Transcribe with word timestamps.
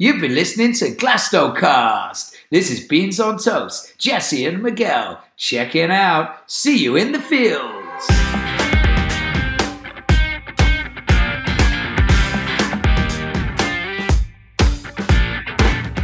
You've 0.00 0.20
been 0.20 0.36
listening 0.36 0.74
to 0.74 0.94
Glastocast. 0.94 2.32
This 2.50 2.70
is 2.70 2.86
Beans 2.86 3.18
on 3.18 3.36
Toast, 3.36 3.98
Jesse 3.98 4.46
and 4.46 4.62
Miguel. 4.62 5.20
Check 5.36 5.72
Checking 5.72 5.90
out. 5.90 6.48
See 6.48 6.78
you 6.78 6.94
in 6.94 7.10
the 7.10 7.18
fields. 7.18 8.06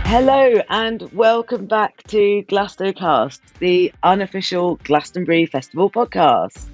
Hello 0.07 0.61
and 0.71 1.03
welcome 1.13 1.67
back 1.67 2.03
to 2.09 2.43
Glastocast, 2.49 3.39
the 3.61 3.93
unofficial 4.03 4.75
Glastonbury 4.83 5.47
Festival 5.47 5.89
podcast. 5.89 6.67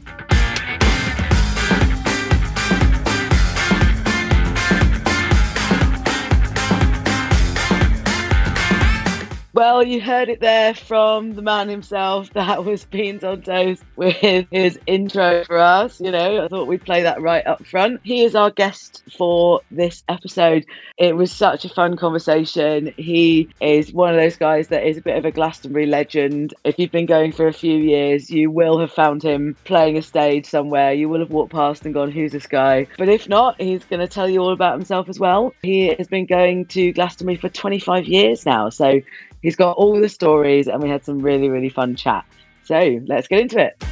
Well, 9.60 9.82
you 9.82 10.00
heard 10.00 10.30
it 10.30 10.40
there 10.40 10.72
from 10.72 11.34
the 11.34 11.42
man 11.42 11.68
himself. 11.68 12.32
That 12.32 12.64
was 12.64 12.86
Beans 12.86 13.22
on 13.22 13.42
Toast 13.42 13.82
with 13.94 14.16
his 14.16 14.78
intro 14.86 15.44
for 15.44 15.58
us. 15.58 16.00
You 16.00 16.10
know, 16.10 16.42
I 16.42 16.48
thought 16.48 16.66
we'd 16.66 16.82
play 16.82 17.02
that 17.02 17.20
right 17.20 17.46
up 17.46 17.66
front. 17.66 18.00
He 18.02 18.24
is 18.24 18.34
our 18.34 18.50
guest 18.50 19.02
for 19.18 19.60
this 19.70 20.02
episode. 20.08 20.64
It 20.96 21.14
was 21.14 21.30
such 21.30 21.66
a 21.66 21.68
fun 21.68 21.98
conversation. 21.98 22.94
He 22.96 23.50
is 23.60 23.92
one 23.92 24.14
of 24.14 24.16
those 24.18 24.38
guys 24.38 24.68
that 24.68 24.86
is 24.86 24.96
a 24.96 25.02
bit 25.02 25.18
of 25.18 25.26
a 25.26 25.30
Glastonbury 25.30 25.84
legend. 25.84 26.54
If 26.64 26.78
you've 26.78 26.90
been 26.90 27.04
going 27.04 27.30
for 27.30 27.46
a 27.46 27.52
few 27.52 27.76
years, 27.76 28.30
you 28.30 28.50
will 28.50 28.78
have 28.78 28.90
found 28.90 29.22
him 29.22 29.56
playing 29.64 29.98
a 29.98 30.02
stage 30.02 30.46
somewhere. 30.46 30.94
You 30.94 31.10
will 31.10 31.20
have 31.20 31.32
walked 31.32 31.52
past 31.52 31.84
and 31.84 31.92
gone, 31.92 32.10
Who's 32.10 32.32
this 32.32 32.46
guy? 32.46 32.86
But 32.96 33.10
if 33.10 33.28
not, 33.28 33.60
he's 33.60 33.84
going 33.84 34.00
to 34.00 34.08
tell 34.08 34.26
you 34.26 34.40
all 34.40 34.54
about 34.54 34.72
himself 34.72 35.10
as 35.10 35.20
well. 35.20 35.52
He 35.60 35.88
has 35.98 36.08
been 36.08 36.24
going 36.24 36.64
to 36.68 36.94
Glastonbury 36.94 37.36
for 37.36 37.50
25 37.50 38.06
years 38.06 38.46
now. 38.46 38.70
So 38.70 39.02
He's 39.42 39.56
got 39.56 39.78
all 39.78 39.98
the 39.98 40.08
stories, 40.08 40.68
and 40.68 40.82
we 40.82 40.90
had 40.90 41.02
some 41.02 41.20
really, 41.20 41.48
really 41.48 41.70
fun 41.70 41.96
chat. 41.96 42.26
So 42.64 43.00
let's 43.06 43.26
get 43.26 43.40
into 43.40 43.58
it. 43.58 43.82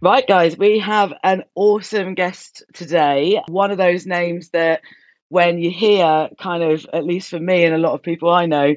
Right, 0.00 0.26
guys, 0.26 0.56
we 0.56 0.78
have 0.78 1.12
an 1.22 1.44
awesome 1.54 2.14
guest 2.14 2.62
today. 2.72 3.42
One 3.48 3.70
of 3.70 3.78
those 3.78 4.06
names 4.06 4.50
that 4.50 4.80
when 5.28 5.58
you 5.58 5.70
hear, 5.70 6.30
kind 6.38 6.62
of, 6.62 6.86
at 6.92 7.04
least 7.04 7.30
for 7.30 7.40
me 7.40 7.64
and 7.64 7.74
a 7.74 7.78
lot 7.78 7.92
of 7.92 8.02
people 8.02 8.30
I 8.30 8.46
know, 8.46 8.74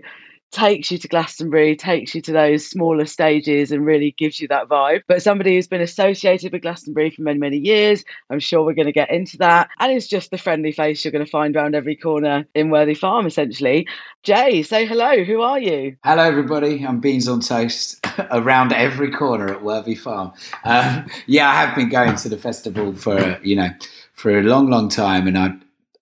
takes 0.52 0.92
you 0.92 0.98
to 0.98 1.08
Glastonbury, 1.08 1.76
takes 1.76 2.16
you 2.16 2.22
to 2.22 2.32
those 2.32 2.66
smaller 2.66 3.06
stages 3.06 3.72
and 3.72 3.86
really 3.86 4.16
gives 4.18 4.40
you 4.40 4.48
that 4.48 4.68
vibe. 4.68 5.02
But 5.08 5.22
somebody 5.22 5.56
who's 5.56 5.68
been 5.68 5.82
associated 5.82 6.52
with 6.52 6.62
Glastonbury 6.62 7.10
for 7.10 7.22
many, 7.22 7.40
many 7.40 7.58
years, 7.58 8.04
I'm 8.30 8.40
sure 8.40 8.64
we're 8.64 8.74
going 8.74 8.88
to 8.88 8.92
get 8.92 9.12
into 9.12 9.38
that. 9.38 9.70
And 9.80 9.92
it's 9.92 10.08
just 10.08 10.32
the 10.32 10.38
friendly 10.38 10.72
face 10.72 11.04
you're 11.04 11.12
going 11.12 11.26
to 11.26 11.30
find 11.30 11.56
around 11.56 11.76
every 11.76 11.96
corner 11.96 12.46
in 12.56 12.70
Worthy 12.70 12.94
Farm, 12.94 13.26
essentially. 13.26 13.88
Jay, 14.24 14.64
say 14.64 14.86
hello. 14.86 15.24
Who 15.24 15.42
are 15.42 15.60
you? 15.60 15.98
Hello, 16.04 16.24
everybody. 16.24 16.86
I'm 16.86 17.00
Beans 17.00 17.28
on 17.28 17.42
Toast 17.42 18.00
around 18.32 18.74
every 18.74 19.12
corner 19.12 19.50
at 19.50 19.64
Worthy 19.64 19.96
Farm. 19.96 20.32
Um, 20.64 21.08
yeah, 21.26 21.50
I 21.50 21.56
have 21.56 21.76
been 21.76 21.90
going 21.90 22.16
to 22.16 22.30
the 22.30 22.38
festival 22.38 22.94
for, 22.94 23.40
you 23.44 23.56
know, 23.56 23.70
for 24.14 24.38
a 24.38 24.44
long, 24.44 24.70
long 24.70 24.90
time. 24.90 25.28
And 25.28 25.38
I, 25.38 25.56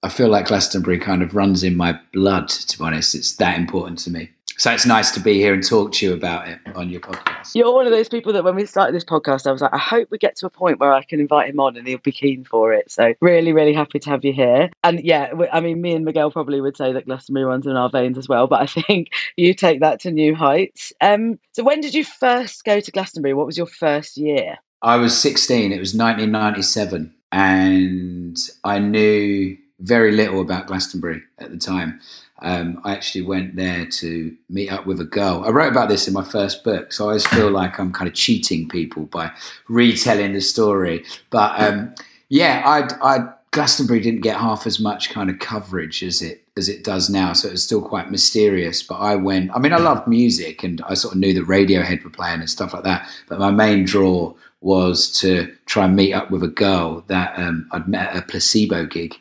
I 0.03 0.09
feel 0.09 0.29
like 0.29 0.47
Glastonbury 0.47 0.99
kind 0.99 1.23
of 1.23 1.33
runs 1.33 1.63
in 1.63 1.75
my 1.75 1.99
blood, 2.13 2.47
to 2.49 2.77
be 2.77 2.83
honest. 2.83 3.15
It's 3.15 3.35
that 3.37 3.57
important 3.57 3.99
to 3.99 4.11
me. 4.11 4.31
So 4.57 4.71
it's 4.71 4.85
nice 4.85 5.11
to 5.11 5.19
be 5.19 5.33
here 5.33 5.53
and 5.53 5.65
talk 5.65 5.91
to 5.93 6.05
you 6.05 6.13
about 6.13 6.47
it 6.47 6.59
on 6.75 6.89
your 6.89 7.01
podcast. 7.01 7.55
You're 7.55 7.73
one 7.73 7.85
of 7.85 7.91
those 7.91 8.07
people 8.07 8.31
that 8.33 8.43
when 8.43 8.55
we 8.55 8.65
started 8.65 8.95
this 8.95 9.03
podcast, 9.03 9.45
I 9.47 9.51
was 9.51 9.61
like, 9.61 9.73
I 9.73 9.77
hope 9.77 10.09
we 10.11 10.17
get 10.17 10.37
to 10.37 10.45
a 10.45 10.49
point 10.49 10.79
where 10.79 10.93
I 10.93 11.03
can 11.03 11.19
invite 11.19 11.49
him 11.49 11.59
on 11.59 11.75
and 11.75 11.85
he'll 11.85 11.97
be 11.97 12.13
keen 12.13 12.45
for 12.45 12.73
it. 12.73 12.89
So 12.89 13.13
really, 13.19 13.51
really 13.51 13.73
happy 13.73 13.99
to 13.99 14.09
have 14.09 14.23
you 14.23 14.31
here. 14.31 14.69
And 14.83 15.01
yeah, 15.01 15.31
I 15.51 15.59
mean, 15.59 15.81
me 15.81 15.93
and 15.93 16.05
Miguel 16.05 16.31
probably 16.31 16.61
would 16.61 16.77
say 16.77 16.93
that 16.93 17.05
Glastonbury 17.05 17.45
runs 17.45 17.67
in 17.67 17.75
our 17.75 17.89
veins 17.89 18.17
as 18.17 18.29
well, 18.29 18.47
but 18.47 18.61
I 18.61 18.65
think 18.81 19.09
you 19.35 19.53
take 19.53 19.81
that 19.81 19.99
to 20.01 20.11
new 20.11 20.33
heights. 20.35 20.93
Um, 21.01 21.37
so 21.51 21.63
when 21.63 21.81
did 21.81 21.93
you 21.93 22.05
first 22.05 22.63
go 22.63 22.79
to 22.79 22.91
Glastonbury? 22.91 23.33
What 23.33 23.45
was 23.45 23.57
your 23.57 23.67
first 23.67 24.15
year? 24.15 24.57
I 24.81 24.95
was 24.95 25.19
16. 25.19 25.73
It 25.73 25.79
was 25.79 25.93
1997. 25.93 27.13
And 27.31 28.37
I 28.63 28.79
knew 28.79 29.57
very 29.79 30.11
little 30.11 30.41
about 30.41 30.67
Glastonbury 30.67 31.21
at 31.39 31.51
the 31.51 31.57
time 31.57 31.99
um, 32.41 32.81
I 32.83 32.93
actually 32.93 33.21
went 33.21 33.55
there 33.55 33.85
to 33.85 34.35
meet 34.49 34.71
up 34.71 34.85
with 34.85 34.99
a 34.99 35.05
girl. 35.05 35.43
I 35.45 35.49
wrote 35.49 35.71
about 35.71 35.89
this 35.89 36.07
in 36.07 36.13
my 36.13 36.23
first 36.23 36.63
book, 36.63 36.91
so 36.91 37.05
I 37.05 37.07
always 37.07 37.25
feel 37.27 37.49
like 37.49 37.79
I'm 37.79 37.93
kind 37.93 38.07
of 38.07 38.13
cheating 38.13 38.67
people 38.67 39.05
by 39.05 39.31
retelling 39.69 40.33
the 40.33 40.41
story. 40.41 41.05
But 41.29 41.59
um, 41.61 41.95
yeah, 42.27 42.61
I, 42.65 43.15
I 43.15 43.29
Glastonbury 43.51 44.01
didn't 44.01 44.21
get 44.21 44.37
half 44.37 44.67
as 44.67 44.81
much 44.81 45.11
kind 45.11 45.29
of 45.29 45.39
coverage 45.39 46.03
as 46.03 46.21
it 46.21 46.41
as 46.57 46.67
it 46.67 46.83
does 46.83 47.09
now, 47.09 47.31
so 47.31 47.47
it 47.47 47.51
was 47.51 47.63
still 47.63 47.81
quite 47.81 48.11
mysterious. 48.11 48.83
But 48.83 48.95
I 48.95 49.15
went. 49.15 49.51
I 49.55 49.59
mean, 49.59 49.71
I 49.71 49.77
loved 49.77 50.07
music, 50.07 50.61
and 50.61 50.81
I 50.81 50.93
sort 50.93 51.13
of 51.13 51.21
knew 51.21 51.33
that 51.33 51.47
Radiohead 51.47 52.03
were 52.03 52.09
playing 52.09 52.41
and 52.41 52.49
stuff 52.49 52.73
like 52.73 52.83
that. 52.83 53.09
But 53.29 53.39
my 53.39 53.51
main 53.51 53.85
draw 53.85 54.33
was 54.65 55.11
to 55.19 55.55
try 55.67 55.85
and 55.85 55.95
meet 55.95 56.11
up 56.11 56.31
with 56.31 56.43
a 56.43 56.47
girl 56.47 57.03
that 57.05 57.37
um, 57.37 57.67
I'd 57.71 57.87
met 57.87 58.09
at 58.09 58.23
a 58.23 58.25
placebo 58.25 58.87
gig, 58.87 59.15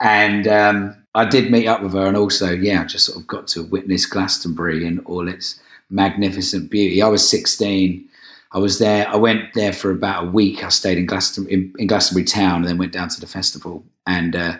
and 0.00 0.46
um, 0.48 1.04
I 1.14 1.24
did 1.24 1.50
meet 1.50 1.66
up 1.66 1.82
with 1.82 1.92
her, 1.92 2.06
and 2.06 2.16
also, 2.16 2.50
yeah, 2.50 2.82
I 2.82 2.84
just 2.84 3.06
sort 3.06 3.18
of 3.18 3.26
got 3.26 3.46
to 3.48 3.62
witness 3.62 4.06
Glastonbury 4.06 4.86
in 4.86 4.98
all 5.00 5.28
its 5.28 5.60
magnificent 5.90 6.70
beauty. 6.70 7.02
I 7.02 7.08
was 7.08 7.28
16. 7.28 8.08
I 8.52 8.58
was 8.58 8.78
there. 8.78 9.08
I 9.08 9.16
went 9.16 9.54
there 9.54 9.72
for 9.72 9.90
about 9.90 10.24
a 10.24 10.30
week. 10.30 10.64
I 10.64 10.68
stayed 10.68 10.98
in 10.98 11.06
Glastonbury, 11.06 11.54
in, 11.54 11.72
in 11.78 11.86
Glastonbury 11.86 12.24
town, 12.24 12.56
and 12.56 12.66
then 12.66 12.78
went 12.78 12.92
down 12.92 13.08
to 13.08 13.20
the 13.20 13.26
festival. 13.26 13.84
And 14.06 14.36
uh, 14.36 14.58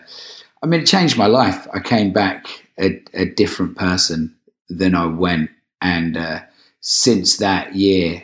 I 0.62 0.66
mean, 0.66 0.80
it 0.80 0.86
changed 0.86 1.16
my 1.16 1.26
life. 1.26 1.66
I 1.72 1.80
came 1.80 2.12
back 2.12 2.46
a, 2.78 3.02
a 3.12 3.26
different 3.26 3.76
person 3.76 4.34
than 4.68 4.94
I 4.94 5.06
went, 5.06 5.50
and 5.80 6.16
uh, 6.16 6.40
since 6.80 7.36
that 7.38 7.74
year, 7.74 8.22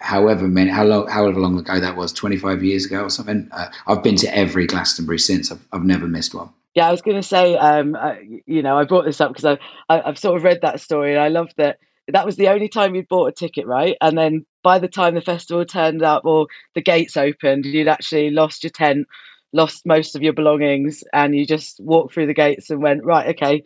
however 0.00 0.48
many, 0.48 0.70
how 0.70 0.84
long, 0.84 1.08
however 1.08 1.40
long 1.40 1.58
ago 1.58 1.80
that 1.80 1.96
was, 1.96 2.12
25 2.12 2.62
years 2.62 2.86
ago 2.86 3.02
or 3.02 3.10
something, 3.10 3.48
uh, 3.52 3.68
I've 3.86 4.02
been 4.02 4.16
to 4.16 4.36
every 4.36 4.66
Glastonbury 4.66 5.18
since. 5.18 5.50
I've, 5.50 5.64
I've 5.72 5.84
never 5.84 6.06
missed 6.06 6.34
one. 6.34 6.50
Yeah, 6.74 6.88
I 6.88 6.90
was 6.90 7.02
going 7.02 7.16
to 7.16 7.22
say, 7.22 7.56
um, 7.56 7.94
uh, 7.94 8.16
you 8.46 8.62
know, 8.62 8.78
I 8.78 8.84
brought 8.84 9.06
this 9.06 9.20
up 9.20 9.30
because 9.32 9.44
I, 9.44 9.58
I, 9.94 10.06
have 10.06 10.18
sort 10.18 10.36
of 10.36 10.44
read 10.44 10.60
that 10.60 10.80
story 10.80 11.12
and 11.12 11.20
I 11.20 11.28
love 11.28 11.48
that 11.56 11.78
that 12.08 12.26
was 12.26 12.36
the 12.36 12.48
only 12.48 12.68
time 12.68 12.94
you'd 12.94 13.08
bought 13.08 13.28
a 13.28 13.32
ticket, 13.32 13.66
right? 13.66 13.96
And 14.00 14.16
then 14.16 14.46
by 14.62 14.78
the 14.78 14.88
time 14.88 15.14
the 15.14 15.20
festival 15.20 15.64
turned 15.64 16.02
up 16.02 16.24
or 16.24 16.46
the 16.74 16.82
gates 16.82 17.16
opened, 17.16 17.64
you'd 17.64 17.88
actually 17.88 18.30
lost 18.30 18.62
your 18.62 18.70
tent, 18.70 19.06
lost 19.52 19.86
most 19.86 20.14
of 20.14 20.22
your 20.22 20.32
belongings, 20.32 21.02
and 21.12 21.34
you 21.34 21.46
just 21.46 21.80
walked 21.80 22.14
through 22.14 22.26
the 22.26 22.34
gates 22.34 22.70
and 22.70 22.82
went, 22.82 23.04
right, 23.04 23.28
okay, 23.30 23.64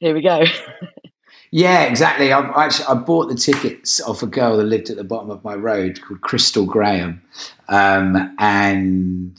here 0.00 0.14
we 0.14 0.22
go. 0.22 0.42
yeah, 1.50 1.84
exactly. 1.84 2.32
I 2.32 2.40
actually 2.64 2.86
I 2.86 2.94
bought 2.94 3.28
the 3.28 3.34
tickets 3.34 4.00
off 4.00 4.22
a 4.22 4.26
girl 4.26 4.56
that 4.56 4.64
lived 4.64 4.90
at 4.90 4.96
the 4.96 5.04
bottom 5.04 5.30
of 5.30 5.44
my 5.44 5.54
road 5.54 6.00
called 6.02 6.20
Crystal 6.20 6.66
Graham, 6.66 7.22
um, 7.68 8.34
and 8.38 9.38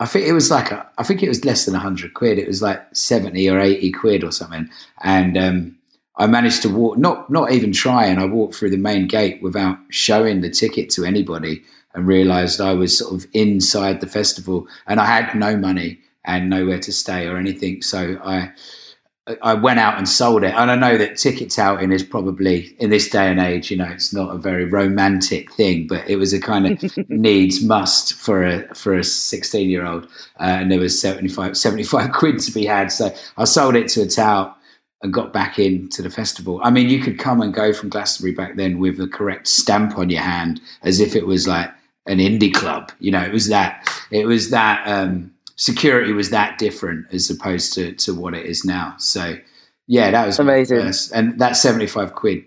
I 0.00 0.06
think 0.06 0.26
it 0.26 0.32
was 0.32 0.50
like 0.50 0.70
a, 0.70 0.88
I 0.98 1.02
think 1.02 1.22
it 1.22 1.28
was 1.28 1.44
less 1.44 1.64
than 1.64 1.74
hundred 1.74 2.14
quid. 2.14 2.38
It 2.38 2.46
was 2.46 2.62
like 2.62 2.82
seventy 2.94 3.48
or 3.48 3.58
eighty 3.58 3.90
quid 3.90 4.24
or 4.24 4.32
something, 4.32 4.68
and 5.02 5.36
um, 5.36 5.78
I 6.16 6.26
managed 6.26 6.62
to 6.62 6.68
walk, 6.68 6.98
not 6.98 7.30
not 7.30 7.52
even 7.52 7.72
try, 7.72 8.06
and 8.06 8.20
I 8.20 8.26
walked 8.26 8.54
through 8.54 8.70
the 8.70 8.76
main 8.76 9.06
gate 9.06 9.42
without 9.42 9.78
showing 9.90 10.40
the 10.40 10.50
ticket 10.50 10.90
to 10.90 11.04
anybody, 11.04 11.62
and 11.94 12.06
realised 12.06 12.60
I 12.60 12.72
was 12.74 12.96
sort 12.96 13.14
of 13.14 13.28
inside 13.32 14.00
the 14.00 14.06
festival, 14.06 14.68
and 14.86 15.00
I 15.00 15.06
had 15.06 15.34
no 15.34 15.56
money 15.56 16.00
and 16.24 16.50
nowhere 16.50 16.78
to 16.80 16.92
stay 16.92 17.26
or 17.26 17.36
anything. 17.36 17.82
So 17.82 18.20
I 18.24 18.52
I 19.42 19.54
went 19.54 19.78
out 19.78 19.98
and 19.98 20.08
sold 20.08 20.44
it. 20.44 20.54
And 20.54 20.70
I 20.70 20.74
know 20.74 20.96
that 20.96 21.16
ticket 21.16 21.50
touting 21.50 21.92
is 21.92 22.02
probably 22.02 22.74
in 22.78 22.90
this 22.90 23.08
day 23.08 23.30
and 23.30 23.40
age, 23.40 23.70
you 23.70 23.76
know, 23.76 23.88
it's 23.88 24.12
not 24.12 24.34
a 24.34 24.38
very 24.38 24.64
romantic 24.64 25.52
thing, 25.52 25.86
but 25.86 26.08
it 26.08 26.16
was 26.16 26.32
a 26.32 26.40
kind 26.40 26.66
of 26.66 26.98
needs 27.08 27.62
must 27.62 28.14
for 28.14 28.44
a 28.44 28.74
for 28.74 28.94
a 28.94 29.04
16 29.04 29.68
year 29.68 29.86
old. 29.86 30.04
Uh, 30.40 30.58
and 30.60 30.72
there 30.72 30.80
was 30.80 31.00
75, 31.00 31.56
75 31.56 32.12
quid 32.12 32.40
to 32.40 32.52
be 32.52 32.64
had. 32.64 32.90
So 32.92 33.14
I 33.36 33.44
sold 33.44 33.76
it 33.76 33.88
to 33.88 34.02
a 34.02 34.06
tout 34.06 34.56
and 35.02 35.12
got 35.12 35.32
back 35.32 35.58
into 35.58 36.02
the 36.02 36.10
festival. 36.10 36.60
I 36.62 36.70
mean, 36.70 36.88
you 36.88 37.00
could 37.00 37.18
come 37.18 37.40
and 37.40 37.54
go 37.54 37.72
from 37.72 37.88
Glastonbury 37.88 38.34
back 38.34 38.56
then 38.56 38.78
with 38.78 38.96
the 38.96 39.06
correct 39.06 39.46
stamp 39.46 39.96
on 39.96 40.10
your 40.10 40.22
hand 40.22 40.60
as 40.82 41.00
if 41.00 41.14
it 41.14 41.26
was 41.26 41.46
like 41.46 41.70
an 42.06 42.18
indie 42.18 42.52
club. 42.52 42.90
You 42.98 43.12
know, 43.12 43.22
it 43.22 43.32
was 43.32 43.48
that, 43.48 43.88
it 44.10 44.26
was 44.26 44.50
that, 44.50 44.86
um, 44.88 45.32
security 45.58 46.12
was 46.12 46.30
that 46.30 46.56
different 46.56 47.06
as 47.12 47.28
opposed 47.28 47.74
to, 47.74 47.92
to 47.92 48.14
what 48.14 48.32
it 48.32 48.46
is 48.46 48.64
now. 48.64 48.94
So 48.98 49.36
yeah, 49.86 50.10
that 50.10 50.26
was 50.26 50.38
amazing. 50.38 50.92
And 51.12 51.38
that 51.40 51.56
75 51.56 52.14
quid, 52.14 52.44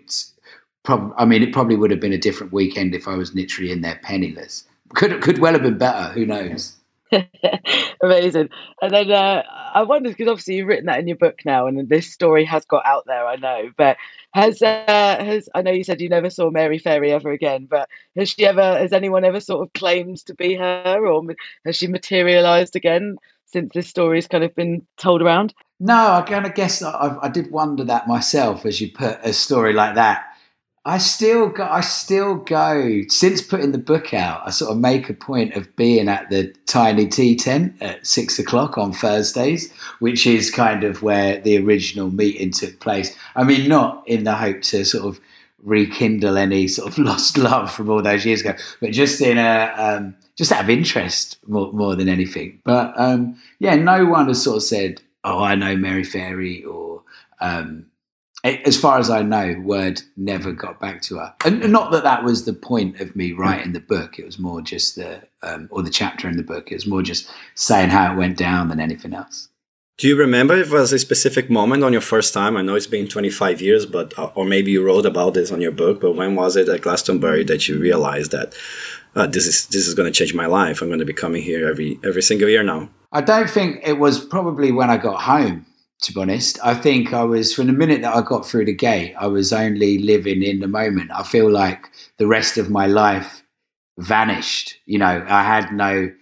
prob- 0.82 1.14
I 1.16 1.24
mean, 1.24 1.42
it 1.42 1.52
probably 1.52 1.76
would 1.76 1.90
have 1.90 2.00
been 2.00 2.12
a 2.12 2.18
different 2.18 2.52
weekend 2.52 2.94
if 2.94 3.06
I 3.06 3.14
was 3.14 3.34
literally 3.34 3.70
in 3.70 3.82
there 3.82 4.00
penniless. 4.02 4.64
Could, 4.94 5.20
could 5.22 5.38
well 5.38 5.52
have 5.52 5.62
been 5.62 5.78
better. 5.78 6.12
Who 6.12 6.26
knows? 6.26 6.74
Amazing. 8.02 8.48
And 8.80 8.92
then 8.92 9.10
uh, 9.10 9.42
I 9.74 9.82
wondered 9.82 10.10
because 10.10 10.28
obviously 10.28 10.56
you've 10.56 10.68
written 10.68 10.86
that 10.86 10.98
in 10.98 11.08
your 11.08 11.16
book 11.16 11.40
now, 11.44 11.66
and 11.66 11.88
this 11.88 12.12
story 12.12 12.44
has 12.44 12.64
got 12.64 12.86
out 12.86 13.04
there. 13.06 13.26
I 13.26 13.36
know, 13.36 13.70
but 13.76 13.96
has 14.34 14.62
uh, 14.62 14.84
has 14.86 15.48
I 15.54 15.62
know 15.62 15.70
you 15.70 15.84
said 15.84 16.00
you 16.00 16.08
never 16.08 16.30
saw 16.30 16.50
Mary 16.50 16.78
Fairy 16.78 17.12
ever 17.12 17.30
again, 17.30 17.66
but 17.70 17.88
has 18.16 18.30
she 18.30 18.46
ever? 18.46 18.78
Has 18.78 18.92
anyone 18.92 19.24
ever 19.24 19.40
sort 19.40 19.66
of 19.66 19.72
claimed 19.72 20.24
to 20.26 20.34
be 20.34 20.54
her, 20.54 21.06
or 21.06 21.22
has 21.64 21.76
she 21.76 21.86
materialised 21.86 22.76
again 22.76 23.16
since 23.46 23.72
this 23.74 23.88
story's 23.88 24.26
kind 24.26 24.44
of 24.44 24.54
been 24.54 24.86
told 24.96 25.22
around? 25.22 25.54
No, 25.78 26.12
I 26.12 26.22
kind 26.22 26.46
of 26.46 26.54
guess 26.54 26.82
I, 26.82 27.18
I 27.22 27.28
did 27.28 27.50
wonder 27.50 27.84
that 27.84 28.06
myself 28.06 28.64
as 28.64 28.80
you 28.80 28.90
put 28.92 29.18
a 29.22 29.32
story 29.32 29.72
like 29.72 29.96
that 29.96 30.31
I 30.84 30.98
still 30.98 31.48
go, 31.48 31.64
I 31.64 31.80
still 31.80 32.34
go 32.34 33.02
since 33.06 33.40
putting 33.40 33.70
the 33.70 33.78
book 33.78 34.12
out. 34.12 34.42
I 34.44 34.50
sort 34.50 34.72
of 34.72 34.78
make 34.78 35.08
a 35.08 35.14
point 35.14 35.54
of 35.54 35.74
being 35.76 36.08
at 36.08 36.28
the 36.28 36.52
tiny 36.66 37.06
tea 37.06 37.36
tent 37.36 37.80
at 37.80 38.04
six 38.04 38.38
o'clock 38.38 38.76
on 38.76 38.92
Thursdays, 38.92 39.72
which 40.00 40.26
is 40.26 40.50
kind 40.50 40.82
of 40.82 41.02
where 41.02 41.40
the 41.40 41.56
original 41.58 42.10
meeting 42.10 42.50
took 42.50 42.80
place. 42.80 43.16
I 43.36 43.44
mean, 43.44 43.68
not 43.68 44.02
in 44.08 44.24
the 44.24 44.34
hope 44.34 44.62
to 44.62 44.84
sort 44.84 45.04
of 45.04 45.20
rekindle 45.62 46.36
any 46.36 46.66
sort 46.66 46.88
of 46.88 46.98
lost 47.04 47.38
love 47.38 47.72
from 47.72 47.88
all 47.88 48.02
those 48.02 48.26
years 48.26 48.40
ago, 48.40 48.54
but 48.80 48.90
just 48.90 49.20
in 49.20 49.38
a 49.38 49.72
um, 49.76 50.16
just 50.34 50.50
out 50.50 50.64
of 50.64 50.70
interest 50.70 51.38
more, 51.46 51.72
more 51.72 51.94
than 51.94 52.08
anything. 52.08 52.60
But 52.64 52.92
um, 52.96 53.40
yeah, 53.60 53.76
no 53.76 54.06
one 54.06 54.26
has 54.26 54.42
sort 54.42 54.56
of 54.56 54.62
said, 54.64 55.00
"Oh, 55.22 55.44
I 55.44 55.54
know 55.54 55.76
Mary 55.76 56.02
Fairy," 56.02 56.64
or 56.64 57.02
um, 57.40 57.86
as 58.44 58.78
far 58.78 58.98
as 58.98 59.08
I 59.08 59.22
know, 59.22 59.54
word 59.62 60.02
never 60.16 60.52
got 60.52 60.80
back 60.80 61.00
to 61.02 61.18
her. 61.18 61.34
And 61.44 61.70
not 61.70 61.92
that 61.92 62.02
that 62.02 62.24
was 62.24 62.44
the 62.44 62.52
point 62.52 63.00
of 63.00 63.14
me 63.14 63.32
writing 63.32 63.72
the 63.72 63.80
book. 63.80 64.18
It 64.18 64.26
was 64.26 64.38
more 64.38 64.60
just 64.60 64.96
the, 64.96 65.22
um, 65.42 65.68
or 65.70 65.82
the 65.82 65.90
chapter 65.90 66.28
in 66.28 66.36
the 66.36 66.42
book. 66.42 66.70
It 66.70 66.74
was 66.74 66.86
more 66.86 67.02
just 67.02 67.30
saying 67.54 67.90
how 67.90 68.12
it 68.12 68.16
went 68.16 68.36
down 68.36 68.68
than 68.68 68.80
anything 68.80 69.14
else. 69.14 69.48
Do 69.98 70.08
you 70.08 70.16
remember 70.16 70.56
if 70.56 70.72
it 70.72 70.72
was 70.72 70.92
a 70.92 70.98
specific 70.98 71.50
moment 71.50 71.84
on 71.84 71.92
your 71.92 72.00
first 72.00 72.34
time? 72.34 72.56
I 72.56 72.62
know 72.62 72.74
it's 72.74 72.86
been 72.88 73.06
25 73.06 73.60
years, 73.60 73.86
but 73.86 74.18
uh, 74.18 74.30
or 74.34 74.44
maybe 74.44 74.72
you 74.72 74.84
wrote 74.84 75.06
about 75.06 75.34
this 75.34 75.52
on 75.52 75.60
your 75.60 75.70
book. 75.70 76.00
But 76.00 76.16
when 76.16 76.34
was 76.34 76.56
it 76.56 76.68
at 76.68 76.80
Glastonbury 76.80 77.44
that 77.44 77.68
you 77.68 77.78
realized 77.78 78.32
that 78.32 78.54
uh, 79.14 79.28
this 79.28 79.46
is 79.46 79.66
this 79.66 79.86
is 79.86 79.94
going 79.94 80.10
to 80.10 80.18
change 80.18 80.34
my 80.34 80.46
life? 80.46 80.82
I'm 80.82 80.88
going 80.88 80.98
to 80.98 81.04
be 81.04 81.12
coming 81.12 81.42
here 81.42 81.68
every 81.68 82.00
every 82.02 82.22
single 82.22 82.48
year 82.48 82.64
now. 82.64 82.88
I 83.12 83.20
don't 83.20 83.48
think 83.48 83.80
it 83.84 83.98
was 83.98 84.18
probably 84.18 84.72
when 84.72 84.90
I 84.90 84.96
got 84.96 85.20
home 85.20 85.66
to 86.02 86.12
be 86.12 86.20
honest. 86.20 86.58
I 86.62 86.74
think 86.74 87.12
I 87.12 87.22
was, 87.22 87.54
from 87.54 87.68
the 87.68 87.72
minute 87.72 88.02
that 88.02 88.14
I 88.14 88.22
got 88.22 88.46
through 88.46 88.66
the 88.66 88.74
gate, 88.74 89.14
I 89.18 89.26
was 89.28 89.52
only 89.52 89.98
living 89.98 90.42
in 90.42 90.60
the 90.60 90.68
moment. 90.68 91.10
I 91.12 91.22
feel 91.22 91.50
like 91.50 91.86
the 92.18 92.26
rest 92.26 92.58
of 92.58 92.70
my 92.70 92.86
life 92.86 93.42
vanished. 93.98 94.76
You 94.86 94.98
know, 94.98 95.24
I 95.28 95.42
had 95.44 95.72
no 95.72 96.12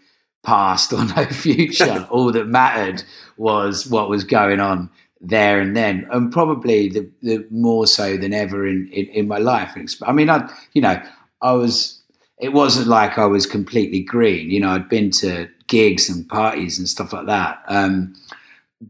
past 0.43 0.93
or 0.93 1.05
no 1.17 1.25
future. 1.27 2.06
All 2.11 2.31
that 2.32 2.47
mattered 2.47 3.03
was 3.37 3.87
what 3.87 4.11
was 4.11 4.25
going 4.25 4.61
on 4.61 4.91
there 5.21 5.61
and 5.61 5.77
then, 5.77 6.06
and 6.11 6.33
probably 6.33 6.88
the, 6.88 7.11
the 7.23 7.47
more 7.50 7.87
so 7.87 8.17
than 8.17 8.33
ever 8.33 8.67
in, 8.67 8.88
in, 8.93 9.06
in 9.06 9.29
my 9.29 9.38
life. 9.38 9.76
I 10.03 10.12
mean, 10.12 10.31
I, 10.31 10.50
you 10.73 10.83
know, 10.83 11.03
I 11.43 11.53
was, 11.53 12.00
it 12.38 12.53
wasn't 12.53 12.87
like 12.87 13.19
I 13.19 13.26
was 13.26 13.47
completely 13.47 14.03
green. 14.03 14.50
You 14.50 14.61
know, 14.61 14.71
I'd 14.71 14.88
been 14.88 15.11
to 15.12 15.49
gigs 15.67 16.09
and 16.09 16.29
parties 16.29 16.79
and 16.79 16.88
stuff 16.88 17.12
like 17.12 17.26
that. 17.26 17.62
Um, 17.69 18.15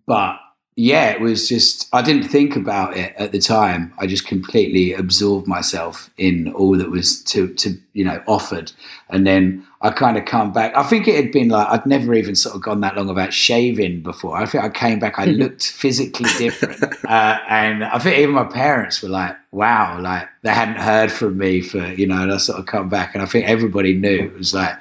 but 0.06 0.38
yeah, 0.80 1.10
it 1.10 1.20
was 1.20 1.46
just, 1.46 1.88
I 1.92 2.00
didn't 2.00 2.28
think 2.28 2.56
about 2.56 2.96
it 2.96 3.14
at 3.16 3.32
the 3.32 3.38
time. 3.38 3.92
I 3.98 4.06
just 4.06 4.26
completely 4.26 4.94
absorbed 4.94 5.46
myself 5.46 6.08
in 6.16 6.50
all 6.54 6.74
that 6.78 6.90
was 6.90 7.22
to, 7.24 7.52
to 7.56 7.76
you 7.92 8.02
know, 8.02 8.22
offered. 8.26 8.72
And 9.10 9.26
then 9.26 9.66
I 9.82 9.90
kind 9.90 10.16
of 10.16 10.24
come 10.24 10.54
back. 10.54 10.74
I 10.74 10.82
think 10.82 11.06
it 11.06 11.16
had 11.16 11.32
been 11.32 11.50
like, 11.50 11.66
I'd 11.68 11.84
never 11.84 12.14
even 12.14 12.34
sort 12.34 12.54
of 12.54 12.62
gone 12.62 12.80
that 12.80 12.96
long 12.96 13.10
about 13.10 13.34
shaving 13.34 14.00
before. 14.00 14.38
I 14.38 14.46
think 14.46 14.64
I 14.64 14.70
came 14.70 14.98
back, 14.98 15.18
I 15.18 15.26
looked 15.26 15.66
physically 15.66 16.30
different. 16.38 16.82
Uh, 17.04 17.38
and 17.48 17.84
I 17.84 17.98
think 17.98 18.18
even 18.18 18.34
my 18.34 18.44
parents 18.44 19.02
were 19.02 19.10
like, 19.10 19.36
wow, 19.50 20.00
like 20.00 20.28
they 20.40 20.50
hadn't 20.50 20.76
heard 20.76 21.12
from 21.12 21.36
me 21.36 21.60
for, 21.60 21.84
you 21.92 22.06
know, 22.06 22.22
and 22.22 22.32
I 22.32 22.38
sort 22.38 22.58
of 22.58 22.64
come 22.64 22.88
back. 22.88 23.14
And 23.14 23.22
I 23.22 23.26
think 23.26 23.46
everybody 23.46 23.92
knew 23.92 24.20
it 24.20 24.38
was 24.38 24.54
like, 24.54 24.78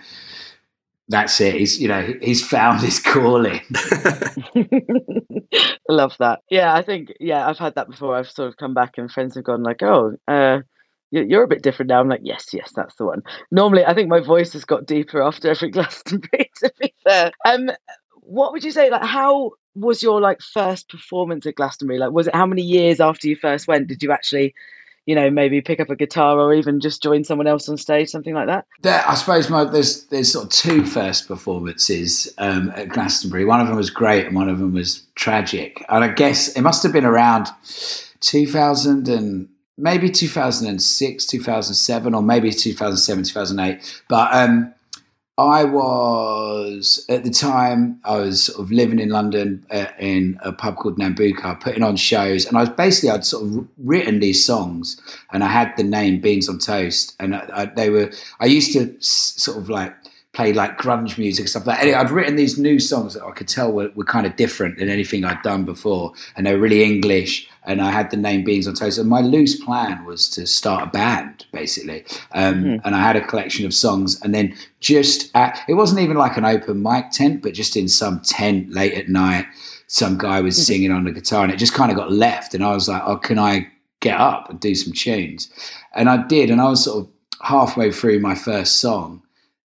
that's 1.10 1.42
it. 1.42 1.56
He's 1.56 1.82
you 1.82 1.88
know 1.88 2.14
he's 2.22 2.46
found 2.46 2.82
his 2.82 3.00
calling. 3.00 3.60
Love 5.90 6.16
that. 6.20 6.42
Yeah, 6.50 6.74
I 6.74 6.84
think 6.84 7.14
yeah 7.20 7.48
I've 7.48 7.58
had 7.58 7.76
that 7.76 7.90
before. 7.90 8.16
I've 8.16 8.30
sort 8.30 8.48
of 8.48 8.58
come 8.58 8.74
back 8.76 8.98
and 8.98 9.12
friends 9.12 9.36
have 9.36 9.44
gone 9.44 9.64
like, 9.64 9.82
oh, 9.82 10.16
uh, 10.28 10.60
you're 11.12 11.44
a 11.44 11.48
bit 11.48 11.64
different 11.64 11.90
now. 11.90 12.00
I'm 12.00 12.08
like, 12.08 12.22
yes, 12.24 12.50
yes, 12.54 12.72
that's 12.76 12.96
the 12.96 13.06
one. 13.06 13.24
Normally, 13.52 13.84
I 13.86 13.96
think 13.96 14.10
my 14.10 14.20
voice 14.20 14.54
has 14.54 14.66
got 14.66 14.86
deeper 14.86 15.22
after 15.22 15.50
every 15.50 15.70
Glastonbury. 15.72 16.52
To 16.58 16.72
be 16.80 16.94
fair, 17.04 17.32
um, 17.46 17.72
what 18.14 18.52
would 18.52 18.64
you 18.64 18.72
say? 18.72 18.92
Like, 18.92 19.04
how 19.04 19.52
was 19.76 20.04
your 20.04 20.22
like 20.22 20.42
first 20.42 20.90
performance 20.90 21.48
at 21.48 21.56
Glastonbury? 21.56 22.00
Like, 22.00 22.12
was 22.12 22.28
it 22.28 22.36
how 22.36 22.46
many 22.46 22.62
years 22.62 23.00
after 23.00 23.28
you 23.28 23.36
first 23.36 23.68
went 23.68 23.88
did 23.88 24.04
you 24.04 24.12
actually 24.12 24.54
you 25.10 25.16
know, 25.16 25.32
maybe 25.32 25.60
pick 25.60 25.80
up 25.80 25.90
a 25.90 25.96
guitar 25.96 26.38
or 26.38 26.54
even 26.54 26.80
just 26.80 27.02
join 27.02 27.24
someone 27.24 27.48
else 27.48 27.68
on 27.68 27.78
stage, 27.78 28.10
something 28.10 28.36
like 28.36 28.46
that? 28.46 28.68
There, 28.84 29.04
I 29.08 29.16
suppose 29.16 29.50
my, 29.50 29.64
there's 29.64 30.04
there's 30.06 30.32
sort 30.32 30.46
of 30.46 30.52
two 30.52 30.86
first 30.86 31.28
performances 31.28 32.32
um, 32.38 32.72
at 32.76 32.90
Glastonbury. 32.90 33.44
One 33.44 33.60
of 33.60 33.66
them 33.66 33.76
was 33.76 33.90
great, 33.90 34.28
and 34.28 34.36
one 34.36 34.50
of 34.50 34.60
them 34.60 34.72
was 34.72 35.08
tragic. 35.16 35.84
And 35.90 36.04
I 36.04 36.10
guess 36.10 36.50
it 36.50 36.62
must 36.62 36.84
have 36.84 36.94
been 36.94 37.06
around 37.06 37.48
2000 38.20 39.10
and 39.10 39.50
maybe 39.80 40.12
2006, 40.12 41.26
2007, 41.26 42.14
or 42.14 42.22
maybe 42.22 42.52
2007, 42.52 43.24
2008. 43.24 44.04
But 44.10 44.32
um, 44.32 44.72
I 45.40 45.64
was 45.64 47.06
at 47.08 47.24
the 47.24 47.30
time 47.30 48.02
I 48.04 48.18
was 48.18 48.44
sort 48.44 48.60
of 48.60 48.74
living 48.74 49.00
in 49.00 49.08
London 49.08 49.66
uh, 49.72 49.86
in 49.98 50.38
a 50.44 50.52
pub 50.52 50.76
called 50.76 50.98
Nambucca, 50.98 51.62
putting 51.62 51.82
on 51.82 51.96
shows, 51.96 52.46
and 52.46 52.58
I 52.58 52.62
was 52.62 52.70
basically 52.70 53.12
I'd 53.12 53.26
sort 53.26 53.46
of 53.46 53.68
written 53.78 54.20
these 54.20 54.46
songs, 54.46 55.00
and 55.32 55.42
I 55.42 55.48
had 55.48 55.74
the 55.78 55.84
name 55.84 56.20
Beans 56.20 56.50
on 56.50 56.60
Toast, 56.60 57.16
and 57.22 57.36
I, 57.36 57.50
I, 57.54 57.66
they 57.68 57.90
were 57.90 58.12
I 58.42 58.48
used 58.48 58.74
to 58.74 58.94
sort 59.00 59.58
of 59.58 59.70
like 59.70 59.96
play 60.40 60.54
like 60.54 60.78
grunge 60.78 61.18
music 61.18 61.50
stuff 61.50 61.68
like 61.68 61.78
that. 61.78 61.84
Anyway, 61.84 61.98
I'd 61.98 62.12
written 62.12 62.38
these 62.38 62.58
new 62.58 62.80
songs 62.80 63.14
that 63.14 63.24
I 63.24 63.32
could 63.32 63.50
tell 63.50 63.74
were, 63.74 63.92
were 63.96 64.06
kind 64.06 64.26
of 64.26 64.38
different 64.38 64.78
than 64.78 64.88
anything 64.88 65.26
I'd 65.26 65.42
done 65.42 65.66
before, 65.66 66.14
and 66.36 66.46
they 66.46 66.54
were 66.54 66.62
really 66.62 66.82
English. 66.82 67.50
And 67.66 67.82
I 67.82 67.92
had 67.92 68.10
the 68.10 68.16
name 68.16 68.46
Beans 68.46 68.66
on 68.66 68.74
Toast. 68.74 68.98
And 68.98 69.10
my 69.10 69.20
loose 69.20 69.62
plan 69.62 70.06
was 70.06 70.30
to 70.30 70.48
start 70.48 70.84
a 70.84 70.88
band, 70.88 71.46
basically. 71.52 72.06
Um, 72.32 72.64
mm-hmm. 72.64 72.76
And 72.86 72.96
I 72.96 73.02
had 73.02 73.18
a 73.18 73.28
collection 73.28 73.66
of 73.66 73.74
songs. 73.74 74.20
And 74.22 74.34
then 74.34 74.56
just 74.80 75.30
at, 75.36 75.60
it 75.68 75.74
wasn't 75.74 76.00
even 76.00 76.16
like 76.16 76.38
an 76.38 76.46
open 76.46 76.82
mic 76.82 77.12
tent, 77.12 77.44
but 77.44 77.54
just 77.54 77.76
in 77.76 77.90
some 77.90 78.22
tent 78.22 78.72
late 78.72 78.94
at 78.94 79.10
night, 79.10 79.46
some 79.88 80.18
guy 80.18 80.40
was 80.40 80.56
mm-hmm. 80.56 80.64
singing 80.64 80.92
on 80.92 81.04
the 81.04 81.12
guitar, 81.12 81.44
and 81.44 81.52
it 81.52 81.58
just 81.58 81.74
kind 81.74 81.92
of 81.92 81.98
got 81.98 82.14
left. 82.14 82.54
And 82.54 82.64
I 82.64 82.74
was 82.74 82.88
like, 82.88 83.04
"Oh, 83.06 83.18
can 83.18 83.38
I 83.38 83.68
get 84.00 84.18
up 84.20 84.50
and 84.50 84.60
do 84.60 84.74
some 84.74 84.94
tunes?" 84.94 85.52
And 85.94 86.10
I 86.10 86.26
did. 86.26 86.50
And 86.50 86.62
I 86.62 86.70
was 86.70 86.86
sort 86.86 87.04
of 87.04 87.12
halfway 87.42 87.92
through 87.92 88.20
my 88.20 88.36
first 88.36 88.80
song 88.80 89.22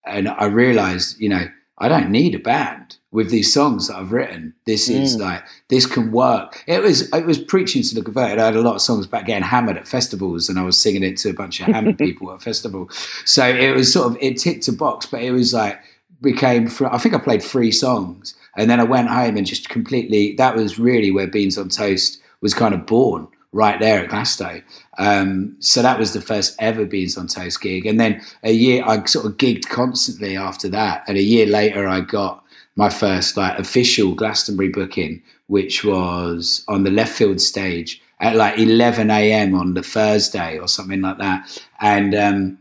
and 0.05 0.29
I 0.29 0.45
realized, 0.45 1.19
you 1.19 1.29
know, 1.29 1.47
I 1.77 1.89
don't 1.89 2.09
need 2.09 2.35
a 2.35 2.39
band 2.39 2.97
with 3.11 3.31
these 3.31 3.53
songs 3.53 3.87
that 3.87 3.97
I've 3.97 4.11
written. 4.11 4.53
This 4.65 4.89
is 4.89 5.17
mm. 5.17 5.21
like 5.21 5.43
this 5.69 5.85
can 5.85 6.11
work. 6.11 6.63
It 6.67 6.81
was 6.81 7.11
it 7.13 7.25
was 7.25 7.37
preaching 7.37 7.83
to 7.83 7.95
the 7.95 8.01
converted. 8.01 8.39
I 8.39 8.45
had 8.45 8.55
a 8.55 8.61
lot 8.61 8.75
of 8.75 8.81
songs 8.81 9.05
about 9.05 9.25
getting 9.25 9.43
hammered 9.43 9.77
at 9.77 9.87
festivals, 9.87 10.47
and 10.47 10.57
I 10.57 10.63
was 10.63 10.77
singing 10.77 11.03
it 11.03 11.17
to 11.17 11.29
a 11.29 11.33
bunch 11.33 11.59
of 11.59 11.67
hammered 11.67 11.97
people 12.05 12.31
at 12.31 12.37
a 12.37 12.39
festival. 12.39 12.89
So 13.25 13.45
it 13.45 13.75
was 13.75 13.91
sort 13.91 14.11
of 14.11 14.17
it 14.21 14.37
ticked 14.37 14.67
a 14.69 14.71
box, 14.71 15.05
but 15.05 15.21
it 15.21 15.31
was 15.31 15.53
like 15.53 15.81
became. 16.21 16.69
I 16.89 16.97
think 16.97 17.13
I 17.13 17.19
played 17.19 17.43
three 17.43 17.71
songs, 17.71 18.35
and 18.55 18.69
then 18.69 18.79
I 18.79 18.83
went 18.83 19.09
home 19.09 19.35
and 19.35 19.45
just 19.45 19.67
completely. 19.67 20.33
That 20.35 20.55
was 20.55 20.79
really 20.79 21.11
where 21.11 21.27
Beans 21.27 21.57
on 21.57 21.67
Toast 21.67 22.21
was 22.39 22.53
kind 22.53 22.73
of 22.73 22.85
born 22.85 23.27
right 23.55 23.79
there 23.79 24.03
at 24.03 24.09
Glasto. 24.09 24.61
Um, 24.97 25.55
so 25.59 25.81
that 25.81 25.97
was 25.97 26.11
the 26.11 26.19
first 26.19 26.57
ever 26.59 26.85
Beans 26.85 27.17
on 27.17 27.27
Toast 27.27 27.61
gig. 27.61 27.85
And 27.85 27.97
then 27.97 28.21
a 28.43 28.51
year, 28.51 28.83
I 28.85 29.03
sort 29.05 29.25
of 29.25 29.37
gigged 29.37 29.69
constantly 29.69 30.35
after 30.35 30.67
that. 30.69 31.05
And 31.07 31.17
a 31.17 31.23
year 31.23 31.45
later, 31.45 31.87
I 31.87 32.01
got 32.01 32.43
my 32.75 32.89
first 32.89 33.37
like 33.37 33.57
official 33.57 34.13
Glastonbury 34.13 34.67
booking, 34.67 35.23
which 35.47 35.85
was 35.85 36.65
on 36.67 36.83
the 36.83 36.91
left 36.91 37.13
field 37.13 37.39
stage 37.39 38.01
at 38.19 38.35
like 38.35 38.59
11 38.59 39.09
a.m. 39.09 39.55
on 39.55 39.73
the 39.73 39.83
Thursday 39.83 40.59
or 40.59 40.67
something 40.67 41.01
like 41.01 41.17
that. 41.19 41.63
And 41.79 42.13
um, 42.13 42.57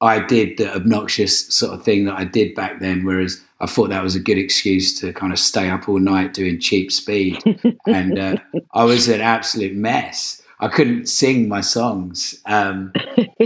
I 0.00 0.20
did 0.20 0.56
the 0.56 0.74
obnoxious 0.74 1.48
sort 1.48 1.74
of 1.74 1.84
thing 1.84 2.06
that 2.06 2.18
I 2.18 2.24
did 2.24 2.54
back 2.54 2.80
then, 2.80 3.04
whereas 3.04 3.44
I 3.60 3.66
thought 3.66 3.90
that 3.90 4.02
was 4.02 4.16
a 4.16 4.20
good 4.20 4.38
excuse 4.38 4.98
to 5.00 5.12
kind 5.12 5.32
of 5.32 5.38
stay 5.38 5.68
up 5.68 5.88
all 5.88 5.98
night 5.98 6.32
doing 6.32 6.58
cheap 6.58 6.90
speed. 6.90 7.38
and 7.86 8.18
uh, 8.18 8.36
I 8.74 8.84
was 8.84 9.08
an 9.08 9.20
absolute 9.20 9.74
mess. 9.74 10.42
I 10.62 10.68
couldn't 10.68 11.06
sing 11.08 11.48
my 11.48 11.62
songs, 11.62 12.38
um, 12.44 12.92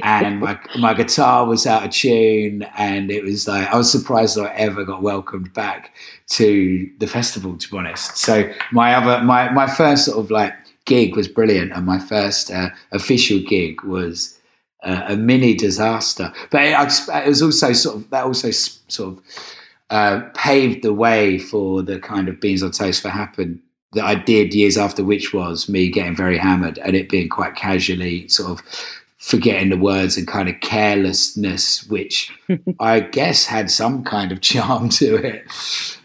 and 0.03 0.41
my 0.41 0.59
my 0.81 0.95
guitar 0.95 1.47
was 1.47 1.65
out 1.65 1.85
of 1.85 1.93
tune, 1.93 2.65
and 2.77 3.09
it 3.09 3.23
was 3.23 3.47
like 3.47 3.69
I 3.69 3.77
was 3.77 3.91
surprised 3.91 4.37
that 4.37 4.51
I 4.51 4.55
ever 4.55 4.85
got 4.85 5.01
welcomed 5.01 5.55
back 5.55 5.95
to 6.31 6.91
the 6.99 7.07
festival. 7.07 7.57
To 7.57 7.71
be 7.71 7.79
honest, 7.79 8.17
so 8.17 8.53
my 8.73 8.95
other 8.97 9.23
my 9.23 9.49
my 9.53 9.69
first 9.69 10.07
sort 10.07 10.19
of 10.19 10.33
like 10.33 10.55
gig 10.87 11.15
was 11.15 11.29
brilliant, 11.29 11.73
and 11.73 11.87
my 11.87 12.01
first 12.01 12.51
uh, 12.51 12.71
official 12.91 13.39
gig 13.39 13.85
was 13.85 14.37
uh, 14.83 15.05
a 15.07 15.17
mini 15.17 15.55
disaster. 15.55 16.33
But 16.51 16.63
it, 16.63 17.09
it, 17.15 17.29
was 17.29 17.43
also 17.43 17.73
sort 17.75 17.97
of 17.97 18.11
that 18.11 18.25
also 18.25 18.51
sort 18.51 19.19
of 19.19 19.25
uh, 19.91 20.23
paved 20.35 20.83
the 20.83 20.95
way 20.95 21.39
for 21.39 21.83
the 21.83 21.99
kind 21.99 22.29
of 22.29 22.41
beans 22.41 22.63
on 22.63 22.71
toast 22.71 23.03
for 23.03 23.09
happen 23.11 23.63
that 23.93 24.05
I 24.05 24.15
did 24.15 24.55
years 24.55 24.77
after, 24.77 25.05
which 25.05 25.33
was 25.33 25.69
me 25.69 25.89
getting 25.89 26.17
very 26.17 26.39
hammered 26.39 26.79
and 26.79 26.95
it 26.97 27.09
being 27.09 27.29
quite 27.29 27.55
casually 27.57 28.29
sort 28.29 28.51
of 28.51 28.67
forgetting 29.19 29.71
the 29.71 29.79
words 29.79 30.17
and 30.19 30.29
kind 30.29 30.49
of 30.49 30.61
carelessness, 30.61 31.87
which 31.89 32.33
I 32.81 33.01
guess 33.01 33.47
had 33.47 33.71
some 33.71 34.05
kind 34.05 34.33
of 34.33 34.41
charm 34.41 34.89
to 34.91 35.17
it. 35.17 35.45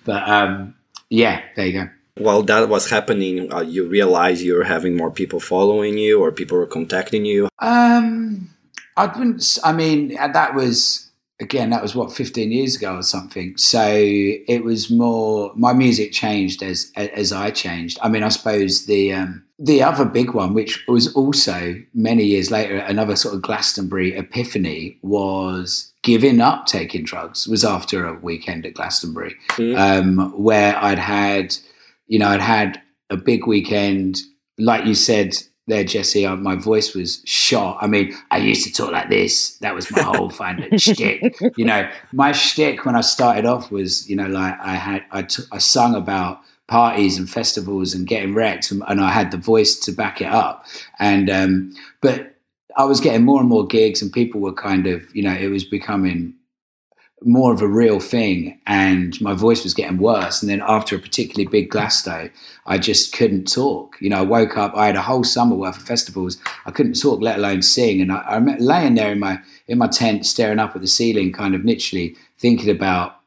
But 0.05 0.27
um, 0.27 0.75
yeah, 1.09 1.41
there 1.55 1.65
you 1.65 1.73
go. 1.73 1.89
While 2.15 2.43
that 2.43 2.67
was 2.67 2.89
happening, 2.89 3.51
uh, 3.51 3.61
you 3.61 3.87
realized 3.87 4.41
you 4.41 4.55
were 4.55 4.63
having 4.63 4.95
more 4.95 5.11
people 5.11 5.39
following 5.39 5.97
you, 5.97 6.21
or 6.21 6.33
people 6.33 6.57
were 6.57 6.67
contacting 6.67 7.23
you. 7.23 7.47
Um, 7.59 8.49
I 8.97 9.05
wouldn't. 9.05 9.57
I 9.63 9.71
mean, 9.71 10.15
that 10.15 10.53
was 10.53 11.08
again, 11.39 11.69
that 11.69 11.81
was 11.81 11.95
what 11.95 12.11
15 12.11 12.51
years 12.51 12.75
ago 12.75 12.95
or 12.95 13.03
something. 13.03 13.55
So 13.57 13.87
it 13.91 14.63
was 14.63 14.89
more 14.89 15.51
my 15.55 15.73
music 15.73 16.11
changed 16.11 16.61
as 16.61 16.91
as 16.95 17.31
I 17.31 17.51
changed. 17.51 17.97
I 18.01 18.09
mean, 18.09 18.23
I 18.23 18.29
suppose 18.29 18.85
the 18.85 19.13
um, 19.13 19.43
the 19.57 19.83
other 19.83 20.05
big 20.05 20.33
one, 20.33 20.53
which 20.53 20.83
was 20.87 21.13
also 21.15 21.75
many 21.93 22.25
years 22.25 22.51
later, 22.51 22.77
another 22.77 23.15
sort 23.15 23.35
of 23.35 23.41
Glastonbury 23.41 24.15
epiphany, 24.15 24.97
was 25.01 25.91
giving 26.01 26.41
up 26.41 26.65
taking 26.65 27.03
drugs. 27.03 27.47
Was 27.47 27.65
after 27.65 28.05
a 28.05 28.19
weekend 28.19 28.65
at 28.65 28.73
Glastonbury, 28.73 29.35
mm. 29.51 29.77
um, 29.77 30.31
where 30.41 30.77
I'd 30.77 30.99
had, 30.99 31.55
you 32.07 32.19
know, 32.19 32.27
I'd 32.27 32.41
had 32.41 32.81
a 33.09 33.17
big 33.17 33.47
weekend, 33.47 34.17
like 34.57 34.85
you 34.85 34.95
said 34.95 35.35
there, 35.69 35.83
Jesse, 35.83 36.25
uh, 36.25 36.35
my 36.35 36.55
voice 36.55 36.93
was 36.93 37.21
shot. 37.25 37.77
I 37.81 37.87
mean, 37.87 38.15
I 38.31 38.37
used 38.37 38.65
to 38.65 38.73
talk 38.73 38.91
like 38.91 39.09
this. 39.09 39.57
That 39.57 39.73
was 39.73 39.89
my 39.91 40.01
whole 40.01 40.29
kind 40.29 40.63
of 40.63 40.81
shtick. 40.81 41.35
You 41.57 41.65
know, 41.65 41.89
my 42.11 42.31
shtick 42.31 42.85
when 42.85 42.95
I 42.95 43.01
started 43.01 43.45
off 43.45 43.71
was, 43.71 44.09
you 44.09 44.15
know, 44.15 44.27
like 44.27 44.59
I 44.59 44.75
had, 44.75 45.03
I, 45.11 45.23
t- 45.23 45.43
I 45.51 45.57
sung 45.57 45.95
about 45.95 46.41
parties 46.67 47.17
and 47.17 47.29
festivals 47.29 47.93
and 47.93 48.07
getting 48.07 48.33
wrecked, 48.33 48.71
and, 48.71 48.83
and 48.87 49.01
I 49.01 49.09
had 49.09 49.31
the 49.31 49.37
voice 49.37 49.77
to 49.79 49.91
back 49.91 50.21
it 50.21 50.27
up. 50.27 50.65
And 50.99 51.29
um, 51.29 51.75
but 52.01 52.35
I 52.77 52.85
was 52.85 52.99
getting 52.99 53.25
more 53.25 53.39
and 53.39 53.49
more 53.49 53.65
gigs, 53.67 54.01
and 54.01 54.11
people 54.11 54.39
were 54.39 54.53
kind 54.53 54.87
of, 54.87 55.03
you 55.15 55.23
know, 55.23 55.33
it 55.33 55.47
was 55.47 55.63
becoming 55.63 56.33
more 57.23 57.53
of 57.53 57.61
a 57.61 57.67
real 57.67 57.99
thing 57.99 58.59
and 58.65 59.19
my 59.19 59.33
voice 59.33 59.63
was 59.63 59.73
getting 59.73 59.97
worse. 59.97 60.41
And 60.41 60.49
then 60.49 60.61
after 60.65 60.95
a 60.95 60.99
particularly 60.99 61.47
big 61.47 61.69
Glasto 61.69 62.31
I 62.65 62.77
just 62.77 63.13
couldn't 63.13 63.51
talk. 63.51 63.97
You 63.99 64.09
know 64.09 64.19
I 64.19 64.21
woke 64.21 64.57
up 64.57 64.73
I 64.75 64.85
had 64.85 64.95
a 64.95 65.01
whole 65.01 65.23
summer 65.23 65.55
worth 65.55 65.77
of 65.77 65.83
festivals. 65.83 66.37
I 66.65 66.71
couldn't 66.71 66.99
talk 66.99 67.21
let 67.21 67.37
alone 67.37 67.61
sing. 67.61 68.01
And 68.01 68.11
I, 68.11 68.19
I 68.19 68.35
remember 68.35 68.63
laying 68.63 68.95
there 68.95 69.11
in 69.11 69.19
my 69.19 69.39
in 69.67 69.77
my 69.77 69.87
tent 69.87 70.25
staring 70.25 70.59
up 70.59 70.75
at 70.75 70.81
the 70.81 70.87
ceiling 70.87 71.33
kind 71.33 71.55
of 71.55 71.65
literally 71.65 72.15
thinking 72.37 72.69
about 72.69 73.19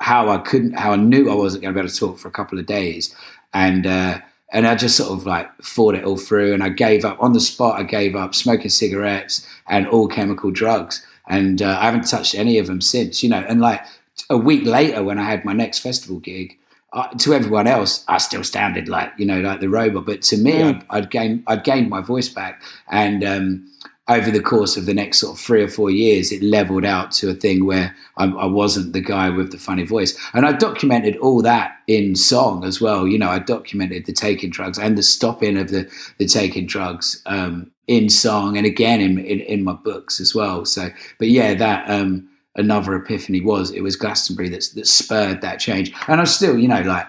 how 0.00 0.28
I 0.28 0.38
couldn't 0.38 0.72
how 0.72 0.92
I 0.92 0.96
knew 0.96 1.30
I 1.30 1.34
wasn't 1.34 1.62
going 1.62 1.74
to 1.74 1.78
be 1.78 1.80
able 1.80 1.92
to 1.92 1.98
talk 1.98 2.18
for 2.18 2.28
a 2.28 2.32
couple 2.32 2.58
of 2.58 2.66
days. 2.66 3.14
And 3.54 3.86
uh, 3.86 4.20
and 4.52 4.66
I 4.66 4.74
just 4.74 4.96
sort 4.96 5.12
of 5.12 5.26
like 5.26 5.48
fought 5.62 5.94
it 5.94 6.04
all 6.04 6.16
through. 6.16 6.52
And 6.52 6.62
I 6.62 6.68
gave 6.68 7.04
up 7.04 7.22
on 7.22 7.32
the 7.32 7.40
spot 7.40 7.80
I 7.80 7.84
gave 7.84 8.16
up 8.16 8.34
smoking 8.34 8.70
cigarettes 8.70 9.46
and 9.68 9.86
all 9.86 10.08
chemical 10.08 10.50
drugs 10.50 11.06
and 11.30 11.62
uh, 11.62 11.78
I 11.80 11.84
haven't 11.86 12.08
touched 12.08 12.34
any 12.34 12.58
of 12.58 12.66
them 12.66 12.80
since. 12.80 13.22
You 13.22 13.30
know, 13.30 13.44
and 13.48 13.60
like 13.60 13.82
a 14.28 14.36
week 14.36 14.66
later 14.66 15.02
when 15.02 15.18
I 15.18 15.24
had 15.24 15.44
my 15.44 15.52
next 15.52 15.78
festival 15.78 16.18
gig, 16.18 16.58
uh, 16.92 17.08
to 17.18 17.32
everyone 17.32 17.66
else, 17.66 18.04
I 18.08 18.18
still 18.18 18.44
sounded 18.44 18.88
like 18.88 19.12
you 19.16 19.24
know 19.24 19.40
like 19.40 19.60
the 19.60 19.68
robot, 19.68 20.06
but 20.06 20.22
to 20.22 20.36
me, 20.36 20.52
mm. 20.52 20.74
I'd, 20.74 20.84
I'd, 20.90 21.10
gained 21.10 21.44
I'd 21.46 21.64
gained 21.64 21.88
my 21.88 22.00
voice 22.00 22.28
back, 22.28 22.62
and 22.88 23.24
um, 23.24 23.70
over 24.10 24.30
the 24.30 24.42
course 24.42 24.76
of 24.76 24.86
the 24.86 24.94
next 24.94 25.20
sort 25.20 25.36
of 25.36 25.40
three 25.40 25.62
or 25.62 25.68
four 25.68 25.90
years, 25.90 26.32
it 26.32 26.42
leveled 26.42 26.84
out 26.84 27.12
to 27.12 27.30
a 27.30 27.34
thing 27.34 27.64
where 27.64 27.94
I, 28.16 28.26
I, 28.26 28.46
wasn't 28.46 28.92
the 28.92 29.00
guy 29.00 29.30
with 29.30 29.52
the 29.52 29.58
funny 29.58 29.84
voice, 29.84 30.18
and 30.34 30.44
I 30.44 30.52
documented 30.52 31.16
all 31.18 31.42
that 31.42 31.78
in 31.86 32.16
song 32.16 32.64
as 32.64 32.80
well. 32.80 33.06
You 33.06 33.18
know, 33.18 33.30
I 33.30 33.38
documented 33.38 34.06
the 34.06 34.12
taking 34.12 34.50
drugs 34.50 34.78
and 34.78 34.98
the 34.98 35.02
stopping 35.02 35.56
of 35.56 35.70
the 35.70 35.90
the 36.18 36.26
taking 36.26 36.66
drugs. 36.66 37.22
Um, 37.26 37.70
in 37.86 38.08
song 38.08 38.56
and 38.56 38.66
again 38.66 39.00
in, 39.00 39.18
in, 39.18 39.40
in 39.40 39.64
my 39.64 39.72
books 39.72 40.20
as 40.20 40.32
well. 40.32 40.64
So, 40.64 40.90
but 41.18 41.26
yeah, 41.26 41.54
that 41.54 41.90
um, 41.90 42.28
another 42.54 42.94
epiphany 42.94 43.40
was 43.40 43.72
it 43.72 43.80
was 43.80 43.96
Glastonbury 43.96 44.48
that 44.50 44.64
that 44.76 44.86
spurred 44.86 45.40
that 45.40 45.58
change. 45.58 45.92
And 46.06 46.20
I'm 46.20 46.26
still, 46.26 46.56
you 46.56 46.68
know, 46.68 46.82
like 46.82 47.08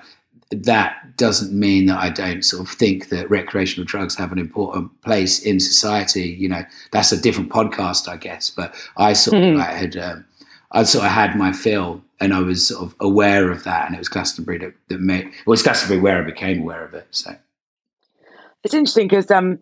that 0.49 1.00
doesn't 1.17 1.57
mean 1.57 1.85
that 1.87 1.99
I 1.99 2.09
don't 2.09 2.43
sort 2.43 2.61
of 2.61 2.69
think 2.69 3.09
that 3.09 3.29
recreational 3.29 3.85
drugs 3.85 4.15
have 4.15 4.31
an 4.31 4.39
important 4.39 5.01
place 5.01 5.39
in 5.39 5.59
society. 5.59 6.29
You 6.29 6.49
know, 6.49 6.63
that's 6.91 7.11
a 7.11 7.21
different 7.21 7.49
podcast, 7.49 8.07
I 8.07 8.17
guess. 8.17 8.49
But 8.49 8.75
I 8.97 9.13
sort 9.13 9.37
mm-hmm. 9.37 9.53
of 9.53 9.59
like 9.59 9.69
had, 9.69 9.97
um, 9.97 10.25
I 10.71 10.83
sort 10.83 11.05
of 11.05 11.11
had 11.11 11.37
my 11.37 11.51
fill, 11.51 12.01
and 12.19 12.33
I 12.33 12.39
was 12.39 12.67
sort 12.67 12.83
of 12.83 12.95
aware 12.99 13.51
of 13.51 13.63
that, 13.63 13.87
and 13.87 13.95
it 13.95 13.99
was 13.99 14.09
Glastonbury 14.09 14.57
that, 14.59 14.73
that 14.89 15.01
made. 15.01 15.25
Well, 15.25 15.33
it 15.33 15.47
was 15.47 15.63
Glastonbury 15.63 15.99
where 15.99 16.21
I 16.21 16.25
became 16.25 16.61
aware 16.61 16.85
of 16.85 16.93
it. 16.93 17.07
So 17.11 17.35
it's 18.63 18.73
interesting 18.73 19.07
because 19.07 19.29
um, 19.31 19.59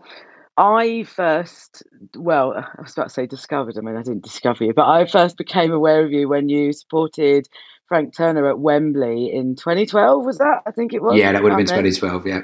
I 0.60 1.04
first, 1.04 1.84
well, 2.18 2.54
I 2.54 2.82
was 2.82 2.92
about 2.92 3.08
to 3.08 3.14
say 3.14 3.26
discovered. 3.26 3.78
I 3.78 3.82
mean, 3.82 3.96
I 3.96 4.04
didn't 4.04 4.24
discover 4.24 4.66
you, 4.66 4.74
but 4.74 4.88
I 4.88 5.06
first 5.06 5.38
became 5.38 5.72
aware 5.72 6.04
of 6.04 6.12
you 6.12 6.28
when 6.28 6.50
you 6.50 6.74
supported 6.74 7.48
Frank 7.88 8.16
Turner 8.16 8.48
at 8.50 8.60
Wembley 8.60 9.34
in 9.34 9.56
2012. 9.56 10.26
Was 10.26 10.38
that? 10.40 10.62
I 10.68 10.72
think 10.72 10.94
it 10.94 11.02
was. 11.02 11.18
Yeah, 11.18 11.32
that 11.32 11.42
would 11.42 11.54
have 11.54 11.58
been 11.58 11.66
2012. 11.66 12.28
Yeah. 12.28 12.42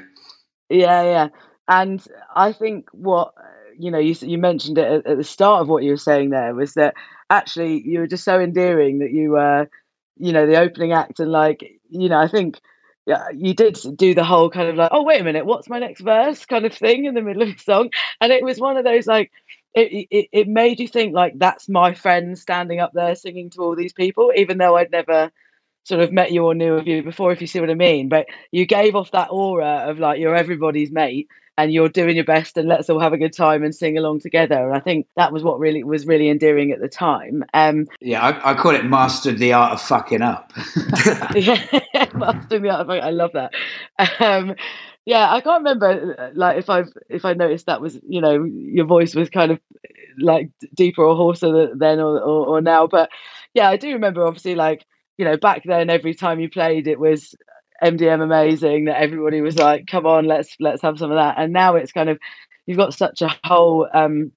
Yeah, 0.70 1.02
yeah. 1.02 1.28
And 1.68 2.02
I 2.34 2.52
think 2.52 2.88
what 2.92 3.34
you 3.78 3.90
know, 3.90 3.98
you 3.98 4.14
you 4.22 4.38
mentioned 4.38 4.78
it 4.78 4.86
at, 4.86 5.06
at 5.06 5.18
the 5.18 5.24
start 5.24 5.60
of 5.60 5.68
what 5.68 5.82
you 5.82 5.90
were 5.90 5.98
saying 5.98 6.30
there 6.30 6.54
was 6.54 6.72
that 6.74 6.94
actually 7.28 7.82
you 7.84 7.98
were 8.00 8.06
just 8.06 8.24
so 8.24 8.40
endearing 8.40 8.98
that 9.00 9.12
you 9.12 9.32
were, 9.32 9.68
you 10.16 10.32
know, 10.32 10.46
the 10.46 10.58
opening 10.58 10.92
act 10.92 11.20
and 11.20 11.30
like, 11.30 11.78
you 11.90 12.08
know, 12.08 12.18
I 12.18 12.28
think 12.28 12.60
yeah, 13.06 13.28
you 13.32 13.54
did 13.54 13.78
do 13.96 14.14
the 14.14 14.24
whole 14.24 14.50
kind 14.50 14.68
of 14.68 14.76
like, 14.76 14.90
oh 14.92 15.02
wait 15.04 15.20
a 15.20 15.24
minute, 15.24 15.46
what's 15.46 15.68
my 15.68 15.78
next 15.78 16.00
verse? 16.00 16.44
kind 16.46 16.66
of 16.66 16.72
thing 16.74 17.04
in 17.04 17.14
the 17.14 17.22
middle 17.22 17.42
of 17.42 17.48
the 17.56 17.62
song, 17.62 17.90
and 18.20 18.32
it 18.32 18.42
was 18.44 18.58
one 18.60 18.76
of 18.76 18.84
those 18.84 19.06
like, 19.06 19.30
it, 19.74 20.06
it 20.10 20.28
it 20.32 20.48
made 20.48 20.80
you 20.80 20.88
think 20.88 21.14
like 21.14 21.38
that's 21.38 21.68
my 21.68 21.94
friend 21.94 22.38
standing 22.38 22.80
up 22.80 22.92
there 22.94 23.14
singing 23.14 23.50
to 23.50 23.60
all 23.60 23.76
these 23.76 23.92
people, 23.92 24.32
even 24.34 24.58
though 24.58 24.76
I'd 24.76 24.90
never 24.90 25.30
sort 25.86 26.00
of 26.00 26.12
met 26.12 26.32
you 26.32 26.44
or 26.44 26.54
knew 26.54 26.74
of 26.74 26.86
you 26.86 27.02
before, 27.02 27.32
if 27.32 27.40
you 27.40 27.46
see 27.46 27.60
what 27.60 27.70
I 27.70 27.74
mean. 27.74 28.08
But 28.08 28.26
you 28.50 28.66
gave 28.66 28.96
off 28.96 29.12
that 29.12 29.28
aura 29.30 29.86
of 29.88 29.98
like 29.98 30.18
you're 30.18 30.34
everybody's 30.34 30.90
mate, 30.90 31.28
and 31.58 31.72
you're 31.72 31.88
doing 31.88 32.16
your 32.16 32.24
best 32.24 32.56
and 32.56 32.68
let's 32.68 32.90
all 32.90 33.00
have 33.00 33.12
a 33.12 33.18
good 33.18 33.32
time 33.32 33.62
and 33.62 33.74
sing 33.74 33.96
along 33.96 34.20
together. 34.20 34.66
And 34.66 34.76
I 34.76 34.80
think 34.80 35.06
that 35.16 35.32
was 35.32 35.42
what 35.42 35.58
really 35.58 35.82
was 35.84 36.06
really 36.06 36.28
endearing 36.28 36.70
at 36.70 36.80
the 36.80 36.88
time. 36.88 37.44
Um, 37.54 37.86
yeah, 38.00 38.20
I, 38.20 38.50
I 38.50 38.54
call 38.54 38.74
it 38.74 38.84
mastered 38.84 39.38
the 39.38 39.52
art 39.52 39.72
of 39.72 39.80
fucking 39.80 40.22
up. 40.22 40.52
yeah, 41.34 41.64
mastered 42.14 42.62
the 42.62 42.70
art 42.70 42.80
of 42.82 42.86
fucking. 42.88 43.02
I 43.02 43.10
love 43.10 43.32
that. 43.32 43.52
Um, 44.20 44.54
yeah, 45.06 45.32
I 45.32 45.40
can't 45.40 45.62
remember 45.62 46.32
like 46.34 46.58
if 46.58 46.68
I've 46.68 46.92
if 47.08 47.24
I 47.24 47.32
noticed 47.32 47.66
that 47.66 47.80
was 47.80 47.96
you 48.08 48.20
know 48.20 48.42
your 48.44 48.86
voice 48.86 49.14
was 49.14 49.30
kind 49.30 49.52
of 49.52 49.60
like 50.18 50.50
deeper 50.74 51.04
or 51.04 51.14
hoarser 51.14 51.74
then 51.76 52.00
or, 52.00 52.20
or, 52.20 52.46
or 52.46 52.60
now, 52.60 52.86
but 52.86 53.08
yeah, 53.54 53.68
I 53.68 53.76
do 53.76 53.92
remember 53.92 54.26
obviously 54.26 54.56
like 54.56 54.84
you 55.18 55.24
know 55.24 55.36
back 55.36 55.62
then 55.64 55.90
every 55.90 56.14
time 56.14 56.40
you 56.40 56.48
played 56.48 56.86
it 56.86 56.98
was 57.00 57.34
MDM 57.82 58.22
amazing 58.22 58.86
that 58.86 59.00
everybody 59.00 59.40
was 59.40 59.56
like, 59.58 59.86
come 59.86 60.06
on, 60.06 60.26
let's 60.26 60.56
let's 60.60 60.82
have 60.82 60.98
some 60.98 61.10
of 61.10 61.16
that. 61.16 61.34
And 61.38 61.52
now 61.52 61.76
it's 61.76 61.92
kind 61.92 62.08
of 62.08 62.18
you've 62.66 62.78
got 62.78 62.94
such 62.94 63.22
a 63.22 63.34
whole 63.44 63.88
um, 63.92 64.32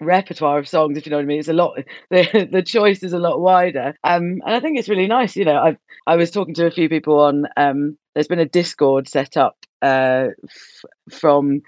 repertoire 0.00 0.58
of 0.58 0.68
songs, 0.68 0.98
if 0.98 1.06
you 1.06 1.10
know 1.10 1.16
what 1.16 1.24
I 1.24 1.26
mean. 1.26 1.40
It's 1.40 1.48
a 1.48 1.52
lot 1.52 1.78
the 2.10 2.48
the 2.50 2.62
choice 2.62 3.02
is 3.02 3.12
a 3.12 3.18
lot 3.18 3.40
wider. 3.40 3.96
Um, 4.04 4.40
and 4.44 4.54
I 4.54 4.60
think 4.60 4.78
it's 4.78 4.88
really 4.88 5.06
nice. 5.06 5.36
You 5.36 5.44
know, 5.44 5.56
I 5.56 5.76
I 6.06 6.16
was 6.16 6.30
talking 6.30 6.54
to 6.54 6.66
a 6.66 6.70
few 6.70 6.88
people 6.88 7.20
on 7.20 7.46
um, 7.56 7.96
there's 8.14 8.28
been 8.28 8.38
a 8.38 8.46
Discord 8.46 9.08
set 9.08 9.36
up 9.36 9.56
uh, 9.82 10.28
f- 10.48 10.84
from 11.18 11.62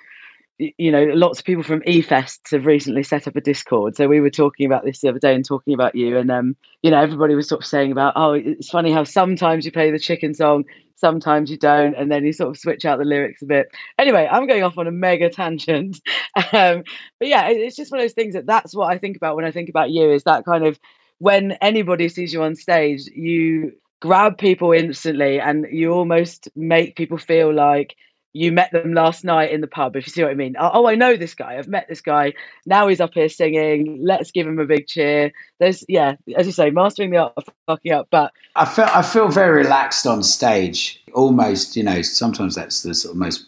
you 0.59 0.91
know, 0.91 1.05
lots 1.13 1.39
of 1.39 1.45
people 1.45 1.63
from 1.63 1.83
eFests 1.83 2.51
have 2.53 2.65
recently 2.65 3.03
set 3.03 3.27
up 3.27 3.37
a 3.37 3.41
Discord. 3.41 3.95
So 3.95 4.09
we 4.09 4.21
were 4.21 4.31
talking 4.31 4.65
about 4.65 4.85
this 4.85 5.01
the 5.01 5.09
other 5.09 5.19
day 5.19 5.35
and 5.35 5.45
talking 5.45 5.75
about 5.75 5.95
you, 5.95 6.17
and 6.17 6.31
um, 6.31 6.57
you 6.83 6.91
know, 6.91 7.01
everybody 7.01 7.35
was 7.35 7.49
sort 7.49 7.63
of 7.63 7.67
saying 7.67 7.93
about, 7.93 8.15
oh, 8.17 8.33
it's 8.33 8.71
funny 8.71 8.91
how 8.91 9.05
sometimes 9.05 9.67
you 9.67 9.73
play 9.73 9.91
the 9.91 9.99
chicken 9.99 10.33
song, 10.33 10.65
sometimes 10.95 11.51
you 11.51 11.59
don't, 11.59 11.95
and 11.95 12.11
then 12.11 12.25
you 12.25 12.33
sort 12.33 12.51
of 12.51 12.59
switch 12.59 12.87
out 12.87 12.99
the 12.99 13.05
lyrics 13.05 13.43
a 13.43 13.47
bit. 13.47 13.69
Anyway, 13.99 14.27
I'm 14.31 14.47
going 14.47 14.63
off 14.63 14.79
on 14.79 14.87
a 14.87 14.93
mega 14.93 15.29
tangent, 15.29 16.01
um, 16.53 16.85
but 17.19 17.29
yeah, 17.29 17.49
it's 17.49 17.77
just 17.77 17.93
one 17.93 18.01
of 18.01 18.05
those 18.05 18.15
things 18.15 18.35
that 18.35 18.47
that's 18.47 18.75
what 18.75 18.91
I 18.91 18.99
think 18.99 19.17
about 19.17 19.37
when 19.37 19.45
I 19.45 19.51
think 19.51 19.69
about 19.69 19.91
you. 19.91 20.11
Is 20.11 20.25
that 20.25 20.47
kind 20.47 20.67
of 20.67 20.79
when 21.19 21.53
anybody 21.61 22.09
sees 22.09 22.33
you 22.33 22.43
on 22.43 22.57
stage, 22.57 23.07
you 23.15 23.73
grab 24.01 24.39
people 24.39 24.73
instantly, 24.73 25.39
and 25.39 25.67
you 25.71 25.91
almost 25.93 26.49
make 26.57 26.97
people 26.97 27.19
feel 27.19 27.55
like 27.55 27.95
you 28.37 28.53
met 28.53 28.71
them 28.71 28.93
last 28.93 29.25
night 29.25 29.51
in 29.51 29.63
the 29.63 29.67
pub, 29.67 29.97
if 29.97 30.07
you 30.07 30.13
see 30.13 30.23
what 30.23 30.31
I 30.31 30.35
mean. 30.35 30.57
Oh, 30.59 30.71
oh, 30.75 30.87
I 30.87 30.95
know 30.95 31.17
this 31.17 31.35
guy. 31.35 31.57
I've 31.57 31.69
met 31.69 31.89
this 31.89 32.03
guy. 32.03 32.35
Now 32.67 32.87
he's 32.87 33.01
up 33.01 33.15
here 33.15 33.31
singing. 33.31 34.01
Let's 34.03 34.31
give 34.31 34.47
him 34.47 34.59
a 34.59 34.67
big 34.67 34.87
cheer. 34.87 35.33
There's, 35.59 35.85
yeah, 35.89 36.17
as 36.37 36.47
you 36.47 36.53
say, 36.53 36.69
mastering 36.69 37.11
the 37.11 37.17
art 37.17 37.33
of 37.39 37.45
fucking 37.67 37.93
up. 37.93 38.09
But 38.11 38.33
I 38.55 38.67
feel, 38.67 38.89
I 38.93 39.03
feel 39.03 39.29
very 39.29 39.63
relaxed 39.63 40.07
on 40.07 40.23
stage. 40.23 41.03
Almost, 41.15 41.77
you 41.77 41.83
know, 41.83 42.03
sometimes 42.03 42.55
that's 42.55 42.83
the 42.83 42.95
sort 42.95 43.13
of 43.13 43.19
most 43.19 43.47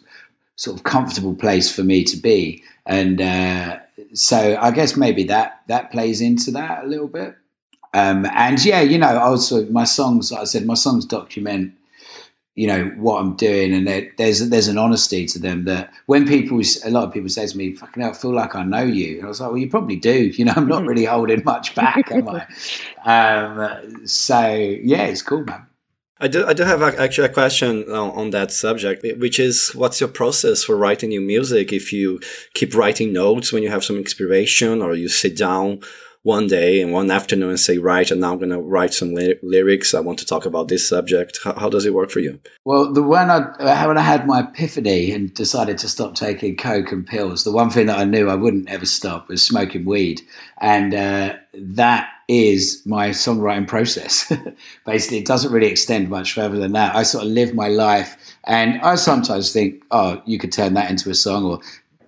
sort 0.55 0.75
of 0.75 0.83
comfortable 0.83 1.35
place 1.35 1.73
for 1.73 1.83
me 1.83 2.03
to 2.05 2.17
be. 2.17 2.63
And 2.87 3.21
uh, 3.21 3.77
so 4.13 4.57
I 4.59 4.71
guess 4.71 4.97
maybe 4.97 5.23
that 5.25 5.61
that 5.67 5.91
plays 5.91 6.19
into 6.19 6.49
that 6.51 6.83
a 6.83 6.87
little 6.87 7.07
bit. 7.07 7.35
Um, 7.93 8.25
and 8.33 8.63
yeah, 8.65 8.81
you 8.81 8.97
know, 8.97 9.19
also 9.19 9.65
my 9.67 9.83
songs, 9.83 10.31
like 10.31 10.41
I 10.41 10.45
said, 10.45 10.65
my 10.65 10.73
songs 10.73 11.05
document, 11.05 11.73
you 12.59 12.67
know, 12.67 12.91
what 12.97 13.21
I'm 13.21 13.37
doing, 13.37 13.73
and 13.73 13.87
there's 14.17 14.49
there's 14.49 14.67
an 14.67 14.77
honesty 14.77 15.25
to 15.27 15.39
them 15.39 15.63
that 15.63 15.93
when 16.07 16.27
people, 16.27 16.59
a 16.83 16.89
lot 16.91 17.05
of 17.05 17.13
people 17.13 17.29
say 17.29 17.47
to 17.47 17.57
me, 17.57 17.71
"Fucking 17.71 18.03
hell, 18.03 18.11
I 18.11 18.13
feel 18.13 18.33
like 18.33 18.53
I 18.53 18.63
know 18.63 18.83
you," 18.83 19.15
and 19.15 19.25
I 19.25 19.29
was 19.29 19.39
like, 19.39 19.51
"Well, 19.51 19.57
you 19.57 19.69
probably 19.69 19.95
do." 19.95 20.29
You 20.39 20.43
know, 20.43 20.53
I'm 20.57 20.67
not 20.67 20.85
really 20.85 21.05
holding 21.05 21.41
much 21.45 21.73
back, 21.73 22.11
am 22.11 22.27
I? 22.27 22.45
Um, 23.05 24.05
so 24.05 24.39
yeah, 24.53 25.05
it's 25.05 25.21
cool, 25.21 25.45
man. 25.45 25.67
I 26.19 26.27
do, 26.27 26.45
I 26.45 26.51
do 26.51 26.63
have 26.63 26.81
actually 26.81 27.29
a 27.29 27.33
question 27.33 27.89
on, 27.89 28.09
on, 28.11 28.29
that 28.31 28.51
subject, 28.51 29.05
which 29.19 29.39
is 29.39 29.69
what's 29.73 30.01
your 30.01 30.09
process 30.09 30.65
for 30.65 30.75
writing 30.75 31.09
new 31.09 31.21
music? 31.21 31.71
If 31.71 31.93
you 31.93 32.19
keep 32.53 32.75
writing 32.75 33.13
notes 33.13 33.53
when 33.53 33.63
you 33.63 33.69
have 33.69 33.85
some 33.85 33.95
inspiration, 33.95 34.81
or 34.81 34.95
you 34.95 35.07
sit 35.07 35.37
down 35.37 35.79
one 36.23 36.47
day 36.47 36.81
and 36.81 36.91
one 36.91 37.09
afternoon 37.09 37.49
and 37.49 37.59
say, 37.59 37.77
right, 37.77 38.09
and 38.11 38.19
now 38.19 38.33
I'm 38.33 38.39
going 38.39 38.49
to 38.49 38.59
write 38.59 38.93
some 38.93 39.13
ly- 39.13 39.35
lyrics. 39.41 39.93
I 39.93 40.01
want 40.01 40.19
to 40.19 40.25
talk 40.25 40.45
about 40.45 40.67
this 40.67 40.87
subject. 40.87 41.39
How, 41.43 41.53
how, 41.53 41.69
does 41.69 41.85
it 41.85 41.93
work 41.93 42.09
for 42.09 42.19
you? 42.19 42.39
Well, 42.65 42.91
the 42.91 43.01
when 43.01 43.31
I 43.31 43.85
when 43.87 43.97
I 43.97 44.01
had 44.01 44.27
my 44.27 44.41
epiphany 44.41 45.11
and 45.11 45.33
decided 45.33 45.77
to 45.79 45.87
stop 45.87 46.15
taking 46.15 46.57
coke 46.57 46.91
and 46.91 47.07
pills, 47.07 47.45
the 47.45 47.53
one 47.53 47.69
thing 47.69 47.87
that 47.87 47.97
I 47.97 48.03
knew 48.03 48.29
I 48.29 48.35
wouldn't 48.35 48.69
ever 48.69 48.85
stop 48.85 49.29
was 49.29 49.41
smoking 49.41 49.85
weed, 49.85 50.21
and 50.59 50.93
uh, 50.93 51.35
that 51.53 52.09
is 52.27 52.83
my 52.85 53.09
songwriting 53.09 53.67
process. 53.67 54.31
Basically, 54.85 55.17
it 55.17 55.25
doesn't 55.25 55.51
really 55.51 55.67
extend 55.67 56.09
much 56.09 56.33
further 56.33 56.59
than 56.59 56.73
that. 56.73 56.95
I 56.95 57.03
sort 57.03 57.25
of 57.25 57.31
live 57.31 57.55
my 57.55 57.69
life, 57.69 58.17
and 58.43 58.81
I 58.81 58.95
sometimes 58.95 59.53
think, 59.53 59.83
oh, 59.91 60.21
you 60.25 60.37
could 60.37 60.51
turn 60.51 60.73
that 60.73 60.91
into 60.91 61.09
a 61.09 61.15
song, 61.15 61.45
or 61.45 61.59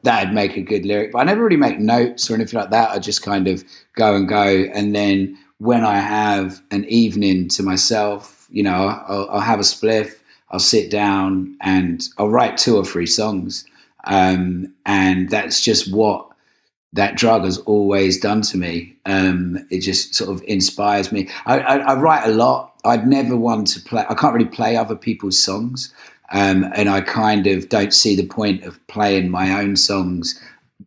that'd 0.04 0.34
make 0.34 0.58
a 0.58 0.62
good 0.62 0.86
lyric. 0.86 1.12
But 1.12 1.20
I 1.20 1.24
never 1.24 1.44
really 1.44 1.58
make 1.58 1.80
notes 1.80 2.30
or 2.30 2.36
anything 2.36 2.60
like 2.60 2.72
that. 2.72 2.92
I 2.92 3.00
just 3.00 3.22
kind 3.22 3.48
of 3.48 3.64
go 3.96 4.16
and 4.16 4.28
go. 4.28 4.66
And 4.74 4.96
then 4.96 5.38
when 5.60 5.84
I 5.86 6.00
have 6.00 6.62
an 6.72 6.86
evening 6.86 7.48
to 7.50 7.64
myself, 7.64 8.48
you 8.50 8.64
know, 8.64 9.00
I'll, 9.08 9.30
I'll 9.30 9.40
have 9.40 9.60
a 9.60 9.64
spliff, 9.64 10.16
I'll 10.50 10.60
sit 10.60 10.92
down 10.92 11.56
and 11.62 12.08
I'll 12.18 12.30
write 12.30 12.58
two 12.58 12.76
or 12.76 12.86
three 12.86 13.06
songs. 13.06 13.66
Um, 14.06 14.74
and 14.86 15.30
that's 15.30 15.62
just 15.62 15.94
what 15.94 16.28
that 16.94 17.16
drug 17.16 17.44
has 17.46 17.58
always 17.60 18.20
done 18.20 18.42
to 18.42 18.58
me. 18.58 18.98
Um, 19.06 19.66
it 19.70 19.80
just 19.80 20.14
sort 20.14 20.30
of 20.30 20.44
inspires 20.44 21.12
me. 21.12 21.30
I, 21.46 21.60
I, 21.60 21.78
I, 21.78 21.96
write 21.96 22.28
a 22.28 22.34
lot. 22.34 22.74
I'd 22.84 23.08
never 23.08 23.38
want 23.38 23.68
to 23.68 23.80
play. 23.80 24.04
I 24.10 24.14
can't 24.14 24.34
really 24.34 24.50
play 24.50 24.76
other 24.76 24.96
people's 24.96 25.42
songs. 25.42 25.94
Um, 26.32 26.72
and 26.76 26.90
I 26.90 27.02
kind 27.02 27.48
of 27.48 27.70
don't 27.70 27.94
see 27.94 28.16
the 28.16 28.26
point 28.26 28.64
of 28.64 28.86
playing 28.88 29.30
my 29.30 29.62
own 29.62 29.76
songs 29.76 30.42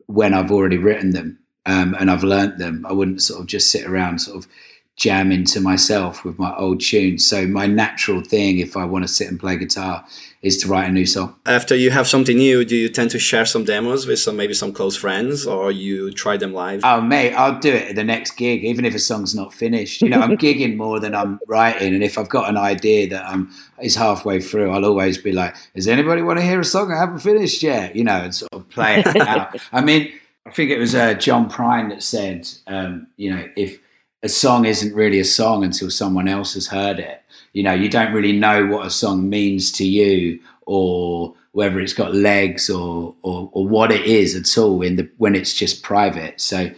when 0.07 0.35
I've 0.35 0.51
already 0.51 0.79
written 0.79 1.11
them 1.11 1.39
um, 1.67 1.95
and 1.99 2.11
I've 2.11 2.25
learnt 2.25 2.59
them. 2.59 2.85
I 2.89 2.93
wouldn't 2.93 3.23
sort 3.23 3.41
of 3.41 3.47
just 3.47 3.71
sit 3.71 3.87
around 3.87 4.21
sort 4.21 4.39
of 4.39 4.51
jamming 4.97 5.45
to 5.45 5.61
myself 5.61 6.25
with 6.25 6.39
my 6.39 6.55
old 6.57 6.81
tunes. 6.81 7.27
So 7.29 7.47
my 7.47 7.67
natural 7.67 8.23
thing, 8.23 8.59
if 8.59 8.77
I 8.77 8.85
want 8.85 9.05
to 9.05 9.09
sit 9.13 9.29
and 9.29 9.41
play 9.41 9.57
guitar, 9.57 10.05
is 10.45 10.59
to 10.59 10.69
write 10.69 10.89
a 10.89 10.93
new 10.93 11.07
song. 11.07 11.35
After 11.47 11.75
you 11.75 11.91
have 11.91 12.07
something 12.07 12.37
new, 12.37 12.67
do 12.67 12.77
you 12.77 12.91
tend 12.91 13.11
to 13.13 13.19
share 13.19 13.47
some 13.47 13.65
demos 13.65 14.07
with 14.07 14.19
some 14.19 14.37
maybe 14.37 14.53
some 14.53 14.73
close 14.73 14.95
friends, 14.95 15.47
or 15.47 15.73
you 15.73 16.13
try 16.13 16.37
them 16.37 16.53
live? 16.53 16.83
Oh 16.85 17.01
mate, 17.01 17.33
I'll 17.33 17.59
do 17.59 17.73
it 17.73 17.89
at 17.89 17.97
the 17.97 18.05
next 18.05 18.33
gig, 18.33 18.63
even 18.63 18.85
if 18.85 18.95
a 18.95 18.99
song's 18.99 19.35
not 19.35 19.55
finished. 19.55 20.03
You 20.03 20.11
know, 20.11 20.21
I'm 20.21 20.37
gigging 20.47 20.77
more 20.77 21.01
than 21.01 21.15
I'm 21.15 21.41
writing, 21.49 21.95
and 21.95 22.05
if 22.05 22.19
I've 22.19 22.29
got 22.29 22.51
an 22.51 22.59
idea 22.59 23.09
that 23.09 23.25
I'm 23.25 23.51
is 23.81 23.97
halfway 23.97 24.41
through, 24.41 24.71
I'll 24.71 24.85
always 24.85 25.17
be 25.17 25.33
like, 25.33 25.57
"Does 25.75 25.89
anybody 25.89 26.21
want 26.21 26.39
to 26.39 26.45
hear 26.45 26.61
a 26.61 26.65
song 26.65 26.93
I 26.93 26.99
haven't 26.99 27.21
finished 27.21 27.63
yet?" 27.63 27.97
You 27.97 28.05
know, 28.05 28.21
and 28.25 28.35
sort 28.35 28.53
of 28.53 28.69
play 28.69 29.01
it 29.01 29.17
out. 29.17 29.57
I 29.73 29.81
mean, 29.81 30.13
I 30.47 30.51
think 30.51 30.71
it 30.71 30.79
was 30.79 30.95
uh, 30.95 31.15
John 31.15 31.51
Prine 31.51 31.89
that 31.89 32.03
said, 32.03 32.47
um, 32.67 33.07
you 33.17 33.35
know, 33.35 33.49
if 33.57 33.81
a 34.23 34.29
song 34.29 34.67
isn't 34.67 34.95
really 34.95 35.21
a 35.21 35.25
song 35.25 35.65
until 35.65 35.91
someone 35.91 36.29
else 36.29 36.55
has 36.55 36.67
heard 36.67 36.99
it 36.99 37.24
you 37.55 37.63
know 37.63 37.73
you 37.73 37.89
don't 37.89 38.13
really 38.13 38.33
know 38.33 38.67
what 38.67 38.87
a 38.87 38.91
song 38.91 39.31
means 39.31 39.73
to 39.73 39.87
you 39.87 40.39
or 40.67 41.35
whether 41.55 41.79
it's 41.79 41.93
got 41.93 42.15
legs 42.15 42.69
or, 42.69 43.15
or, 43.23 43.49
or 43.53 43.67
what 43.67 43.93
it 43.93 44.05
is 44.07 44.35
at 44.35 44.59
all 44.61 44.83
in 44.83 44.97
the 44.97 45.09
when 45.19 45.37
it's 45.37 45.55
just 45.55 45.85
private. 45.85 46.41
So 46.41 46.69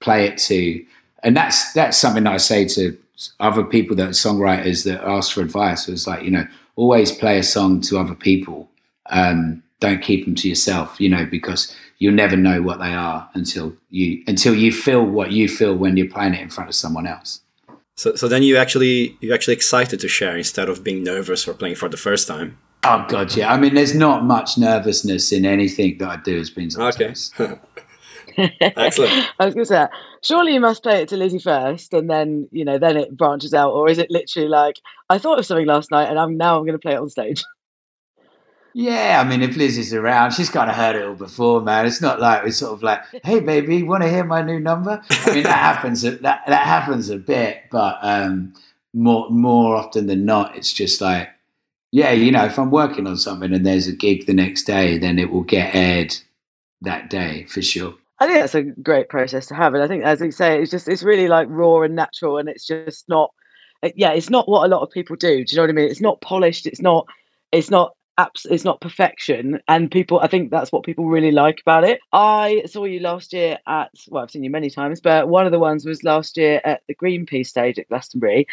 play 0.00 0.26
it 0.26 0.36
to 0.38 0.84
and 1.22 1.34
that's 1.34 1.72
that's 1.72 1.96
something 1.96 2.26
i 2.26 2.36
say 2.36 2.66
to 2.66 2.96
other 3.40 3.64
people 3.64 3.96
that 3.96 4.10
songwriters 4.10 4.84
that 4.84 5.02
ask 5.02 5.32
for 5.32 5.40
advice. 5.40 5.88
It's 5.88 6.06
like 6.06 6.22
you 6.22 6.30
know 6.30 6.46
always 6.76 7.10
play 7.10 7.38
a 7.38 7.42
song 7.42 7.80
to 7.82 7.98
other 7.98 8.14
people. 8.14 8.68
Um, 9.08 9.62
don't 9.80 10.02
keep 10.02 10.24
them 10.24 10.34
to 10.34 10.48
yourself 10.48 11.00
you 11.00 11.08
know 11.08 11.26
because 11.26 11.74
you'll 11.98 12.14
never 12.14 12.36
know 12.36 12.60
what 12.62 12.78
they 12.78 12.92
are 12.92 13.28
until 13.34 13.74
you 13.90 14.22
until 14.26 14.54
you 14.54 14.72
feel 14.72 15.04
what 15.04 15.32
you 15.32 15.48
feel 15.48 15.74
when 15.74 15.96
you're 15.96 16.08
playing 16.08 16.34
it 16.34 16.40
in 16.40 16.50
front 16.50 16.68
of 16.68 16.74
someone 16.74 17.06
else 17.06 17.40
so, 17.96 18.14
so 18.14 18.28
then 18.28 18.42
you 18.42 18.56
actually 18.56 19.16
you're 19.20 19.34
actually 19.34 19.54
excited 19.54 20.00
to 20.00 20.08
share 20.08 20.36
instead 20.36 20.68
of 20.68 20.84
being 20.84 21.02
nervous 21.02 21.44
for 21.44 21.54
playing 21.54 21.76
for 21.76 21.88
the 21.88 21.96
first 21.96 22.28
time. 22.28 22.58
Oh 22.84 23.04
god, 23.08 23.34
yeah. 23.34 23.52
I 23.52 23.58
mean, 23.58 23.74
there's 23.74 23.94
not 23.94 24.24
much 24.24 24.58
nervousness 24.58 25.32
in 25.32 25.44
anything 25.44 25.98
that 25.98 26.08
I 26.08 26.16
do 26.16 26.38
as 26.38 26.50
being 26.50 26.70
okay. 26.78 27.14
Excellent. 28.60 29.30
I 29.38 29.46
was 29.46 29.54
going 29.54 29.64
to 29.64 29.66
say, 29.66 29.86
surely 30.22 30.52
you 30.52 30.60
must 30.60 30.82
play 30.82 31.00
it 31.00 31.08
to 31.08 31.16
Lizzie 31.16 31.38
first, 31.38 31.94
and 31.94 32.08
then 32.10 32.48
you 32.52 32.64
know, 32.64 32.78
then 32.78 32.96
it 32.96 33.16
branches 33.16 33.54
out, 33.54 33.72
or 33.72 33.88
is 33.88 33.98
it 33.98 34.10
literally 34.10 34.48
like 34.48 34.78
I 35.08 35.18
thought 35.18 35.38
of 35.38 35.46
something 35.46 35.66
last 35.66 35.90
night, 35.90 36.10
and 36.10 36.18
I'm 36.18 36.36
now 36.36 36.58
I'm 36.58 36.66
going 36.66 36.78
to 36.78 36.78
play 36.78 36.92
it 36.92 37.00
on 37.00 37.08
stage? 37.08 37.44
Yeah, 38.78 39.22
I 39.24 39.26
mean, 39.26 39.40
if 39.40 39.56
Liz 39.56 39.78
is 39.78 39.94
around, 39.94 40.32
she's 40.32 40.50
kind 40.50 40.68
of 40.68 40.76
heard 40.76 40.96
it 40.96 41.06
all 41.06 41.14
before, 41.14 41.62
man. 41.62 41.86
It's 41.86 42.02
not 42.02 42.20
like 42.20 42.46
it's 42.46 42.58
sort 42.58 42.74
of 42.74 42.82
like, 42.82 43.00
"Hey, 43.24 43.40
baby, 43.40 43.82
want 43.82 44.02
to 44.02 44.10
hear 44.10 44.22
my 44.22 44.42
new 44.42 44.60
number?" 44.60 45.00
I 45.08 45.34
mean, 45.34 45.44
that 45.44 45.58
happens. 45.58 46.02
That 46.02 46.20
that 46.20 46.46
happens 46.46 47.08
a 47.08 47.16
bit, 47.16 47.62
but 47.70 47.96
um, 48.02 48.52
more 48.92 49.30
more 49.30 49.76
often 49.76 50.08
than 50.08 50.26
not, 50.26 50.54
it's 50.58 50.74
just 50.74 51.00
like, 51.00 51.30
yeah, 51.90 52.10
you 52.10 52.30
know, 52.30 52.44
if 52.44 52.58
I'm 52.58 52.70
working 52.70 53.06
on 53.06 53.16
something 53.16 53.50
and 53.50 53.64
there's 53.64 53.86
a 53.88 53.96
gig 53.96 54.26
the 54.26 54.34
next 54.34 54.64
day, 54.64 54.98
then 54.98 55.18
it 55.18 55.30
will 55.32 55.44
get 55.44 55.74
aired 55.74 56.14
that 56.82 57.08
day 57.08 57.44
for 57.44 57.62
sure. 57.62 57.94
I 58.18 58.26
think 58.26 58.40
that's 58.40 58.54
a 58.54 58.62
great 58.62 59.08
process 59.08 59.46
to 59.46 59.54
have, 59.54 59.72
and 59.72 59.82
I 59.82 59.88
think, 59.88 60.04
as 60.04 60.20
you 60.20 60.30
say, 60.30 60.60
it's 60.60 60.70
just 60.70 60.86
it's 60.86 61.02
really 61.02 61.28
like 61.28 61.48
raw 61.48 61.80
and 61.80 61.96
natural, 61.96 62.36
and 62.36 62.46
it's 62.46 62.66
just 62.66 63.08
not, 63.08 63.32
yeah, 63.94 64.10
it's 64.10 64.28
not 64.28 64.50
what 64.50 64.66
a 64.66 64.68
lot 64.68 64.82
of 64.82 64.90
people 64.90 65.16
do. 65.16 65.42
Do 65.46 65.50
you 65.50 65.56
know 65.56 65.62
what 65.62 65.70
I 65.70 65.72
mean? 65.72 65.88
It's 65.88 66.02
not 66.02 66.20
polished. 66.20 66.66
It's 66.66 66.82
not. 66.82 67.06
It's 67.52 67.70
not 67.70 67.96
it's 68.18 68.64
not 68.64 68.80
perfection 68.80 69.60
and 69.68 69.90
people 69.90 70.20
i 70.20 70.26
think 70.26 70.50
that's 70.50 70.72
what 70.72 70.84
people 70.84 71.06
really 71.06 71.30
like 71.30 71.60
about 71.60 71.84
it 71.84 72.00
i 72.12 72.62
saw 72.66 72.84
you 72.84 73.00
last 73.00 73.32
year 73.32 73.58
at 73.66 73.90
well 74.08 74.22
i've 74.22 74.30
seen 74.30 74.44
you 74.44 74.50
many 74.50 74.70
times 74.70 75.00
but 75.00 75.28
one 75.28 75.46
of 75.46 75.52
the 75.52 75.58
ones 75.58 75.84
was 75.84 76.02
last 76.02 76.36
year 76.36 76.60
at 76.64 76.82
the 76.88 76.94
greenpeace 76.94 77.48
stage 77.48 77.78
at 77.78 77.88
glastonbury 77.88 78.46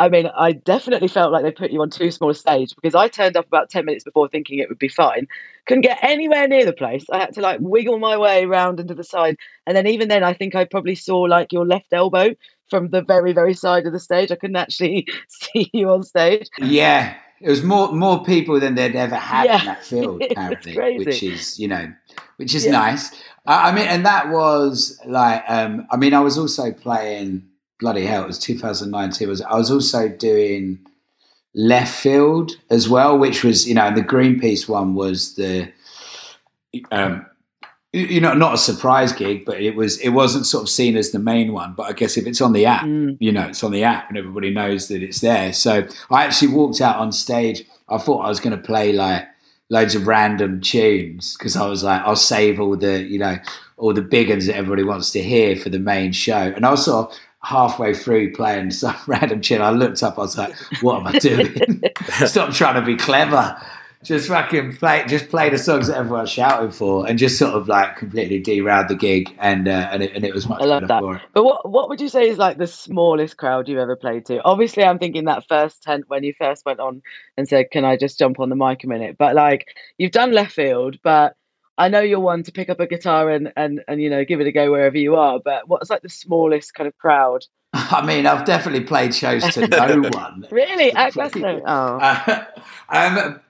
I 0.00 0.08
mean, 0.08 0.30
I 0.34 0.52
definitely 0.52 1.08
felt 1.08 1.30
like 1.30 1.42
they 1.42 1.50
put 1.50 1.72
you 1.72 1.82
on 1.82 1.90
too 1.90 2.10
small 2.10 2.30
a 2.30 2.34
stage 2.34 2.74
because 2.74 2.94
I 2.94 3.08
turned 3.08 3.36
up 3.36 3.46
about 3.46 3.68
10 3.68 3.84
minutes 3.84 4.02
before 4.02 4.28
thinking 4.28 4.58
it 4.58 4.70
would 4.70 4.78
be 4.78 4.88
fine. 4.88 5.28
Couldn't 5.66 5.82
get 5.82 5.98
anywhere 6.02 6.48
near 6.48 6.64
the 6.64 6.72
place. 6.72 7.04
I 7.12 7.18
had 7.18 7.34
to 7.34 7.42
like 7.42 7.60
wiggle 7.60 7.98
my 7.98 8.16
way 8.16 8.44
around 8.44 8.80
into 8.80 8.94
the 8.94 9.04
side. 9.04 9.36
And 9.66 9.76
then, 9.76 9.86
even 9.86 10.08
then, 10.08 10.24
I 10.24 10.32
think 10.32 10.54
I 10.54 10.64
probably 10.64 10.94
saw 10.94 11.18
like 11.18 11.52
your 11.52 11.66
left 11.66 11.92
elbow 11.92 12.30
from 12.70 12.88
the 12.88 13.02
very, 13.02 13.34
very 13.34 13.52
side 13.52 13.84
of 13.86 13.92
the 13.92 14.00
stage. 14.00 14.32
I 14.32 14.36
couldn't 14.36 14.56
actually 14.56 15.06
see 15.28 15.68
you 15.74 15.90
on 15.90 16.02
stage. 16.02 16.48
Yeah. 16.56 17.14
It 17.40 17.48
was 17.48 17.62
more 17.62 17.92
more 17.92 18.22
people 18.22 18.60
than 18.60 18.74
they'd 18.74 18.94
ever 18.94 19.16
had 19.16 19.46
yeah. 19.46 19.60
in 19.60 19.66
that 19.66 19.84
field, 19.90 20.22
apparently, 20.22 20.98
which 20.98 21.22
is 21.22 21.58
you 21.58 21.68
know, 21.68 21.92
which 22.36 22.54
is 22.54 22.66
yeah. 22.66 22.72
nice. 22.72 23.10
I, 23.46 23.70
I, 23.70 23.72
mean, 23.72 23.86
and 23.86 24.04
that 24.04 24.28
was 24.28 25.00
like, 25.06 25.42
um, 25.48 25.86
I 25.90 25.96
mean, 25.96 26.12
I 26.12 26.20
was 26.20 26.36
also 26.36 26.72
playing 26.72 27.48
bloody 27.78 28.04
hell. 28.04 28.24
It 28.24 28.28
was 28.28 28.38
2019. 28.38 29.28
Was 29.28 29.42
I 29.42 29.56
was 29.56 29.70
also 29.70 30.08
doing 30.08 30.78
left 31.54 31.94
field 31.94 32.52
as 32.68 32.88
well, 32.88 33.18
which 33.18 33.42
was 33.42 33.66
you 33.66 33.74
know, 33.74 33.92
the 33.92 34.02
Greenpeace 34.02 34.68
one 34.68 34.94
was 34.94 35.34
the 35.36 35.72
um, 36.92 37.26
you 37.92 38.20
know, 38.20 38.34
not 38.34 38.54
a 38.54 38.58
surprise 38.58 39.12
gig, 39.12 39.44
but 39.44 39.60
it 39.60 39.74
was 39.74 39.98
it 39.98 40.10
wasn't 40.10 40.46
sort 40.46 40.62
of 40.62 40.68
seen 40.68 40.96
as 40.96 41.10
the 41.10 41.18
main 41.18 41.52
one. 41.52 41.74
But 41.74 41.84
I 41.84 41.92
guess 41.92 42.16
if 42.16 42.26
it's 42.26 42.40
on 42.40 42.52
the 42.52 42.66
app, 42.66 42.84
mm. 42.84 43.16
you 43.18 43.32
know, 43.32 43.48
it's 43.48 43.64
on 43.64 43.72
the 43.72 43.82
app 43.82 44.08
and 44.08 44.16
everybody 44.16 44.50
knows 44.50 44.88
that 44.88 45.02
it's 45.02 45.20
there. 45.20 45.52
So 45.52 45.86
I 46.10 46.24
actually 46.24 46.52
walked 46.52 46.80
out 46.80 46.96
on 46.96 47.10
stage. 47.10 47.64
I 47.88 47.98
thought 47.98 48.24
I 48.24 48.28
was 48.28 48.38
going 48.38 48.56
to 48.56 48.62
play 48.62 48.92
like 48.92 49.26
loads 49.70 49.96
of 49.96 50.06
random 50.06 50.60
tunes 50.60 51.36
because 51.36 51.56
I 51.56 51.66
was 51.66 51.82
like, 51.82 52.02
I'll 52.02 52.14
save 52.14 52.60
all 52.60 52.76
the 52.76 53.02
you 53.02 53.18
know 53.18 53.38
all 53.76 53.92
the 53.92 54.02
big 54.02 54.28
ones 54.28 54.46
that 54.46 54.56
everybody 54.56 54.84
wants 54.84 55.10
to 55.12 55.22
hear 55.22 55.56
for 55.56 55.68
the 55.68 55.80
main 55.80 56.12
show. 56.12 56.52
And 56.54 56.64
I 56.64 56.70
was 56.70 56.84
sort 56.84 57.10
of 57.10 57.18
halfway 57.42 57.92
through 57.92 58.34
playing 58.34 58.70
some 58.70 58.94
random 59.08 59.40
tune. 59.40 59.62
I 59.62 59.70
looked 59.70 60.04
up. 60.04 60.16
I 60.16 60.22
was 60.22 60.38
like, 60.38 60.54
what 60.80 61.00
am 61.00 61.08
I 61.08 61.18
doing? 61.18 61.82
Stop 62.24 62.52
trying 62.52 62.76
to 62.76 62.82
be 62.82 62.96
clever 62.96 63.60
just 64.02 64.28
fucking 64.28 64.76
play, 64.76 65.04
just 65.06 65.28
play 65.28 65.50
the 65.50 65.58
songs 65.58 65.88
that 65.88 65.96
everyone's 65.96 66.30
shouting 66.30 66.70
for, 66.70 67.06
and 67.06 67.18
just 67.18 67.38
sort 67.38 67.54
of 67.54 67.68
like 67.68 67.96
completely 67.96 68.38
derailed 68.38 68.88
the 68.88 68.94
gig, 68.94 69.34
and 69.38 69.68
uh, 69.68 69.88
and 69.92 70.02
it 70.02 70.14
and 70.14 70.24
it 70.24 70.34
was 70.34 70.48
much. 70.48 70.62
I 70.62 70.64
love 70.64 70.88
that. 70.88 71.02
But 71.34 71.44
what 71.44 71.68
what 71.68 71.88
would 71.88 72.00
you 72.00 72.08
say 72.08 72.28
is 72.28 72.38
like 72.38 72.58
the 72.58 72.66
smallest 72.66 73.36
crowd 73.36 73.68
you've 73.68 73.78
ever 73.78 73.96
played 73.96 74.26
to? 74.26 74.42
Obviously, 74.42 74.84
I'm 74.84 74.98
thinking 74.98 75.24
that 75.24 75.46
first 75.48 75.82
tent 75.82 76.04
when 76.08 76.24
you 76.24 76.32
first 76.38 76.64
went 76.64 76.80
on 76.80 77.02
and 77.36 77.48
said, 77.48 77.70
"Can 77.70 77.84
I 77.84 77.96
just 77.96 78.18
jump 78.18 78.40
on 78.40 78.48
the 78.48 78.56
mic 78.56 78.84
a 78.84 78.86
minute?" 78.86 79.16
But 79.18 79.34
like 79.34 79.66
you've 79.98 80.12
done 80.12 80.32
left 80.32 80.52
field, 80.52 80.96
but 81.02 81.36
I 81.80 81.88
know 81.88 82.00
you're 82.00 82.20
one 82.20 82.42
to 82.42 82.52
pick 82.52 82.68
up 82.68 82.78
a 82.78 82.86
guitar 82.86 83.30
and, 83.30 83.54
and, 83.56 83.82
and, 83.88 84.02
you 84.02 84.10
know, 84.10 84.22
give 84.22 84.38
it 84.38 84.46
a 84.46 84.52
go 84.52 84.70
wherever 84.70 84.98
you 84.98 85.16
are, 85.16 85.40
but 85.42 85.66
what's 85.66 85.88
like 85.88 86.02
the 86.02 86.10
smallest 86.10 86.74
kind 86.74 86.86
of 86.86 86.96
crowd? 86.98 87.46
I 87.72 88.04
mean, 88.04 88.26
I've 88.26 88.44
definitely 88.44 88.84
played 88.84 89.14
shows 89.14 89.42
to 89.54 89.66
no 89.66 90.02
one. 90.12 90.46
really? 90.50 90.92
At 90.92 91.14
Glasto? 91.14 91.62
Oh. 91.66 91.96
Uh, 91.96 92.44
um, 92.90 93.40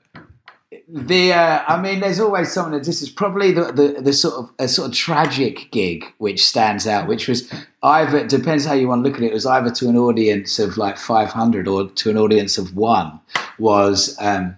the 0.88 1.32
uh, 1.32 1.64
I 1.66 1.80
mean, 1.80 2.00
there's 2.00 2.20
always 2.20 2.52
something 2.52 2.74
that 2.74 2.84
this 2.84 3.02
is 3.02 3.10
probably 3.10 3.50
the, 3.50 3.72
the, 3.72 4.02
the 4.02 4.12
sort 4.12 4.34
of 4.34 4.50
a 4.58 4.68
sort 4.68 4.88
of 4.88 4.94
tragic 4.94 5.68
gig 5.72 6.04
which 6.18 6.46
stands 6.46 6.86
out, 6.86 7.08
which 7.08 7.26
was 7.26 7.52
either 7.82 8.26
depends 8.26 8.64
how 8.64 8.74
you 8.74 8.86
want 8.86 9.04
to 9.04 9.08
look 9.08 9.18
at 9.18 9.24
it. 9.24 9.30
It 9.30 9.34
was 9.34 9.46
either 9.46 9.70
to 9.70 9.88
an 9.88 9.96
audience 9.96 10.58
of 10.58 10.76
like 10.76 10.96
500 10.96 11.66
or 11.66 11.88
to 11.88 12.10
an 12.10 12.16
audience 12.16 12.56
of 12.56 12.76
one. 12.76 13.20
Was 13.58 14.16
um, 14.20 14.56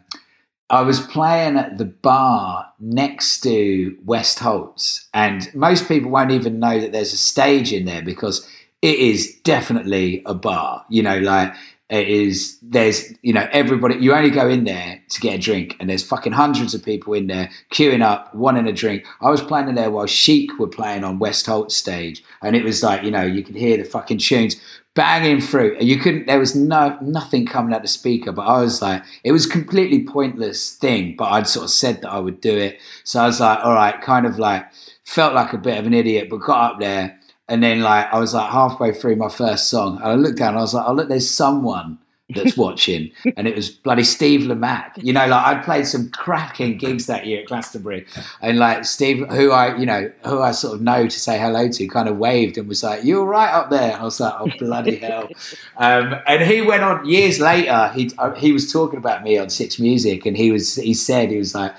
I 0.68 0.82
was 0.82 1.00
playing 1.00 1.56
at 1.56 1.78
the 1.78 1.86
bar 1.86 2.70
next 2.78 3.40
to 3.40 3.96
West 4.04 4.38
Holts, 4.38 5.08
and 5.14 5.52
most 5.54 5.88
people 5.88 6.10
won't 6.10 6.30
even 6.30 6.60
know 6.60 6.78
that 6.78 6.92
there's 6.92 7.14
a 7.14 7.18
stage 7.18 7.72
in 7.72 7.86
there 7.86 8.02
because 8.02 8.46
it 8.82 8.98
is 8.98 9.34
definitely 9.44 10.22
a 10.26 10.34
bar. 10.34 10.84
You 10.90 11.04
know, 11.04 11.18
like 11.20 11.54
it 11.92 12.08
is 12.08 12.58
there's 12.62 13.12
you 13.20 13.34
know 13.34 13.46
everybody 13.52 13.96
you 13.96 14.14
only 14.14 14.30
go 14.30 14.48
in 14.48 14.64
there 14.64 15.00
to 15.10 15.20
get 15.20 15.34
a 15.34 15.38
drink 15.38 15.76
and 15.78 15.90
there's 15.90 16.02
fucking 16.02 16.32
hundreds 16.32 16.74
of 16.74 16.82
people 16.82 17.12
in 17.12 17.26
there 17.26 17.50
queuing 17.70 18.02
up 18.02 18.34
wanting 18.34 18.66
a 18.66 18.72
drink. 18.72 19.04
I 19.20 19.28
was 19.28 19.42
playing 19.42 19.68
in 19.68 19.74
there 19.74 19.90
while 19.90 20.06
chic 20.06 20.58
were 20.58 20.68
playing 20.68 21.04
on 21.04 21.18
west 21.18 21.44
holt 21.44 21.70
stage 21.70 22.24
and 22.40 22.56
it 22.56 22.64
was 22.64 22.82
like 22.82 23.02
you 23.02 23.10
know 23.10 23.22
you 23.22 23.44
could 23.44 23.56
hear 23.56 23.76
the 23.76 23.84
fucking 23.84 24.18
tunes 24.18 24.56
banging 24.94 25.40
through 25.40 25.76
and 25.78 25.86
you 25.86 25.98
couldn't 25.98 26.26
there 26.26 26.38
was 26.38 26.54
no 26.54 26.96
nothing 27.02 27.44
coming 27.44 27.74
out 27.74 27.80
the 27.80 27.88
speaker 27.88 28.30
but 28.30 28.42
i 28.42 28.60
was 28.60 28.82
like 28.82 29.02
it 29.24 29.32
was 29.32 29.46
completely 29.46 30.04
pointless 30.04 30.74
thing 30.76 31.14
but 31.16 31.30
i'd 31.32 31.46
sort 31.46 31.64
of 31.64 31.70
said 31.70 32.02
that 32.02 32.10
i 32.10 32.18
would 32.18 32.40
do 32.42 32.56
it. 32.56 32.78
So 33.04 33.20
i 33.20 33.26
was 33.26 33.40
like 33.40 33.58
all 33.64 33.72
right 33.72 33.98
kind 34.02 34.26
of 34.26 34.38
like 34.38 34.66
felt 35.04 35.34
like 35.34 35.52
a 35.52 35.58
bit 35.58 35.78
of 35.78 35.86
an 35.86 35.94
idiot 35.94 36.28
but 36.28 36.38
got 36.38 36.72
up 36.72 36.80
there 36.80 37.18
and 37.52 37.62
then 37.62 37.82
like 37.82 38.10
I 38.10 38.18
was 38.18 38.32
like 38.32 38.50
halfway 38.50 38.92
through 38.92 39.16
my 39.16 39.28
first 39.28 39.68
song, 39.68 39.98
and 39.98 40.06
I 40.06 40.14
looked 40.14 40.38
down, 40.38 40.50
and 40.50 40.58
I 40.58 40.62
was 40.62 40.72
like, 40.72 40.88
"Oh 40.88 40.94
look, 40.94 41.10
there's 41.10 41.30
someone 41.30 41.98
that's 42.34 42.56
watching," 42.56 43.10
and 43.36 43.46
it 43.46 43.54
was 43.54 43.68
bloody 43.68 44.04
Steve 44.04 44.48
Lamacq. 44.48 44.92
You 44.96 45.12
know, 45.12 45.26
like 45.26 45.44
I'd 45.44 45.62
played 45.62 45.86
some 45.86 46.08
cracking 46.08 46.78
gigs 46.78 47.04
that 47.08 47.26
year 47.26 47.42
at 47.42 47.48
Glastonbury, 47.48 48.06
and 48.40 48.58
like 48.58 48.86
Steve, 48.86 49.28
who 49.28 49.50
I 49.50 49.76
you 49.76 49.84
know 49.84 50.10
who 50.24 50.40
I 50.40 50.52
sort 50.52 50.76
of 50.76 50.80
know 50.80 51.04
to 51.04 51.20
say 51.20 51.38
hello 51.38 51.68
to, 51.68 51.88
kind 51.88 52.08
of 52.08 52.16
waved 52.16 52.56
and 52.56 52.66
was 52.66 52.82
like, 52.82 53.04
"You're 53.04 53.26
right 53.26 53.52
up 53.52 53.68
there." 53.68 53.92
And 53.92 54.00
I 54.00 54.04
was 54.04 54.18
like, 54.18 54.32
"Oh 54.38 54.48
bloody 54.58 54.96
hell!" 54.96 55.28
Um, 55.76 56.14
and 56.26 56.42
he 56.42 56.62
went 56.62 56.82
on 56.84 57.04
years 57.04 57.38
later. 57.38 57.90
He 57.94 58.12
uh, 58.16 58.32
he 58.34 58.52
was 58.52 58.72
talking 58.72 58.98
about 58.98 59.24
me 59.24 59.36
on 59.36 59.50
Six 59.50 59.78
Music, 59.78 60.24
and 60.24 60.38
he 60.38 60.50
was 60.50 60.76
he 60.76 60.94
said 60.94 61.30
he 61.30 61.36
was 61.36 61.54
like 61.54 61.74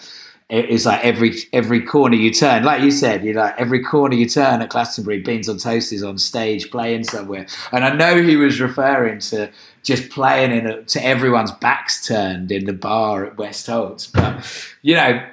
it's 0.53 0.85
like 0.85 1.03
every 1.03 1.35
every 1.51 1.81
corner 1.81 2.15
you 2.15 2.31
turn, 2.31 2.63
like 2.63 2.83
you 2.83 2.91
said, 2.91 3.25
you 3.25 3.33
know, 3.33 3.51
every 3.57 3.83
corner 3.83 4.15
you 4.15 4.29
turn 4.29 4.61
at 4.61 4.69
Glastonbury, 4.69 5.19
Beans 5.19 5.49
on 5.49 5.57
Toast 5.57 5.91
is 5.91 6.03
on 6.03 6.19
stage 6.19 6.69
playing 6.69 7.05
somewhere. 7.05 7.47
And 7.71 7.83
I 7.83 7.95
know 7.95 8.21
he 8.21 8.35
was 8.35 8.61
referring 8.61 9.19
to 9.19 9.49
just 9.81 10.11
playing 10.11 10.51
in 10.51 10.67
a, 10.67 10.83
to 10.83 11.03
everyone's 11.03 11.51
backs 11.53 12.05
turned 12.05 12.51
in 12.51 12.65
the 12.65 12.73
bar 12.73 13.25
at 13.25 13.37
West 13.37 13.65
Holts. 13.65 14.05
But 14.05 14.45
you 14.83 14.95
know, 14.95 15.25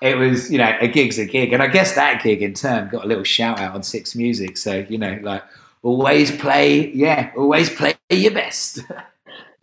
it 0.00 0.16
was 0.16 0.50
you 0.50 0.58
know 0.58 0.76
a 0.80 0.88
gig's 0.88 1.18
a 1.18 1.26
gig, 1.26 1.52
and 1.52 1.62
I 1.62 1.68
guess 1.68 1.94
that 1.94 2.24
gig 2.24 2.42
in 2.42 2.54
turn 2.54 2.88
got 2.88 3.04
a 3.04 3.08
little 3.08 3.24
shout 3.24 3.60
out 3.60 3.74
on 3.74 3.84
Six 3.84 4.16
Music. 4.16 4.56
So 4.56 4.84
you 4.88 4.98
know, 4.98 5.18
like 5.22 5.44
always 5.84 6.36
play, 6.36 6.90
yeah, 6.90 7.30
always 7.36 7.70
play 7.70 7.94
your 8.10 8.32
best. 8.32 8.80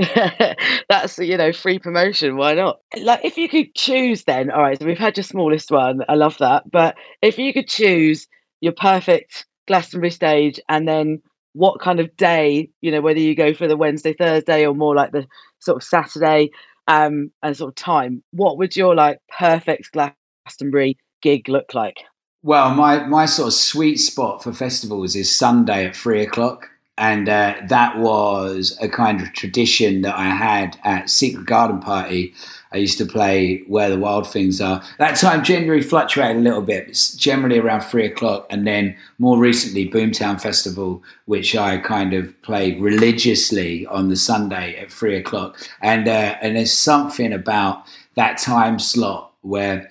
that's 0.90 1.18
you 1.20 1.38
know 1.38 1.54
free 1.54 1.80
promotion 1.80 2.38
why 2.38 2.54
not? 2.54 2.80
Like 3.02 3.24
if 3.24 3.38
you 3.38 3.50
could 3.50 3.74
choose 3.76 4.24
then 4.24 4.52
all 4.52 4.62
right 4.62 4.80
so 4.80 4.86
we've 4.86 4.98
had 4.98 5.18
your 5.18 5.24
smallest 5.24 5.72
one 5.72 6.02
i 6.10 6.16
love 6.16 6.38
that 6.40 6.70
but 6.72 6.96
if 7.22 7.38
you 7.38 7.54
could 7.54 7.68
choose 7.68 8.28
your 8.62 8.74
perfect 8.74 9.46
glastonbury 9.68 10.12
stage 10.12 10.60
and 10.70 10.88
then 10.88 11.22
what 11.54 11.80
kind 11.80 12.00
of 12.00 12.16
day 12.18 12.70
you 12.82 12.92
know 12.92 13.02
whether 13.02 13.20
you 13.20 13.36
go 13.36 13.54
for 13.54 13.68
the 13.68 13.78
wednesday 13.78 14.14
thursday 14.14 14.66
or 14.66 14.74
more 14.74 14.96
like 14.96 15.12
the 15.12 15.26
sort 15.60 15.78
of 15.78 15.84
saturday 15.84 16.50
um 16.88 17.32
and 17.42 17.56
sort 17.56 17.70
of 17.70 17.76
time 17.76 18.24
what 18.32 18.58
would 18.58 18.76
your 18.76 18.96
like 18.96 19.20
perfect 19.38 19.92
glastonbury 19.92 20.98
gig 21.24 21.50
look 21.50 21.74
like? 21.74 21.98
Well 22.44 22.76
my 22.76 23.08
my 23.08 23.26
sort 23.26 23.48
of 23.48 23.54
sweet 23.54 23.98
spot 23.98 24.44
for 24.44 24.54
festivals 24.54 25.16
is 25.16 25.36
sunday 25.36 25.88
at 25.88 25.96
three 25.96 26.22
o'clock 26.22 26.70
and 26.98 27.28
uh, 27.28 27.56
that 27.68 27.98
was 27.98 28.78
a 28.80 28.88
kind 28.88 29.20
of 29.20 29.34
tradition 29.34 30.02
that 30.02 30.16
I 30.16 30.30
had 30.30 30.78
at 30.84 31.10
Secret 31.10 31.48
Garden 31.48 31.80
Party. 31.80 32.34
I 32.72 32.78
used 32.78 33.00
to 33.00 33.06
play 33.06 33.64
Where 33.68 33.90
the 33.90 33.98
Wild 33.98 34.30
Things 34.30 34.62
Are. 34.62 34.84
That 35.00 35.16
time 35.16 35.44
generally 35.44 35.82
fluctuated 35.82 36.38
a 36.38 36.42
little 36.42 36.62
bit. 36.62 36.90
It's 36.90 37.16
generally 37.16 37.58
around 37.58 37.82
three 37.82 38.06
o'clock, 38.06 38.46
and 38.50 38.68
then 38.68 38.96
more 39.18 39.40
recently 39.40 39.90
Boomtown 39.90 40.40
Festival, 40.40 41.04
which 41.26 41.56
I 41.56 41.78
kind 41.78 42.14
of 42.14 42.40
played 42.44 42.80
religiously 42.80 43.88
on 43.88 44.10
the 44.10 44.16
Sunday 44.16 44.76
at 44.78 44.92
three 44.92 45.16
o'clock. 45.16 45.58
And 45.82 46.08
uh, 46.08 46.36
and 46.42 46.56
there's 46.56 46.74
something 46.74 47.34
about 47.34 47.86
that 48.16 48.38
time 48.38 48.78
slot 48.78 49.32
where 49.42 49.90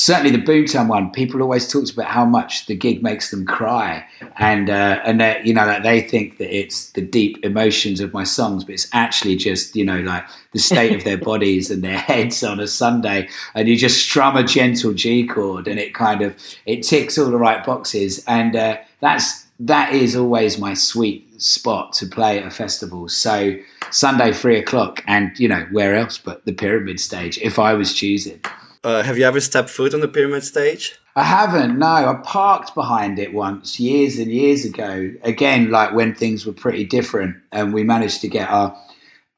certainly 0.00 0.30
the 0.30 0.42
Boomtown 0.42 0.88
one, 0.88 1.10
people 1.10 1.42
always 1.42 1.68
talked 1.68 1.90
about 1.90 2.06
how 2.06 2.24
much 2.24 2.64
the 2.64 2.74
gig 2.74 3.02
makes 3.02 3.30
them 3.30 3.44
cry, 3.44 4.02
and 4.36 4.70
uh, 4.70 5.00
and 5.04 5.20
that 5.20 5.44
you 5.44 5.52
know 5.52 5.66
like 5.66 5.82
they 5.82 6.00
think 6.00 6.38
that 6.38 6.56
it's 6.56 6.90
the 6.92 7.02
deep 7.02 7.44
emotions 7.44 8.00
of 8.00 8.14
my 8.14 8.24
songs, 8.24 8.64
but 8.64 8.72
it's 8.72 8.88
actually 8.94 9.36
just 9.36 9.76
you 9.76 9.84
know 9.84 10.00
like 10.00 10.24
the 10.52 10.58
state 10.58 10.96
of 10.96 11.04
their 11.04 11.18
bodies 11.30 11.70
and 11.70 11.84
their 11.84 11.98
heads 11.98 12.42
on 12.42 12.60
a 12.60 12.66
Sunday, 12.66 13.28
and 13.54 13.68
you 13.68 13.76
just 13.76 14.02
strum 14.02 14.36
a 14.36 14.42
gentle 14.42 14.94
G 14.94 15.26
chord, 15.26 15.68
and 15.68 15.78
it 15.78 15.92
kind 15.92 16.22
of 16.22 16.34
it 16.64 16.82
ticks 16.82 17.18
all 17.18 17.30
the 17.30 17.36
right 17.36 17.64
boxes, 17.64 18.24
and 18.26 18.56
uh, 18.56 18.78
that's 19.00 19.46
that 19.60 19.92
is 19.92 20.16
always 20.16 20.58
my 20.58 20.72
sweet 20.72 21.26
spot 21.42 21.92
to 21.92 22.06
play 22.06 22.38
at 22.38 22.46
a 22.46 22.50
festival. 22.50 23.06
So 23.10 23.54
Sunday 23.90 24.32
three 24.32 24.58
o'clock, 24.58 25.04
and 25.06 25.38
you 25.38 25.48
know 25.48 25.66
where 25.70 25.94
else 25.94 26.16
but 26.16 26.46
the 26.46 26.54
Pyramid 26.54 27.00
stage 27.00 27.36
if 27.42 27.58
I 27.58 27.74
was 27.74 27.92
choosing. 27.92 28.40
Uh, 28.82 29.02
have 29.02 29.18
you 29.18 29.24
ever 29.24 29.40
stepped 29.40 29.68
foot 29.68 29.92
on 29.92 30.00
the 30.00 30.08
pyramid 30.08 30.42
stage? 30.42 30.98
I 31.16 31.24
haven't. 31.24 31.78
No, 31.78 31.86
I 31.86 32.14
parked 32.22 32.74
behind 32.74 33.18
it 33.18 33.34
once 33.34 33.78
years 33.78 34.18
and 34.18 34.30
years 34.30 34.64
ago. 34.64 35.12
Again, 35.22 35.70
like 35.70 35.92
when 35.92 36.14
things 36.14 36.46
were 36.46 36.52
pretty 36.52 36.84
different, 36.84 37.36
and 37.52 37.74
we 37.74 37.84
managed 37.84 38.20
to 38.22 38.28
get 38.28 38.48
our 38.48 38.76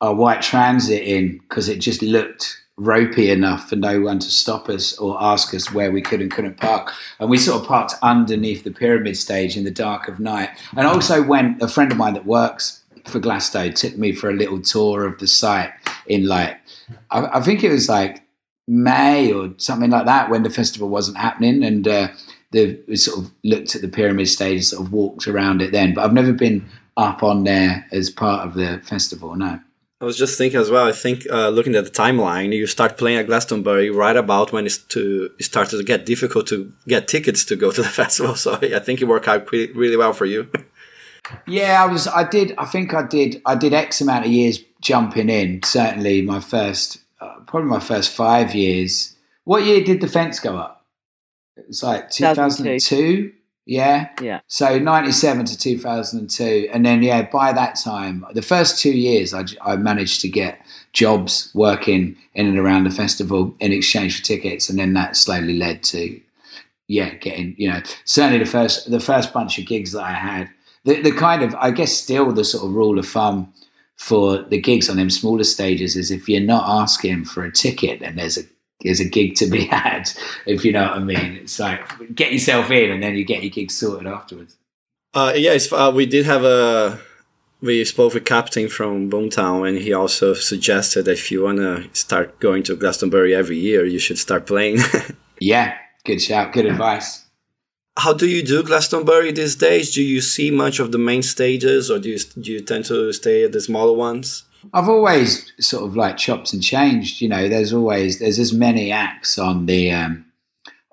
our 0.01 0.15
white 0.15 0.43
transit 0.43 1.03
in 1.03 1.39
because 1.39 1.69
it 1.69 1.79
just 1.79 2.03
looked 2.03 2.59
ropey 2.77 3.31
enough 3.31 3.69
for 3.69 3.77
no 3.77 4.01
one 4.01 4.19
to 4.19 4.31
stop 4.31 4.69
us 4.69 4.97
or 4.99 5.17
ask 5.21 5.55
us 5.55 5.73
where 5.73 5.93
we 5.93 6.03
could 6.03 6.21
and 6.21 6.33
couldn't 6.33 6.59
park. 6.59 6.91
And 7.21 7.31
we 7.31 7.39
sort 7.39 7.63
of 7.63 7.69
parked 7.69 7.95
underneath 8.03 8.65
the 8.65 8.73
pyramid 8.73 9.17
stage 9.17 9.57
in 9.57 9.65
the 9.65 9.71
dark 9.71 10.09
of 10.09 10.19
night. 10.21 10.51
And 10.77 10.87
also, 10.87 11.23
when 11.23 11.59
a 11.61 11.69
friend 11.69 11.91
of 11.91 11.99
mine 11.99 12.15
that 12.15 12.27
works 12.27 12.83
for 13.07 13.19
Glasto 13.19 13.75
took 13.75 13.97
me 13.97 14.13
for 14.13 14.31
a 14.31 14.35
little 14.35 14.61
tour 14.61 15.07
of 15.07 15.19
the 15.19 15.27
site 15.27 15.73
in 16.07 16.27
like, 16.27 16.59
I, 17.11 17.39
I 17.39 17.41
think 17.41 17.65
it 17.65 17.71
was 17.71 17.89
like 17.89 18.22
May 18.69 19.33
or 19.33 19.55
something 19.57 19.91
like 19.91 20.07
that 20.07 20.31
when 20.31 20.43
the 20.43 20.51
festival 20.51 20.89
wasn't 20.89 21.19
happening, 21.19 21.65
and 21.65 21.87
uh, 21.87 22.09
the 22.53 22.81
we 22.87 22.97
sort 22.97 23.19
of 23.19 23.33
looked 23.43 23.75
at 23.75 23.83
the 23.83 23.89
pyramid 23.89 24.29
stage 24.29 24.57
and 24.57 24.65
sort 24.65 24.87
of 24.87 24.93
walked 24.93 25.27
around 25.27 25.63
it 25.63 25.73
then. 25.73 25.95
But 25.95 26.05
I've 26.05 26.13
never 26.13 26.33
been 26.33 26.69
up 26.97 27.23
on 27.23 27.45
there 27.45 27.87
as 27.93 28.11
part 28.11 28.47
of 28.47 28.55
the 28.55 28.81
festival. 28.85 29.35
No. 29.35 29.61
I 30.01 30.05
was 30.05 30.19
just 30.19 30.37
thinking 30.37 30.59
as 30.59 30.69
well. 30.69 30.85
I 30.85 30.91
think 30.91 31.27
uh, 31.31 31.49
looking 31.49 31.77
at 31.77 31.85
the 31.85 31.91
timeline, 31.91 32.53
you 32.53 32.67
start 32.67 32.99
playing 32.99 33.19
at 33.19 33.27
Glastonbury 33.27 33.89
right 33.89 34.17
about 34.17 34.53
when 34.53 34.67
it's 34.67 34.79
to 34.79 35.31
it 35.39 35.45
started 35.45 35.77
to 35.77 35.85
get 35.85 36.07
difficult 36.07 36.49
to 36.49 36.73
get 36.89 37.07
tickets 37.07 37.45
to 37.47 37.57
go 37.57 37.71
to 37.71 37.83
the 37.83 37.89
festival. 38.03 38.35
So 38.35 38.55
I 38.55 38.81
think 38.81 39.01
it 39.01 39.07
worked 39.07 39.29
out 39.29 39.47
pretty, 39.47 39.73
really 39.73 39.97
well 39.97 40.13
for 40.13 40.27
you. 40.27 40.51
Yeah, 41.47 41.83
I 41.83 41.91
was. 41.91 42.09
I 42.09 42.29
did. 42.29 42.53
I 42.59 42.65
think 42.65 42.95
I 42.95 43.07
did. 43.07 43.41
I 43.47 43.55
did 43.55 43.73
X 43.73 44.01
amount 44.01 44.27
of 44.27 44.33
years 44.33 44.59
jumping 44.81 45.29
in. 45.29 45.63
Certainly, 45.63 46.23
my 46.23 46.41
first 46.41 47.02
uh, 47.23 47.41
probably 47.47 47.71
my 47.71 47.81
first 47.81 48.13
five 48.13 48.55
years. 48.55 49.15
What 49.45 49.65
year 49.65 49.83
did 49.85 50.01
the 50.01 50.09
fence 50.09 50.41
go 50.41 50.57
up? 50.57 50.85
It 51.57 51.67
was 51.69 51.83
like 51.83 52.11
2002. 52.11 53.33
Yeah. 53.65 54.09
Yeah. 54.21 54.41
So 54.49 54.79
97 54.79 55.47
to 55.47 55.59
2002. 55.59 56.69
And 56.73 56.85
then, 56.85 57.03
yeah, 57.03 57.23
by 57.23 57.53
that 57.53 57.77
time, 57.77 58.27
the 58.33 58.43
first 58.43 58.81
two 58.81 58.91
years, 58.91 59.33
I, 59.33 59.45
I 59.63 59.77
managed 59.77 60.21
to 60.23 60.29
get 60.29 60.61
jobs 60.93 61.51
working 61.55 62.17
in 62.35 62.47
and 62.49 62.59
around 62.59 62.85
the 62.85 62.91
festival 62.91 63.55
in 63.61 63.73
exchange 63.73 64.19
for 64.19 64.25
tickets. 64.25 64.69
And 64.69 64.79
then 64.79 64.95
that 64.95 65.17
slowly 65.17 65.57
led 65.57 65.85
to, 65.85 66.21
yeah, 66.89 67.15
getting, 67.15 67.55
you 67.57 67.71
know, 67.71 67.83
certainly 68.05 68.41
the 68.41 68.51
first, 68.51 68.91
the 68.91 69.01
first 69.01 69.33
bunch 69.33 69.59
of 69.59 69.67
gigs 69.67 69.93
that 69.93 70.03
I 70.03 70.13
had, 70.13 70.51
the, 70.85 71.01
the 71.01 71.13
kind 71.13 71.45
of, 71.45 71.55
I 71.55 71.71
guess, 71.71 71.93
still 71.93 72.33
the 72.33 72.45
sort 72.45 72.65
of 72.65 72.73
rule 72.73 72.99
of 72.99 73.07
thumb 73.07 73.53
for 74.03 74.39
the 74.39 74.61
gigs 74.61 74.91
on 74.91 74.97
them 74.97 75.09
smaller 75.09 75.45
stages 75.45 75.95
is 75.95 76.11
if 76.11 76.29
you're 76.29 76.41
not 76.41 76.69
asking 76.69 77.25
for 77.25 77.45
a 77.45 77.53
ticket, 77.53 78.01
then 78.01 78.17
there's 78.17 78.37
a 78.37 78.43
there's 78.81 78.99
a 78.99 79.05
gig 79.05 79.37
to 79.37 79.47
be 79.47 79.67
had. 79.79 80.11
If 80.45 80.65
you 80.65 80.73
know 80.73 80.83
what 80.83 80.97
I 80.97 80.99
mean, 80.99 81.37
it's 81.37 81.61
like 81.61 82.13
get 82.13 82.33
yourself 82.33 82.69
in, 82.73 82.91
and 82.91 83.01
then 83.01 83.15
you 83.15 83.25
get 83.25 83.45
your 83.45 83.51
gig 83.51 83.71
sorted 83.71 84.09
afterwards. 84.09 84.57
Uh, 85.15 85.35
yes, 85.37 85.73
uh, 85.73 85.93
we 85.95 86.07
did 86.07 86.27
have 86.27 86.43
a. 86.43 86.99
We 87.61 87.85
spoke 87.85 88.15
with 88.15 88.25
Captain 88.25 88.69
from 88.69 89.09
Boomtown, 89.09 89.69
and 89.69 89.79
he 89.79 89.93
also 89.93 90.35
suggested 90.35 91.05
that 91.05 91.13
if 91.13 91.31
you 91.31 91.45
want 91.45 91.59
to 91.59 91.89
start 91.93 92.41
going 92.41 92.65
to 92.65 92.75
Glastonbury 92.75 93.37
every 93.37 93.57
year, 93.57 93.85
you 93.85 94.01
should 94.01 94.19
start 94.19 94.49
playing. 94.49 94.79
yeah, 95.39 95.77
good 96.05 96.21
shout, 96.21 96.53
good 96.53 96.67
advice. 96.67 97.25
How 97.99 98.13
do 98.15 98.27
you 98.27 98.43
do 98.43 98.63
Glastonbury 98.63 99.33
these 99.33 99.55
days? 99.55 99.93
Do 99.93 100.03
you 100.03 100.21
see 100.21 100.51
much 100.51 100.81
of 100.81 100.93
the 100.93 100.99
main 100.99 101.23
stages, 101.23 101.91
or 101.91 101.99
do 101.99 102.09
you 102.09 102.19
do 102.19 102.53
you 102.53 102.61
tend 102.61 102.87
to 102.87 103.13
stay 103.13 103.45
at 103.45 103.53
the 103.53 103.61
smaller 103.61 103.97
ones? 103.97 104.45
I've 104.73 104.89
always 104.89 105.53
sort 105.61 105.85
of 105.85 105.97
like 105.97 106.17
chopped 106.17 106.53
and 106.53 106.63
changed. 106.63 107.21
You 107.21 107.29
know, 107.29 107.49
there's 107.49 107.73
always 107.73 108.19
there's 108.19 108.39
as 108.39 108.53
many 108.53 108.93
acts 108.93 109.39
on 109.39 109.67
the 109.67 109.93
um, 109.93 110.25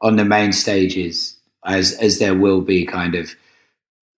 on 0.01 0.17
the 0.17 0.25
main 0.25 0.51
stages 0.51 1.37
as 1.65 1.93
as 1.93 2.19
there 2.19 2.35
will 2.35 2.61
be 2.61 2.85
kind 2.85 3.15
of 3.15 3.35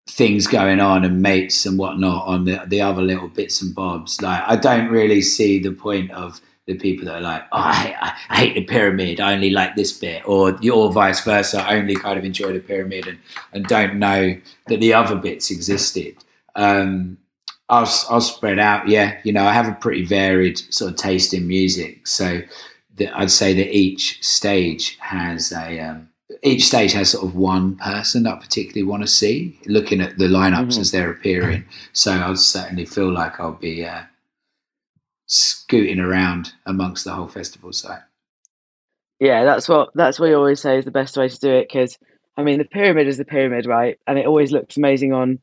things 0.10 0.48
going 0.48 0.80
on 0.80 1.06
and 1.06 1.22
mates 1.22 1.66
and 1.66 1.78
whatnot 1.78 2.28
on 2.28 2.46
the 2.46 2.62
the 2.68 2.82
other 2.82 3.02
little 3.02 3.28
bits 3.28 3.62
and 3.62 3.76
bobs. 3.76 4.22
Like 4.22 4.44
I 4.46 4.56
don't 4.56 4.90
really 4.90 5.22
see 5.22 5.60
the 5.60 5.72
point 5.72 6.12
of 6.12 6.42
the 6.68 6.76
people 6.76 7.06
that 7.06 7.16
are 7.16 7.22
like, 7.22 7.44
oh, 7.52 7.58
I, 7.58 7.96
I, 8.00 8.18
I 8.30 8.36
hate 8.38 8.54
the 8.54 8.64
pyramid, 8.64 9.20
I 9.20 9.34
only 9.34 9.50
like 9.50 9.76
this 9.76 9.92
bit, 9.92 10.28
or 10.28 10.58
or 10.72 10.92
vice 10.92 11.24
versa, 11.24 11.62
I 11.62 11.78
only 11.78 11.96
kind 11.96 12.18
of 12.18 12.26
enjoy 12.26 12.54
the 12.54 12.60
pyramid 12.60 13.08
and, 13.08 13.20
and 13.54 13.66
don't 13.66 13.96
know 13.96 14.36
that 14.68 14.80
the 14.80 14.94
other 14.94 15.16
bits 15.16 15.52
existed. 15.52 16.16
Um, 16.56 17.18
I'll, 17.70 17.90
I'll 18.10 18.22
spread 18.22 18.60
out. 18.60 18.88
Yeah, 18.88 19.18
you 19.24 19.32
know, 19.32 19.46
I 19.46 19.54
have 19.54 19.68
a 19.68 19.74
pretty 19.74 20.06
varied 20.06 20.60
sort 20.74 20.92
of 20.92 20.98
taste 20.98 21.34
in 21.34 21.48
music, 21.48 22.06
so 22.06 22.42
the, 22.96 23.08
I'd 23.10 23.32
say 23.32 23.54
that 23.54 23.76
each 23.76 24.24
stage 24.24 24.98
has 25.00 25.52
a 25.52 25.80
um, 25.80 26.10
each 26.44 26.66
stage 26.66 26.94
has 26.94 27.12
sort 27.12 27.26
of 27.26 27.36
one 27.36 27.76
person 27.78 28.24
that 28.24 28.36
I 28.36 28.40
particularly 28.40 28.84
want 28.84 29.04
to 29.04 29.08
see. 29.08 29.60
Looking 29.66 30.02
at 30.02 30.18
the 30.18 30.26
lineups 30.26 30.68
mm-hmm. 30.68 30.82
as 30.82 30.92
they're 30.92 31.12
appearing, 31.12 31.66
so 31.94 32.12
I'll 32.12 32.36
certainly 32.36 32.86
feel 32.86 33.12
like 33.12 33.40
I'll 33.40 33.54
be 33.54 33.86
uh, 33.86 34.04
scooting 35.32 36.02
around 36.02 36.52
amongst 36.66 37.06
the 37.06 37.14
whole 37.14 37.28
festival 37.28 37.72
site. 37.72 38.02
Yeah, 39.22 39.46
that's 39.46 39.70
what 39.70 39.90
that's 39.96 40.20
what 40.20 40.30
you 40.30 40.36
always 40.36 40.60
say 40.60 40.78
is 40.78 40.86
the 40.86 40.92
best 40.92 41.16
way 41.16 41.30
to 41.30 41.40
do 41.40 41.52
it 41.52 41.70
because 41.70 41.98
I 42.36 42.44
mean 42.44 42.58
the 42.58 42.66
pyramid 42.66 43.08
is 43.08 43.18
the 43.18 43.24
pyramid, 43.24 43.66
right? 43.66 43.98
And 44.06 44.20
it 44.20 44.26
always 44.26 44.52
looks 44.52 44.76
amazing 44.76 45.14
on 45.14 45.40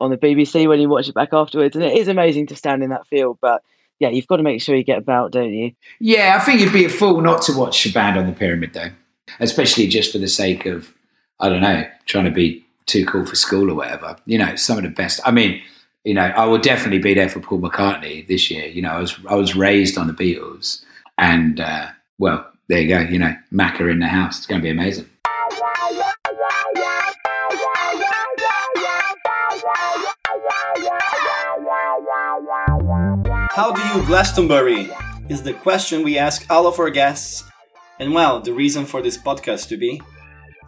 on 0.00 0.10
the 0.10 0.16
BBC 0.16 0.66
when 0.66 0.80
you 0.80 0.88
watch 0.88 1.08
it 1.08 1.14
back 1.14 1.28
afterwards. 1.32 1.76
And 1.76 1.84
it 1.84 1.96
is 1.96 2.08
amazing 2.08 2.48
to 2.48 2.56
stand 2.56 2.82
in 2.82 2.90
that 2.90 3.06
field, 3.06 3.38
but 3.40 3.62
yeah, 4.00 4.08
you've 4.08 4.26
got 4.26 4.38
to 4.38 4.42
make 4.42 4.62
sure 4.62 4.74
you 4.74 4.82
get 4.82 4.98
about, 4.98 5.30
don't 5.30 5.52
you? 5.52 5.72
Yeah, 6.00 6.36
I 6.40 6.44
think 6.44 6.60
you'd 6.60 6.72
be 6.72 6.86
a 6.86 6.90
fool 6.90 7.20
not 7.20 7.42
to 7.42 7.56
watch 7.56 7.86
a 7.86 7.92
band 7.92 8.18
on 8.18 8.26
the 8.26 8.32
pyramid, 8.32 8.72
though, 8.72 8.90
especially 9.38 9.86
just 9.86 10.10
for 10.10 10.18
the 10.18 10.26
sake 10.26 10.64
of, 10.64 10.92
I 11.38 11.50
don't 11.50 11.60
know, 11.60 11.84
trying 12.06 12.24
to 12.24 12.30
be 12.30 12.66
too 12.86 13.04
cool 13.04 13.26
for 13.26 13.36
school 13.36 13.70
or 13.70 13.74
whatever. 13.74 14.16
You 14.24 14.38
know, 14.38 14.56
some 14.56 14.78
of 14.78 14.84
the 14.84 14.90
best. 14.90 15.20
I 15.26 15.30
mean, 15.30 15.62
you 16.04 16.14
know, 16.14 16.22
I 16.22 16.46
will 16.46 16.58
definitely 16.58 16.98
be 16.98 17.14
there 17.14 17.28
for 17.28 17.40
Paul 17.40 17.60
McCartney 17.60 18.26
this 18.26 18.50
year. 18.50 18.66
You 18.66 18.82
know, 18.82 18.90
I 18.90 19.00
was 19.00 19.18
I 19.28 19.34
was 19.34 19.54
raised 19.54 19.98
on 19.98 20.06
the 20.06 20.12
Beatles, 20.12 20.82
and 21.18 21.60
uh, 21.60 21.88
well, 22.18 22.50
there 22.68 22.80
you 22.80 22.88
go. 22.88 23.00
You 23.00 23.18
know, 23.18 23.36
Macca 23.52 23.90
in 23.90 24.00
the 24.00 24.08
house. 24.08 24.38
It's 24.38 24.46
going 24.46 24.60
to 24.60 24.64
be 24.64 24.70
amazing. 24.70 25.08
How 33.52 33.72
do 33.72 33.82
you 33.82 34.06
Glastonbury? 34.06 34.90
Is 35.28 35.42
the 35.42 35.52
question 35.52 36.02
we 36.02 36.18
ask 36.18 36.50
all 36.50 36.66
of 36.66 36.78
our 36.80 36.90
guests, 36.90 37.44
and 37.98 38.14
well, 38.14 38.40
the 38.40 38.52
reason 38.52 38.86
for 38.86 39.02
this 39.02 39.18
podcast 39.18 39.68
to 39.68 39.76
be. 39.76 40.00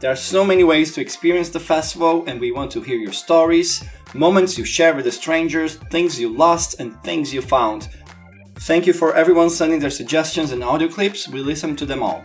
There 0.03 0.11
are 0.11 0.17
so 0.17 0.45
many 0.45 0.65
ways 0.65 0.93
to 0.95 1.01
experience 1.01 1.51
the 1.51 1.61
festival, 1.61 2.25
and 2.27 2.41
we 2.41 2.51
want 2.51 2.73
to 2.73 2.81
hear 2.81 2.97
your 2.97 3.13
stories, 3.13 3.85
moments 4.15 4.59
you 4.59 4.65
share 4.65 4.97
with 4.97 5.05
the 5.05 5.13
strangers, 5.13 5.77
things 5.93 6.19
you 6.19 6.29
lost, 6.29 6.81
and 6.81 7.01
things 7.05 7.33
you 7.33 7.41
found. 7.41 7.89
Thank 8.57 8.85
you 8.89 8.95
for 8.95 9.15
everyone 9.15 9.49
sending 9.49 9.79
their 9.79 9.91
suggestions 9.91 10.51
and 10.51 10.65
audio 10.65 10.89
clips, 10.89 11.29
we 11.29 11.39
listen 11.39 11.77
to 11.77 11.87
them 11.87 12.03
all. 12.03 12.25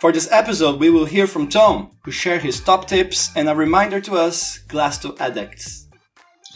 For 0.00 0.10
this 0.10 0.32
episode, 0.32 0.80
we 0.80 0.88
will 0.88 1.04
hear 1.04 1.26
from 1.26 1.50
Tom, 1.50 1.90
who 2.02 2.12
shared 2.12 2.40
his 2.40 2.60
top 2.60 2.88
tips 2.88 3.28
and 3.36 3.46
a 3.46 3.54
reminder 3.54 4.00
to 4.00 4.14
us, 4.14 4.60
Glasto 4.68 5.14
addicts. 5.20 5.82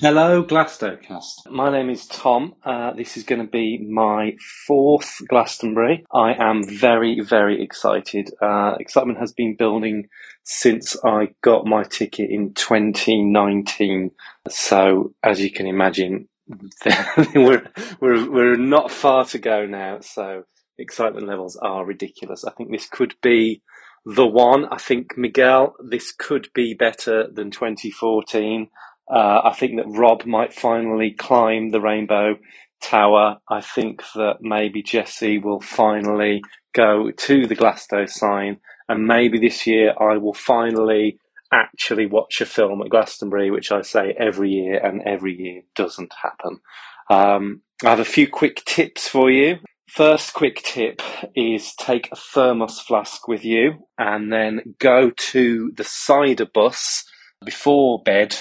Hello, 0.01 0.45
Glastocast. 0.45 1.51
My 1.51 1.71
name 1.71 1.88
is 1.88 2.07
Tom. 2.07 2.55
Uh, 2.62 2.92
this 2.92 3.16
is 3.16 3.25
going 3.25 3.40
to 3.40 3.51
be 3.51 3.79
my 3.79 4.37
fourth 4.66 5.23
Glastonbury. 5.27 6.05
I 6.12 6.35
am 6.35 6.64
very, 6.64 7.21
very 7.21 7.62
excited. 7.62 8.31
Uh, 8.42 8.75
excitement 8.79 9.19
has 9.19 9.33
been 9.33 9.57
building 9.57 10.09
since 10.46 10.96
I 11.04 11.30
got 11.42 11.66
my 11.66 11.82
ticket 11.82 12.30
in 12.30 12.54
2019. 12.54 14.12
So, 14.48 15.12
as 15.22 15.40
you 15.40 15.50
can 15.50 15.66
imagine, 15.66 16.28
we're, 17.35 17.68
we're, 18.00 18.30
we're 18.30 18.56
not 18.56 18.92
far 18.92 19.24
to 19.26 19.38
go 19.38 19.66
now. 19.66 19.98
So, 20.00 20.44
excitement 20.78 21.26
levels 21.26 21.56
are 21.56 21.85
ridiculous. 21.85 22.44
I 22.44 22.52
think 22.52 22.70
this 22.70 22.88
could 22.88 23.16
be 23.22 23.61
the 24.04 24.26
one. 24.26 24.66
I 24.66 24.78
think, 24.78 25.18
Miguel, 25.18 25.74
this 25.85 26.12
could 26.12 26.48
be 26.54 26.74
better 26.74 27.26
than 27.32 27.50
2014. 27.50 28.68
Uh, 29.12 29.40
I 29.44 29.52
think 29.52 29.76
that 29.76 29.98
Rob 29.98 30.26
might 30.26 30.54
finally 30.54 31.11
climb 31.11 31.70
the 31.70 31.80
Rainbow 31.80 32.37
Tower. 32.80 33.38
I 33.50 33.62
think 33.62 34.02
that 34.14 34.37
maybe 34.40 34.82
Jesse 34.82 35.38
will 35.38 35.61
finally 35.61 36.42
go 36.72 37.11
to 37.11 37.46
the 37.46 37.56
Glasto 37.56 38.09
sign, 38.09 38.59
and 38.88 39.07
maybe 39.07 39.38
this 39.38 39.66
year 39.66 39.94
I 39.99 40.16
will 40.18 40.35
finally 40.35 41.18
actually 41.53 42.07
watch 42.07 42.40
a 42.40 42.46
film 42.46 42.83
at 42.83 42.90
Glastonbury, 42.90 43.51
which 43.51 43.72
I 43.72 43.83
say 43.83 44.14
every 44.18 44.51
year, 44.51 44.79
and 44.85 45.03
every 45.03 45.35
year 45.40 45.62
doesn't 45.75 46.12
happen. 46.22 46.61
Um, 47.09 47.62
I 47.85 47.90
have 47.90 48.01
a 48.01 48.05
few 48.05 48.29
quick 48.29 48.64
tips 48.64 49.09
for 49.09 49.31
you. 49.31 49.59
First 49.88 50.35
quick 50.35 50.62
tip 50.62 51.01
is 51.35 51.75
take 51.75 52.11
a 52.11 52.16
thermos 52.16 52.81
flask 52.81 53.29
with 53.29 53.44
you 53.44 53.87
and 53.96 54.33
then 54.33 54.75
go 54.81 55.11
to 55.11 55.72
the 55.77 55.85
cider 55.85 56.46
bus 56.46 57.05
before 57.44 58.03
bed 58.03 58.37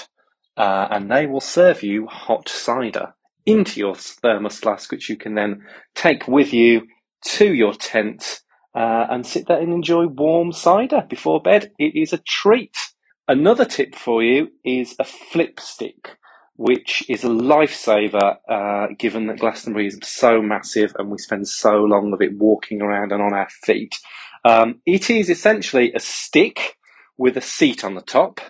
uh, 0.56 0.88
and 0.90 1.10
they 1.10 1.26
will 1.26 1.40
serve 1.40 1.82
you 1.82 2.06
hot 2.06 2.48
cider 2.48 3.14
into 3.44 3.78
your 3.78 3.94
thermos 3.94 4.58
flask, 4.58 4.90
which 4.90 5.08
you 5.08 5.16
can 5.16 5.34
then 5.34 5.62
take 5.94 6.26
with 6.26 6.52
you 6.52 6.82
to 7.24 7.54
your 7.54 7.74
tent 7.74 8.40
uh, 8.76 9.06
and 9.10 9.26
sit 9.26 9.46
there 9.48 9.58
and 9.58 9.72
enjoy 9.72 10.06
warm 10.06 10.52
cider 10.52 11.04
before 11.08 11.40
bed. 11.40 11.72
It 11.78 11.96
is 11.96 12.12
a 12.12 12.18
treat. 12.18 12.76
Another 13.26 13.64
tip 13.64 13.94
for 13.94 14.22
you 14.22 14.48
is 14.64 14.94
a 14.98 15.04
flip 15.04 15.58
stick, 15.58 16.18
which 16.56 17.02
is 17.08 17.24
a 17.24 17.28
lifesaver 17.28 18.36
uh, 18.48 18.88
given 18.98 19.26
that 19.28 19.38
Glastonbury 19.38 19.86
is 19.86 19.98
so 20.02 20.42
massive 20.42 20.94
and 20.98 21.10
we 21.10 21.18
spend 21.18 21.48
so 21.48 21.76
long 21.76 22.12
of 22.12 22.20
it 22.20 22.36
walking 22.36 22.82
around 22.82 23.12
and 23.12 23.22
on 23.22 23.32
our 23.32 23.48
feet. 23.64 23.96
Um, 24.44 24.80
it 24.84 25.08
is 25.10 25.30
essentially 25.30 25.92
a 25.94 26.00
stick 26.00 26.76
with 27.16 27.36
a 27.36 27.40
seat 27.40 27.82
on 27.82 27.94
the 27.94 28.02
top 28.02 28.40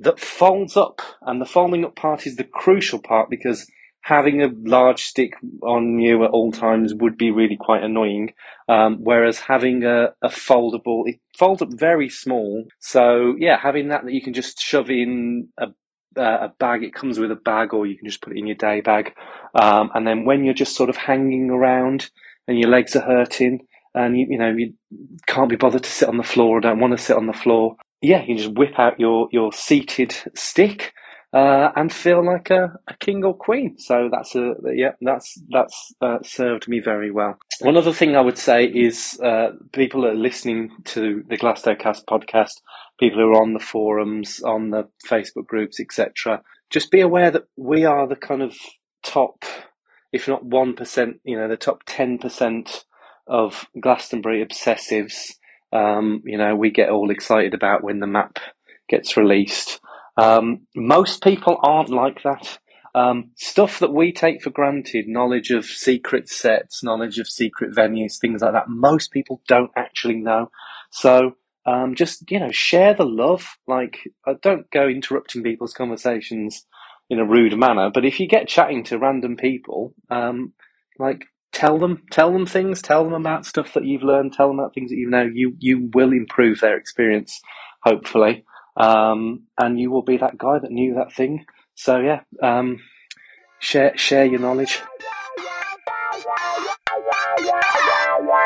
that 0.00 0.18
folds 0.18 0.76
up, 0.76 1.00
and 1.22 1.40
the 1.40 1.46
folding 1.46 1.84
up 1.84 1.94
part 1.94 2.26
is 2.26 2.36
the 2.36 2.44
crucial 2.44 2.98
part 2.98 3.30
because 3.30 3.70
having 4.04 4.42
a 4.42 4.50
large 4.64 5.02
stick 5.02 5.32
on 5.62 5.98
you 5.98 6.24
at 6.24 6.30
all 6.30 6.52
times 6.52 6.92
would 6.92 7.16
be 7.16 7.30
really 7.30 7.56
quite 7.56 7.82
annoying. 7.82 8.34
Um, 8.68 8.98
whereas 9.00 9.38
having 9.38 9.82
a, 9.82 10.12
a, 10.20 10.28
foldable, 10.28 11.08
it 11.08 11.20
folds 11.38 11.62
up 11.62 11.72
very 11.72 12.10
small. 12.10 12.64
So 12.80 13.34
yeah, 13.38 13.58
having 13.58 13.88
that 13.88 14.04
that 14.04 14.12
you 14.12 14.20
can 14.20 14.34
just 14.34 14.60
shove 14.60 14.90
in 14.90 15.48
a, 15.56 15.68
a 16.16 16.52
bag, 16.58 16.84
it 16.84 16.92
comes 16.92 17.18
with 17.18 17.30
a 17.30 17.36
bag, 17.36 17.72
or 17.72 17.86
you 17.86 17.96
can 17.96 18.06
just 18.06 18.20
put 18.20 18.34
it 18.34 18.38
in 18.38 18.46
your 18.46 18.56
day 18.56 18.82
bag. 18.82 19.14
Um, 19.54 19.90
and 19.94 20.06
then 20.06 20.26
when 20.26 20.44
you're 20.44 20.52
just 20.52 20.76
sort 20.76 20.90
of 20.90 20.96
hanging 20.98 21.48
around 21.48 22.10
and 22.46 22.58
your 22.58 22.68
legs 22.68 22.94
are 22.94 23.00
hurting, 23.00 23.66
and 23.94 24.18
you, 24.18 24.26
you 24.28 24.38
know 24.38 24.50
you 24.50 24.74
can't 25.26 25.48
be 25.48 25.56
bothered 25.56 25.84
to 25.84 25.90
sit 25.90 26.10
on 26.10 26.18
the 26.18 26.22
floor 26.22 26.58
or 26.58 26.60
don't 26.60 26.80
want 26.80 26.94
to 26.94 27.02
sit 27.02 27.16
on 27.16 27.26
the 27.26 27.32
floor, 27.32 27.76
yeah, 28.02 28.22
you 28.22 28.36
just 28.36 28.52
whip 28.52 28.78
out 28.78 29.00
your, 29.00 29.28
your 29.32 29.50
seated 29.50 30.14
stick 30.34 30.92
uh, 31.34 31.72
and 31.74 31.92
feel 31.92 32.24
like 32.24 32.50
a, 32.50 32.78
a, 32.86 32.94
king 32.98 33.24
or 33.24 33.34
queen. 33.34 33.76
So 33.78 34.08
that's 34.10 34.34
a 34.34 34.54
yeah, 34.72 34.92
that's 35.00 35.40
that's 35.50 35.92
uh, 36.00 36.18
served 36.22 36.68
me 36.68 36.80
very 36.80 37.10
well. 37.10 37.38
One 37.60 37.76
other 37.76 37.92
thing 37.92 38.14
I 38.14 38.20
would 38.20 38.38
say 38.38 38.64
is 38.64 39.18
uh, 39.22 39.50
people 39.72 40.06
are 40.06 40.14
listening 40.14 40.70
to 40.86 41.24
the 41.28 41.36
Glastocast 41.36 42.04
podcast, 42.04 42.60
people 43.00 43.18
who 43.18 43.30
are 43.30 43.42
on 43.42 43.52
the 43.52 43.58
forums, 43.58 44.40
on 44.42 44.70
the 44.70 44.88
Facebook 45.06 45.46
groups, 45.46 45.80
etc. 45.80 46.42
Just 46.70 46.90
be 46.90 47.00
aware 47.00 47.30
that 47.30 47.48
we 47.56 47.84
are 47.84 48.06
the 48.06 48.16
kind 48.16 48.42
of 48.42 48.56
top, 49.02 49.44
if 50.12 50.28
not 50.28 50.44
one 50.44 50.74
percent, 50.74 51.20
you 51.24 51.36
know, 51.36 51.48
the 51.48 51.56
top 51.56 51.82
ten 51.86 52.18
percent 52.18 52.84
of 53.26 53.66
Glastonbury 53.80 54.44
obsessives 54.44 55.32
um, 55.74 56.22
you 56.24 56.38
know, 56.38 56.54
we 56.54 56.70
get 56.70 56.88
all 56.88 57.10
excited 57.10 57.52
about 57.52 57.82
when 57.82 57.98
the 57.98 58.06
map 58.06 58.38
gets 58.88 59.16
released. 59.16 59.80
Um, 60.16 60.66
most 60.76 61.22
people 61.22 61.58
aren't 61.62 61.90
like 61.90 62.22
that. 62.24 62.58
Um, 62.94 63.32
stuff 63.36 63.80
that 63.80 63.92
we 63.92 64.12
take 64.12 64.42
for 64.42 64.50
granted, 64.50 65.08
knowledge 65.08 65.50
of 65.50 65.64
secret 65.64 66.28
sets, 66.28 66.84
knowledge 66.84 67.18
of 67.18 67.28
secret 67.28 67.74
venues, 67.74 68.18
things 68.20 68.42
like 68.42 68.52
that, 68.52 68.68
most 68.68 69.10
people 69.10 69.42
don't 69.48 69.72
actually 69.76 70.16
know. 70.16 70.50
So, 70.90 71.34
um, 71.66 71.96
just, 71.96 72.30
you 72.30 72.38
know, 72.38 72.52
share 72.52 72.94
the 72.94 73.06
love. 73.06 73.56
Like, 73.66 73.98
uh, 74.26 74.34
don't 74.42 74.70
go 74.70 74.86
interrupting 74.86 75.42
people's 75.42 75.74
conversations 75.74 76.66
in 77.10 77.18
a 77.18 77.24
rude 77.24 77.58
manner, 77.58 77.90
but 77.92 78.04
if 78.04 78.20
you 78.20 78.28
get 78.28 78.48
chatting 78.48 78.84
to 78.84 78.98
random 78.98 79.36
people, 79.36 79.94
um, 80.10 80.52
like, 80.98 81.24
tell 81.52 81.78
them 81.78 82.02
tell 82.10 82.32
them 82.32 82.46
things 82.46 82.82
tell 82.82 83.04
them 83.04 83.12
about 83.14 83.46
stuff 83.46 83.74
that 83.74 83.84
you've 83.84 84.02
learned 84.02 84.32
tell 84.32 84.48
them 84.48 84.58
about 84.58 84.74
things 84.74 84.90
that 84.90 84.96
you 84.96 85.08
know 85.08 85.22
you 85.22 85.54
you 85.60 85.88
will 85.94 86.10
improve 86.12 86.60
their 86.60 86.76
experience 86.76 87.40
hopefully 87.84 88.44
um, 88.76 89.42
and 89.58 89.78
you 89.78 89.90
will 89.90 90.02
be 90.02 90.16
that 90.16 90.38
guy 90.38 90.58
that 90.58 90.70
knew 90.70 90.94
that 90.94 91.12
thing 91.12 91.44
so 91.74 91.98
yeah 92.00 92.20
um, 92.42 92.80
share 93.58 93.96
share 93.96 94.24
your 94.24 94.40
knowledge 94.40 94.80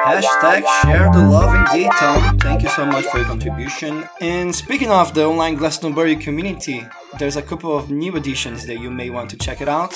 Hashtag 0.05 0.65
share 0.83 1.11
the 1.13 1.27
love 1.29 1.55
indeed, 1.55 1.91
Tom. 1.93 2.39
Thank 2.39 2.63
you 2.63 2.69
so 2.69 2.87
much 2.87 3.05
for 3.07 3.19
your 3.19 3.27
contribution. 3.27 4.09
And 4.21 4.55
speaking 4.55 4.91
of 4.91 5.15
the 5.15 5.25
online 5.25 5.55
Glastonbury 5.57 6.17
community, 6.17 6.87
there's 7.19 7.37
a 7.37 7.43
couple 7.43 7.77
of 7.77 7.91
new 7.91 8.17
additions 8.17 8.67
that 8.67 8.81
you 8.81 8.91
may 8.91 9.11
want 9.11 9.31
to 9.31 9.37
check 9.37 9.61
it 9.61 9.69
out. 9.69 9.95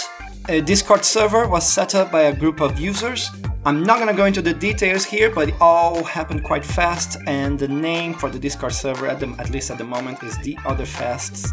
A 0.48 0.60
Discord 0.60 1.04
server 1.04 1.48
was 1.48 1.66
set 1.66 1.94
up 1.94 2.10
by 2.10 2.22
a 2.22 2.36
group 2.36 2.60
of 2.60 2.78
users. 2.78 3.30
I'm 3.64 3.84
not 3.84 4.00
gonna 4.00 4.12
go 4.12 4.24
into 4.24 4.42
the 4.42 4.52
details 4.52 5.04
here, 5.04 5.30
but 5.30 5.50
it 5.50 5.54
all 5.60 6.02
happened 6.02 6.42
quite 6.42 6.64
fast, 6.64 7.16
and 7.28 7.56
the 7.56 7.68
name 7.68 8.12
for 8.12 8.28
the 8.28 8.36
Discord 8.36 8.72
server, 8.72 9.06
at, 9.06 9.20
the, 9.20 9.28
at 9.38 9.50
least 9.50 9.70
at 9.70 9.78
the 9.78 9.84
moment, 9.84 10.20
is 10.24 10.36
The 10.38 10.58
Other 10.66 10.84
Fests. 10.84 11.52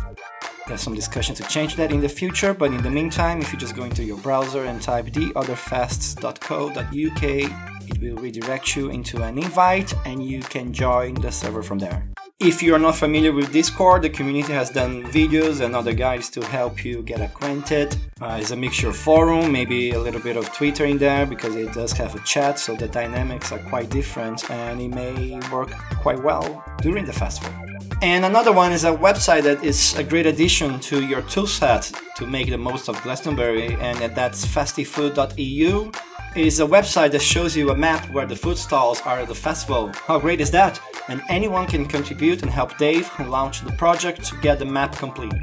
There's 0.68 0.82
some 0.82 0.96
discussion 0.96 1.36
to 1.36 1.44
change 1.44 1.76
that 1.76 1.92
in 1.92 2.02
the 2.02 2.10
future, 2.10 2.56
but 2.56 2.72
in 2.72 2.82
the 2.82 2.90
meantime, 2.90 3.42
if 3.42 3.54
you 3.54 3.60
just 3.60 3.76
go 3.76 3.84
into 3.84 4.04
your 4.04 4.18
browser 4.18 4.66
and 4.66 4.82
type 4.82 5.06
theotherfests.co.uk, 5.06 7.24
it 7.24 8.02
will 8.02 8.16
redirect 8.16 8.76
you 8.76 8.90
into 8.90 9.22
an 9.22 9.38
invite 9.38 9.94
and 10.08 10.26
you 10.26 10.42
can 10.42 10.74
join 10.74 11.14
the 11.14 11.32
server 11.32 11.62
from 11.62 11.78
there. 11.78 12.09
If 12.42 12.64
you 12.64 12.74
are 12.74 12.80
not 12.80 12.96
familiar 12.96 13.34
with 13.34 13.52
Discord, 13.52 14.04
the 14.04 14.10
community 14.10 14.54
has 14.54 14.70
done 14.70 15.04
videos 15.12 15.60
and 15.60 15.76
other 15.76 15.92
guides 15.92 16.30
to 16.30 16.46
help 16.46 16.86
you 16.86 17.02
get 17.02 17.20
acquainted. 17.20 17.98
Uh, 18.22 18.38
it's 18.40 18.52
a 18.52 18.56
mixture 18.56 18.88
of 18.88 18.96
forum, 18.96 19.52
maybe 19.52 19.92
a 19.92 20.00
little 20.00 20.22
bit 20.22 20.38
of 20.38 20.50
Twitter 20.54 20.86
in 20.86 20.98
there 20.98 21.26
because 21.26 21.54
it 21.58 21.74
does 21.74 21.92
have 21.92 22.16
a 22.16 22.20
chat, 22.20 22.58
so 22.58 22.78
the 22.78 22.88
dynamics 22.88 23.52
are 23.52 23.60
quite 23.68 23.90
different 23.90 24.50
and 24.50 24.80
it 24.80 24.88
may 24.88 25.38
work 25.52 25.72
quite 26.02 26.24
well 26.24 26.64
during 26.82 27.04
the 27.04 27.12
festival. 27.12 27.54
And 28.02 28.24
another 28.24 28.54
one 28.54 28.72
is 28.72 28.86
a 28.86 28.96
website 28.96 29.44
that 29.44 29.62
is 29.62 29.98
a 29.98 30.04
great 30.06 30.26
addition 30.26 30.80
to 30.80 31.06
your 31.06 31.24
toolset 31.24 31.94
to 32.16 32.26
make 32.26 32.50
the 32.50 32.58
most 32.58 32.88
of 32.88 33.02
Glastonbury, 33.04 33.76
and 33.82 34.16
that's 34.16 34.46
festifood.eu. 34.46 35.92
Is 36.36 36.60
a 36.60 36.66
website 36.66 37.12
that 37.14 37.24
shows 37.24 37.58
you 37.58 37.72
a 37.72 37.76
map 37.76 38.08
where 38.12 38.28
the 38.28 38.36
food 38.36 38.58
stalls 38.58 39.02
are 39.02 39.18
at 39.20 39.28
the 39.28 39.34
festival. 39.34 39.92
How 40.06 40.20
great 40.20 40.40
is 40.40 40.52
that? 40.52 40.80
And 41.08 41.24
anyone 41.28 41.66
can 41.66 41.88
contribute 41.88 42.44
and 42.44 42.52
help 42.52 42.78
Dave 42.78 43.10
launch 43.20 43.62
the 43.62 43.72
project 43.72 44.24
to 44.26 44.38
get 44.38 44.60
the 44.60 44.66
map 44.66 44.96
complete. 44.96 45.34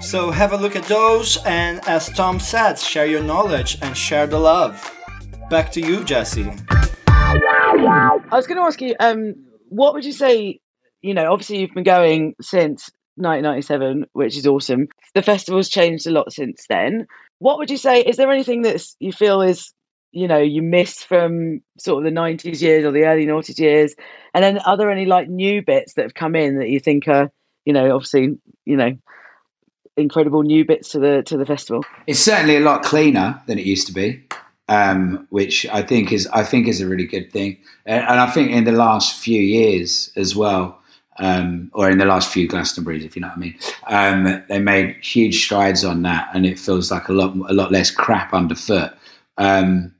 So 0.00 0.32
have 0.32 0.52
a 0.52 0.56
look 0.56 0.74
at 0.74 0.82
those, 0.84 1.38
and 1.44 1.80
as 1.86 2.08
Tom 2.08 2.40
said, 2.40 2.80
share 2.80 3.06
your 3.06 3.22
knowledge 3.22 3.78
and 3.80 3.96
share 3.96 4.26
the 4.26 4.40
love. 4.40 4.92
Back 5.50 5.70
to 5.72 5.80
you, 5.80 6.02
Jesse. 6.02 6.50
I 7.06 8.20
was 8.32 8.48
going 8.48 8.58
to 8.58 8.64
ask 8.64 8.80
you, 8.80 8.96
um, 8.98 9.34
what 9.68 9.94
would 9.94 10.04
you 10.04 10.12
say? 10.12 10.58
You 11.00 11.14
know, 11.14 11.32
obviously 11.32 11.60
you've 11.60 11.74
been 11.74 11.84
going 11.84 12.34
since 12.40 12.90
1997, 13.14 14.06
which 14.14 14.36
is 14.36 14.48
awesome. 14.48 14.88
The 15.14 15.22
festival's 15.22 15.68
changed 15.68 16.08
a 16.08 16.10
lot 16.10 16.32
since 16.32 16.64
then. 16.68 17.06
What 17.38 17.58
would 17.58 17.70
you 17.70 17.76
say? 17.76 18.00
Is 18.00 18.16
there 18.16 18.32
anything 18.32 18.62
that 18.62 18.84
you 18.98 19.12
feel 19.12 19.42
is 19.42 19.72
you 20.12 20.28
know 20.28 20.38
you 20.38 20.62
miss 20.62 21.02
from 21.02 21.60
sort 21.78 22.04
of 22.04 22.12
the 22.12 22.20
90s 22.20 22.60
years 22.60 22.84
or 22.84 22.92
the 22.92 23.04
early 23.04 23.26
noughties 23.26 23.58
years 23.58 23.94
and 24.34 24.42
then 24.42 24.58
are 24.58 24.76
there 24.76 24.90
any 24.90 25.04
like 25.04 25.28
new 25.28 25.62
bits 25.62 25.94
that 25.94 26.02
have 26.02 26.14
come 26.14 26.34
in 26.34 26.58
that 26.58 26.68
you 26.68 26.80
think 26.80 27.08
are 27.08 27.30
you 27.64 27.72
know 27.72 27.94
obviously 27.94 28.38
you 28.64 28.76
know 28.76 28.96
incredible 29.98 30.42
new 30.42 30.64
bits 30.64 30.90
to 30.90 30.98
the 30.98 31.22
to 31.24 31.36
the 31.36 31.44
festival 31.44 31.84
It's 32.06 32.20
certainly 32.20 32.56
a 32.56 32.60
lot 32.60 32.82
cleaner 32.82 33.42
than 33.46 33.58
it 33.58 33.66
used 33.66 33.86
to 33.88 33.92
be, 33.92 34.24
um, 34.68 35.26
which 35.30 35.66
I 35.66 35.82
think 35.82 36.12
is 36.12 36.26
I 36.32 36.44
think 36.44 36.68
is 36.68 36.80
a 36.80 36.86
really 36.86 37.06
good 37.06 37.32
thing. 37.32 37.58
And, 37.84 38.02
and 38.02 38.20
I 38.20 38.30
think 38.30 38.50
in 38.50 38.64
the 38.64 38.72
last 38.72 39.18
few 39.18 39.40
years 39.40 40.12
as 40.16 40.34
well, 40.36 40.80
um, 41.18 41.70
or 41.74 41.90
in 41.90 41.98
the 41.98 42.04
last 42.04 42.32
few 42.32 42.48
Glastonburys, 42.48 43.04
if 43.04 43.16
you 43.16 43.22
know 43.22 43.28
what 43.28 43.36
I 43.36 43.40
mean, 43.40 43.58
um, 43.88 44.44
they 44.48 44.60
made 44.60 44.96
huge 45.02 45.42
strides 45.44 45.84
on 45.84 46.02
that, 46.02 46.28
and 46.32 46.46
it 46.46 46.58
feels 46.58 46.90
like 46.90 47.08
a 47.08 47.12
lot 47.12 47.34
a 47.34 47.52
lot 47.52 47.72
less 47.72 47.90
crap 47.90 48.32
underfoot. 48.32 48.92
Um, 49.36 49.94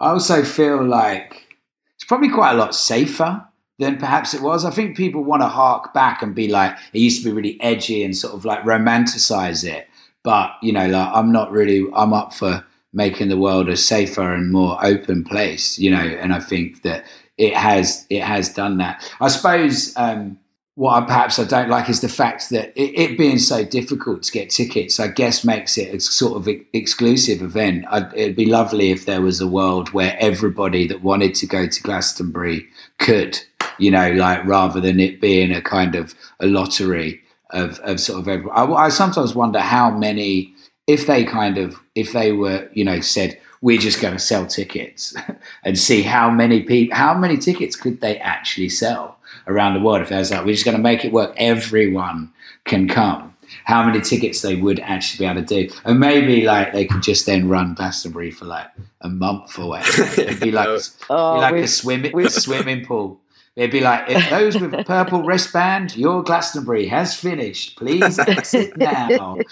I 0.00 0.10
also 0.10 0.42
feel 0.42 0.82
like 0.82 1.56
it's 1.94 2.04
probably 2.04 2.30
quite 2.30 2.52
a 2.52 2.56
lot 2.56 2.74
safer 2.74 3.44
than 3.78 3.98
perhaps 3.98 4.34
it 4.34 4.40
was. 4.42 4.64
I 4.64 4.70
think 4.70 4.96
people 4.96 5.22
want 5.22 5.42
to 5.42 5.48
hark 5.48 5.92
back 5.94 6.22
and 6.22 6.34
be 6.34 6.48
like, 6.48 6.76
it 6.92 7.00
used 7.00 7.22
to 7.22 7.28
be 7.28 7.34
really 7.34 7.60
edgy 7.60 8.02
and 8.02 8.16
sort 8.16 8.34
of 8.34 8.44
like 8.44 8.62
romanticize 8.62 9.62
it. 9.62 9.88
But, 10.22 10.52
you 10.62 10.72
know, 10.72 10.88
like 10.88 11.10
I'm 11.14 11.30
not 11.32 11.52
really, 11.52 11.86
I'm 11.94 12.12
up 12.12 12.34
for 12.34 12.64
making 12.92 13.28
the 13.28 13.38
world 13.38 13.68
a 13.68 13.76
safer 13.76 14.34
and 14.34 14.50
more 14.50 14.82
open 14.84 15.22
place, 15.22 15.78
you 15.78 15.90
know, 15.90 15.98
and 15.98 16.32
I 16.32 16.40
think 16.40 16.82
that 16.82 17.04
it 17.38 17.54
has, 17.54 18.06
it 18.10 18.22
has 18.22 18.52
done 18.52 18.78
that. 18.78 19.08
I 19.20 19.28
suppose, 19.28 19.94
um, 19.96 20.38
what 20.80 21.02
I, 21.02 21.04
perhaps 21.04 21.38
I 21.38 21.44
don't 21.44 21.68
like 21.68 21.90
is 21.90 22.00
the 22.00 22.08
fact 22.08 22.48
that 22.48 22.72
it, 22.74 22.98
it, 22.98 23.18
being 23.18 23.38
so 23.38 23.62
difficult 23.62 24.22
to 24.22 24.32
get 24.32 24.48
tickets, 24.48 24.98
I 24.98 25.08
guess, 25.08 25.44
makes 25.44 25.76
it 25.76 25.94
a 25.94 26.00
sort 26.00 26.38
of 26.38 26.48
exclusive 26.72 27.42
event. 27.42 27.84
I'd, 27.90 28.10
it'd 28.14 28.34
be 28.34 28.46
lovely 28.46 28.90
if 28.90 29.04
there 29.04 29.20
was 29.20 29.42
a 29.42 29.46
world 29.46 29.90
where 29.90 30.16
everybody 30.18 30.86
that 30.86 31.02
wanted 31.02 31.34
to 31.34 31.46
go 31.46 31.66
to 31.66 31.82
Glastonbury 31.82 32.66
could, 32.96 33.38
you 33.78 33.90
know, 33.90 34.10
like 34.12 34.42
rather 34.46 34.80
than 34.80 35.00
it 35.00 35.20
being 35.20 35.52
a 35.52 35.60
kind 35.60 35.96
of 35.96 36.14
a 36.40 36.46
lottery 36.46 37.20
of, 37.50 37.78
of 37.80 38.00
sort 38.00 38.20
of 38.20 38.28
every, 38.28 38.50
I, 38.50 38.64
I 38.64 38.88
sometimes 38.88 39.34
wonder 39.34 39.60
how 39.60 39.90
many, 39.90 40.54
if 40.86 41.06
they 41.06 41.24
kind 41.24 41.58
of, 41.58 41.78
if 41.94 42.14
they 42.14 42.32
were, 42.32 42.70
you 42.72 42.86
know, 42.86 43.00
said, 43.00 43.38
we're 43.60 43.76
just 43.76 44.00
going 44.00 44.14
to 44.14 44.18
sell 44.18 44.46
tickets 44.46 45.14
and 45.62 45.78
see 45.78 46.00
how 46.00 46.30
many 46.30 46.62
people, 46.62 46.96
how 46.96 47.12
many 47.12 47.36
tickets 47.36 47.76
could 47.76 48.00
they 48.00 48.16
actually 48.16 48.70
sell? 48.70 49.19
Around 49.46 49.74
the 49.74 49.80
world. 49.80 50.02
If 50.02 50.08
there's 50.08 50.30
like, 50.30 50.44
we're 50.44 50.52
just 50.52 50.64
going 50.64 50.76
to 50.76 50.82
make 50.82 51.04
it 51.04 51.12
work, 51.12 51.34
everyone 51.36 52.32
can 52.64 52.88
come. 52.88 53.34
How 53.64 53.84
many 53.84 54.00
tickets 54.00 54.42
they 54.42 54.54
would 54.54 54.78
actually 54.80 55.24
be 55.26 55.30
able 55.30 55.44
to 55.44 55.66
do, 55.68 55.74
and 55.84 55.98
maybe 55.98 56.42
like 56.42 56.72
they 56.72 56.84
could 56.84 57.02
just 57.02 57.26
then 57.26 57.48
run 57.48 57.74
Glastonbury 57.74 58.30
for 58.30 58.44
like 58.44 58.68
a 59.00 59.08
month 59.08 59.58
or 59.58 59.70
whatever. 59.70 60.02
It'd 60.20 60.40
be 60.40 60.52
like, 60.52 60.68
Oh, 61.08 61.34
be 61.34 61.40
like 61.40 61.54
a 61.56 61.66
swimming 61.66 62.16
a 62.18 62.30
swimming 62.30 62.84
pool. 62.84 63.20
It'd 63.56 63.72
be 63.72 63.80
like, 63.80 64.08
if 64.08 64.30
those 64.30 64.58
with 64.58 64.72
a 64.72 64.84
purple 64.84 65.22
wristband, 65.22 65.96
your 65.96 66.22
Glastonbury 66.22 66.86
has 66.86 67.14
finished. 67.14 67.76
Please 67.76 68.18
exit 68.18 68.76
now. 68.76 69.36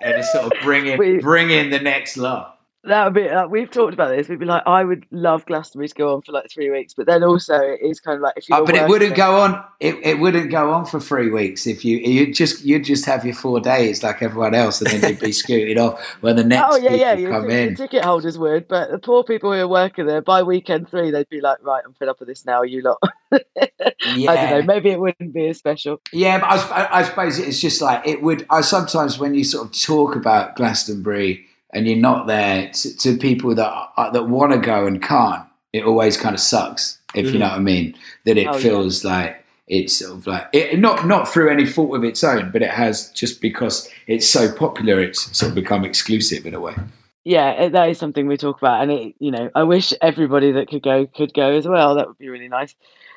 And 0.00 0.14
it's 0.14 0.30
sort 0.32 0.52
of 0.52 0.62
bring 0.62 0.86
in, 0.86 1.20
bring 1.20 1.50
in 1.50 1.70
the 1.70 1.80
next 1.80 2.16
lot. 2.16 2.57
That 2.88 3.04
would 3.04 3.14
be 3.14 3.28
like, 3.28 3.48
we've 3.50 3.70
talked 3.70 3.94
about 3.94 4.08
this 4.08 4.28
we'd 4.28 4.38
be 4.38 4.46
like 4.46 4.62
i 4.66 4.82
would 4.84 5.06
love 5.10 5.44
glastonbury 5.46 5.88
to 5.88 5.94
go 5.94 6.14
on 6.14 6.22
for 6.22 6.32
like 6.32 6.50
three 6.50 6.70
weeks 6.70 6.94
but 6.94 7.06
then 7.06 7.22
also 7.22 7.54
it 7.54 7.80
is 7.82 8.00
kind 8.00 8.16
of 8.16 8.22
like 8.22 8.34
if 8.36 8.48
you 8.48 8.56
Uh, 8.56 8.64
but 8.64 8.74
it 8.74 8.88
wouldn't 8.88 9.14
go 9.14 9.36
on. 9.40 9.64
It, 9.80 9.94
it 10.02 10.18
wouldn't 10.18 10.50
go 10.50 10.72
on 10.72 10.86
for 10.86 10.98
three 10.98 11.30
weeks 11.30 11.66
if 11.66 11.84
you 11.84 11.98
you 11.98 12.32
just 12.32 12.64
you'd 12.64 12.84
just 12.84 13.04
have 13.04 13.24
your 13.24 13.34
four 13.34 13.60
days 13.60 14.02
like 14.02 14.22
everyone 14.22 14.54
else, 14.54 14.80
and 14.80 14.90
then 14.90 15.10
you'd 15.10 15.20
be 15.20 15.32
scooted 15.32 15.78
off 15.78 16.02
when 16.20 16.36
the 16.36 16.44
next 16.52 16.66
Oh 16.68 16.76
yeah, 16.76 16.94
yeah. 16.94 17.12
Your, 17.14 17.30
come 17.30 17.48
your 17.48 17.58
in. 17.58 17.76
ticket 17.76 18.04
holders 18.04 18.38
would, 18.38 18.66
but 18.66 18.90
the 18.90 18.98
poor 18.98 19.22
people 19.22 19.52
who 19.52 19.60
are 19.60 19.68
working 19.68 20.06
there 20.06 20.20
by 20.20 20.42
weekend 20.42 20.88
three, 20.88 21.10
they'd 21.10 21.28
be 21.28 21.40
like, 21.40 21.58
"Right, 21.62 21.82
I'm 21.84 21.94
fed 21.94 22.08
up 22.08 22.18
with 22.18 22.28
this 22.28 22.44
now." 22.44 22.62
You 22.62 22.82
lot. 22.82 22.98
I 23.32 23.38
don't 24.06 24.50
know. 24.50 24.62
Maybe 24.62 24.90
it 24.90 24.98
wouldn't 25.00 25.32
be 25.32 25.48
as 25.48 25.58
special. 25.58 26.00
yeah. 26.12 26.38
But 26.40 26.48
I, 26.48 27.00
I 27.00 27.02
suppose 27.04 27.38
it's 27.38 27.60
just 27.60 27.80
like 27.80 28.06
it 28.06 28.22
would. 28.22 28.46
I 28.50 28.62
sometimes 28.62 29.18
when 29.18 29.34
you 29.34 29.44
sort 29.44 29.66
of 29.66 29.80
talk 29.80 30.16
about 30.16 30.56
Glastonbury 30.56 31.46
and 31.72 31.86
you're 31.86 31.96
not 31.96 32.26
there 32.26 32.70
to, 32.72 32.96
to 32.98 33.16
people 33.16 33.54
that 33.54 33.70
are, 33.96 34.12
that 34.12 34.28
want 34.28 34.52
to 34.52 34.58
go 34.58 34.86
and 34.86 35.02
can't, 35.02 35.44
it 35.72 35.84
always 35.84 36.16
kind 36.16 36.34
of 36.34 36.40
sucks. 36.40 36.98
If 37.14 37.26
you 37.26 37.32
Mhm. 37.32 37.38
know 37.40 37.48
what 37.48 37.54
I 37.58 37.60
mean, 37.60 37.94
that 38.26 38.36
it 38.38 38.46
Oh, 38.46 38.52
yeah. 38.52 38.58
feels 38.58 39.04
like 39.04 39.44
it's 39.66 39.98
sort 39.98 40.12
of 40.12 40.26
like 40.26 40.46
it, 40.52 40.78
not 40.78 41.06
not 41.06 41.28
through 41.28 41.50
any 41.50 41.66
fault 41.66 41.94
of 41.94 42.04
its 42.04 42.22
own, 42.24 42.50
but 42.52 42.62
it 42.62 42.70
has 42.70 43.10
just 43.12 43.40
because 43.40 43.88
it's 44.06 44.26
so 44.26 44.50
popular, 44.52 45.00
it's 45.00 45.36
sort 45.36 45.50
of 45.50 45.54
become 45.54 45.84
exclusive 45.84 46.46
in 46.46 46.54
a 46.54 46.60
way. 46.60 46.74
Yeah, 47.24 47.68
that 47.68 47.90
is 47.90 47.98
something 47.98 48.26
we 48.26 48.38
talk 48.38 48.56
about, 48.58 48.82
and 48.82 48.90
it, 48.90 49.14
you 49.18 49.30
know, 49.30 49.50
I 49.54 49.62
wish 49.64 49.92
everybody 50.00 50.52
that 50.52 50.68
could 50.68 50.82
go 50.82 51.06
could 51.06 51.34
go 51.34 51.52
as 51.52 51.66
well. 51.68 51.94
That 51.94 52.08
would 52.08 52.18
be 52.18 52.28
really 52.30 52.48
nice. 52.48 52.74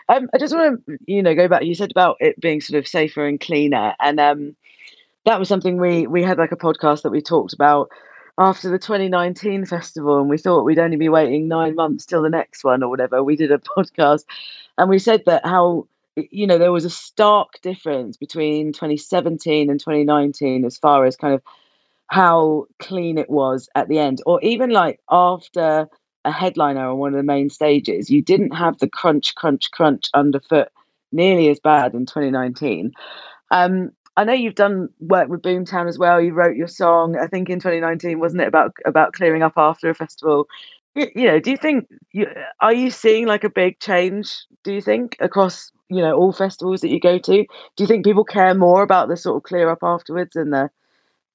Um, 0.09 0.29
I 0.33 0.37
just 0.39 0.53
want 0.53 0.85
to, 0.85 0.97
you 1.05 1.23
know, 1.23 1.33
go 1.35 1.47
back. 1.47 1.63
You 1.63 1.75
said 1.75 1.91
about 1.91 2.17
it 2.19 2.39
being 2.41 2.59
sort 2.59 2.77
of 2.79 2.87
safer 2.87 3.25
and 3.25 3.39
cleaner, 3.39 3.93
and 4.01 4.19
um, 4.19 4.55
that 5.25 5.39
was 5.39 5.47
something 5.47 5.77
we 5.79 6.07
we 6.07 6.23
had 6.23 6.37
like 6.37 6.51
a 6.51 6.57
podcast 6.57 7.03
that 7.03 7.11
we 7.11 7.21
talked 7.21 7.53
about 7.53 7.89
after 8.37 8.69
the 8.69 8.79
2019 8.79 9.65
festival, 9.65 10.19
and 10.19 10.29
we 10.29 10.37
thought 10.37 10.63
we'd 10.63 10.79
only 10.79 10.97
be 10.97 11.09
waiting 11.09 11.47
nine 11.47 11.75
months 11.75 12.05
till 12.05 12.21
the 12.21 12.29
next 12.29 12.63
one 12.63 12.83
or 12.83 12.89
whatever. 12.89 13.23
We 13.23 13.35
did 13.35 13.51
a 13.51 13.57
podcast, 13.77 14.25
and 14.77 14.89
we 14.89 14.99
said 14.99 15.23
that 15.25 15.45
how 15.45 15.87
you 16.15 16.45
know 16.45 16.57
there 16.57 16.71
was 16.71 16.85
a 16.85 16.89
stark 16.89 17.61
difference 17.61 18.17
between 18.17 18.73
2017 18.73 19.69
and 19.69 19.79
2019 19.79 20.65
as 20.65 20.77
far 20.77 21.05
as 21.05 21.15
kind 21.15 21.33
of 21.33 21.41
how 22.07 22.65
clean 22.79 23.17
it 23.17 23.29
was 23.29 23.69
at 23.75 23.87
the 23.87 23.99
end, 23.99 24.21
or 24.25 24.41
even 24.41 24.69
like 24.69 24.99
after 25.09 25.87
a 26.25 26.31
headliner 26.31 26.87
on 26.89 26.97
one 26.97 27.13
of 27.13 27.17
the 27.17 27.23
main 27.23 27.49
stages, 27.49 28.09
you 28.09 28.21
didn't 28.21 28.51
have 28.51 28.77
the 28.79 28.89
crunch, 28.89 29.33
crunch, 29.35 29.71
crunch 29.71 30.09
underfoot 30.13 30.69
nearly 31.11 31.49
as 31.49 31.59
bad 31.59 31.93
in 31.93 32.05
2019. 32.05 32.91
Um, 33.49 33.91
I 34.17 34.23
know 34.23 34.33
you've 34.33 34.55
done 34.55 34.89
work 34.99 35.29
with 35.29 35.41
Boomtown 35.41 35.87
as 35.87 35.97
well. 35.97 36.21
You 36.21 36.33
wrote 36.33 36.57
your 36.57 36.67
song, 36.67 37.17
I 37.17 37.27
think 37.27 37.49
in 37.49 37.59
2019, 37.59 38.19
wasn't 38.19 38.41
it 38.41 38.47
about 38.47 38.75
about 38.85 39.13
clearing 39.13 39.41
up 39.41 39.53
after 39.55 39.89
a 39.89 39.95
festival? 39.95 40.47
you 40.95 41.27
know, 41.27 41.39
do 41.39 41.51
you 41.51 41.57
think 41.57 41.87
you 42.11 42.27
are 42.59 42.73
you 42.73 42.91
seeing 42.91 43.25
like 43.25 43.43
a 43.43 43.49
big 43.49 43.79
change? 43.79 44.35
Do 44.63 44.73
you 44.73 44.81
think 44.81 45.15
across 45.19 45.71
you 45.89 46.01
know 46.01 46.15
all 46.17 46.33
festivals 46.33 46.81
that 46.81 46.89
you 46.89 46.99
go 46.99 47.17
to? 47.17 47.43
Do 47.43 47.83
you 47.83 47.87
think 47.87 48.05
people 48.05 48.25
care 48.25 48.53
more 48.53 48.83
about 48.83 49.07
the 49.07 49.15
sort 49.15 49.37
of 49.37 49.43
clear 49.43 49.69
up 49.69 49.79
afterwards 49.81 50.35
and 50.35 50.51
the 50.53 50.69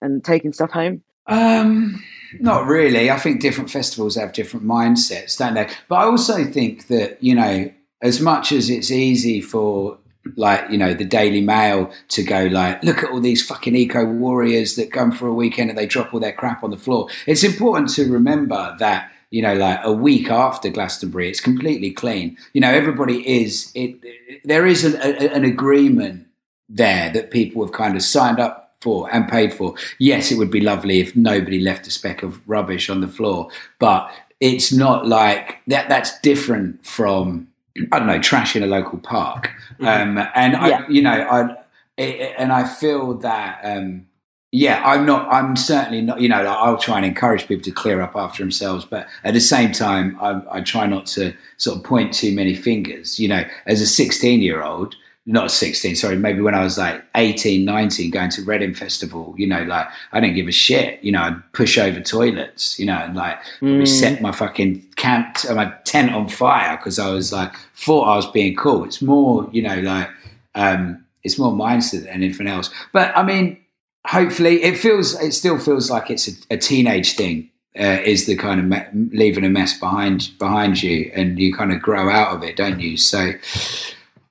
and 0.03 0.23
taking 0.23 0.53
stuff 0.53 0.71
home? 0.71 1.03
Um, 1.27 2.03
not 2.39 2.67
really. 2.67 3.11
I 3.11 3.19
think 3.19 3.41
different 3.41 3.71
festivals 3.71 4.17
have 4.17 4.33
different 4.33 4.67
mindsets, 4.67 5.39
don't 5.39 5.55
they? 5.55 5.69
But 5.89 5.97
I 5.97 6.05
also 6.05 6.45
think 6.45 6.89
that 6.89 7.23
you 7.23 7.35
know, 7.35 7.73
as 8.03 8.21
much 8.21 8.53
as 8.53 8.69
it's 8.69 8.91
easy 8.91 9.41
for 9.41 9.99
like 10.37 10.71
you 10.71 10.79
know 10.79 10.95
the 10.95 11.05
Daily 11.05 11.41
Mail 11.41 11.91
to 12.09 12.23
go 12.23 12.47
like, 12.47 12.83
look 12.83 13.03
at 13.03 13.11
all 13.11 13.21
these 13.21 13.47
fucking 13.47 13.75
eco 13.75 14.05
warriors 14.05 14.77
that 14.77 14.93
come 14.93 15.13
for 15.13 15.27
a 15.27 15.35
weekend 15.35 15.71
and 15.71 15.79
they 15.79 15.87
drop 15.87 16.13
all 16.13 16.21
their 16.21 16.33
crap 16.33 16.65
on 16.65 16.71
the 16.71 16.79
floor. 16.79 17.09
It's 17.27 17.45
important 17.45 17.91
to 17.91 18.11
remember 18.11 18.77
that 18.79 19.11
you 19.31 19.43
know, 19.43 19.55
like 19.55 19.81
a 19.83 19.93
week 19.93 20.31
after 20.31 20.71
Glastonbury, 20.71 21.29
it's 21.29 21.41
completely 21.41 21.91
clean. 21.91 22.37
You 22.53 22.61
know, 22.61 22.73
everybody 22.73 23.43
is 23.43 23.73
it. 23.75 23.97
There 24.45 24.67
is 24.67 24.85
an, 24.85 24.95
a, 24.97 25.35
an 25.35 25.45
agreement 25.45 26.27
there 26.69 27.13
that 27.13 27.31
people 27.31 27.65
have 27.65 27.73
kind 27.73 27.97
of 27.97 28.03
signed 28.03 28.41
up 28.41 28.77
for 28.81 29.13
and 29.13 29.29
paid 29.29 29.53
for. 29.53 29.75
Yes, 29.99 30.31
it 30.31 30.39
would 30.39 30.51
be 30.51 30.61
lovely 30.61 31.01
if 31.01 31.17
nobody 31.17 31.61
left 31.61 31.87
a 31.87 31.91
speck 31.91 32.23
of 32.23 32.41
rubbish 32.49 32.89
on 32.89 33.01
the 33.01 33.09
floor, 33.09 33.51
but 33.79 34.11
it's 34.41 34.73
not 34.73 35.07
like 35.07 35.59
that. 35.67 35.89
That's 35.89 36.21
different 36.21 36.87
from 36.87 37.49
I 37.93 37.99
don't 37.99 38.09
know, 38.09 38.21
trash 38.21 38.57
in 38.57 38.63
a 38.63 38.67
local 38.67 38.99
park. 38.99 39.51
Mm-hmm. 39.79 39.87
Um, 40.19 40.29
and 40.35 40.53
yeah. 40.53 40.59
I, 40.59 40.89
you 40.89 41.03
know, 41.03 41.11
I 41.11 41.57
and 41.99 42.53
I 42.53 42.67
feel 42.67 43.15
that. 43.19 43.61
Um, 43.63 44.07
yeah, 44.53 44.81
I'm 44.85 45.05
not. 45.05 45.31
I'm 45.31 45.57
certainly 45.57 46.01
not. 46.01 46.21
You 46.21 46.29
know, 46.29 46.37
I'll 46.37 46.79
try 46.79 46.97
and 46.97 47.05
encourage 47.05 47.47
people 47.47 47.65
to 47.65 47.71
clear 47.71 48.01
up 48.01 48.17
after 48.17 48.43
themselves, 48.43 48.85
but 48.85 49.07
at 49.25 49.35
the 49.35 49.41
same 49.41 49.73
time, 49.73 50.17
I, 50.21 50.41
I 50.51 50.61
try 50.61 50.87
not 50.87 51.07
to 51.07 51.35
sort 51.57 51.79
of 51.79 51.85
point 51.85 52.15
too 52.15 52.35
many 52.35 52.55
fingers. 52.55 53.19
You 53.19 53.29
know, 53.29 53.45
as 53.67 53.81
a 53.81 53.87
16 53.87 54.41
year 54.41 54.63
old, 54.63 54.95
not 55.27 55.51
16, 55.51 55.97
sorry, 55.97 56.17
maybe 56.17 56.41
when 56.41 56.55
I 56.55 56.63
was 56.63 56.79
like 56.79 57.05
18, 57.17 57.65
19, 57.65 58.11
going 58.13 58.31
to 58.31 58.43
Reading 58.43 58.73
Festival, 58.73 59.35
you 59.37 59.47
know, 59.47 59.65
like 59.65 59.89
I 60.13 60.21
didn't 60.21 60.37
give 60.37 60.49
a 60.49 60.53
shit. 60.53 61.03
You 61.03 61.13
know, 61.13 61.23
I'd 61.23 61.53
push 61.53 61.77
over 61.77 62.01
toilets, 62.01 62.79
you 62.79 62.87
know, 62.87 62.97
and 62.97 63.17
like 63.17 63.39
mm. 63.61 63.87
set 63.87 64.23
my 64.23 64.31
fucking 64.31 64.86
camp, 64.97 65.37
my 65.55 65.73
tent 65.85 66.13
on 66.15 66.29
fire 66.29 66.77
because 66.77 66.99
I 66.99 67.11
was 67.11 67.33
like, 67.33 67.55
thought 67.75 68.05
I 68.05 68.17
was 68.17 68.27
being 68.27 68.57
cool. 68.57 68.85
It's 68.85 69.03
more, 69.03 69.49
you 69.53 69.63
know, 69.63 69.81
like, 69.81 70.09
um, 70.55 71.05
it's 71.23 71.39
more 71.39 71.53
mindset 71.53 72.05
than 72.05 72.09
anything 72.09 72.47
else. 72.47 72.71
But 72.93 73.17
I 73.17 73.23
mean, 73.23 73.59
hopefully 74.07 74.63
it 74.63 74.79
feels 74.79 75.21
it 75.21 75.33
still 75.33 75.59
feels 75.59 75.91
like 75.91 76.11
it's 76.11 76.29
a, 76.29 76.33
a 76.55 76.57
teenage 76.57 77.17
thing 77.17 77.51
uh, 77.79 77.99
is 78.05 78.27
the 78.27 78.37
kind 78.37 78.61
of 78.61 78.67
me- 78.67 79.09
leaving 79.17 79.45
a 79.45 79.51
mess 79.51 79.79
behind 79.79 80.31
behind 80.39 80.83
you 80.83 81.11
and 81.15 81.39
you 81.39 81.55
kind 81.55 81.73
of 81.73 81.83
grow 81.83 82.09
out 82.09 82.35
of 82.35 82.43
it 82.43 82.57
don't 82.57 82.81
you 82.81 82.97
so 82.97 83.33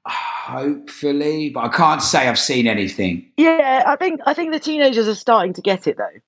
hopefully 0.05 1.49
but 1.49 1.61
i 1.61 1.68
can't 1.68 2.01
say 2.01 2.28
i've 2.28 2.39
seen 2.39 2.68
anything 2.68 3.26
yeah 3.38 3.84
i 3.86 3.95
think 3.95 4.22
i 4.26 4.34
think 4.34 4.53
the 4.53 4.59
teenagers 4.59 5.07
are 5.07 5.16
starting 5.16 5.53
to 5.53 5.61
get 5.61 5.88
it 5.88 5.97
though 5.97 6.20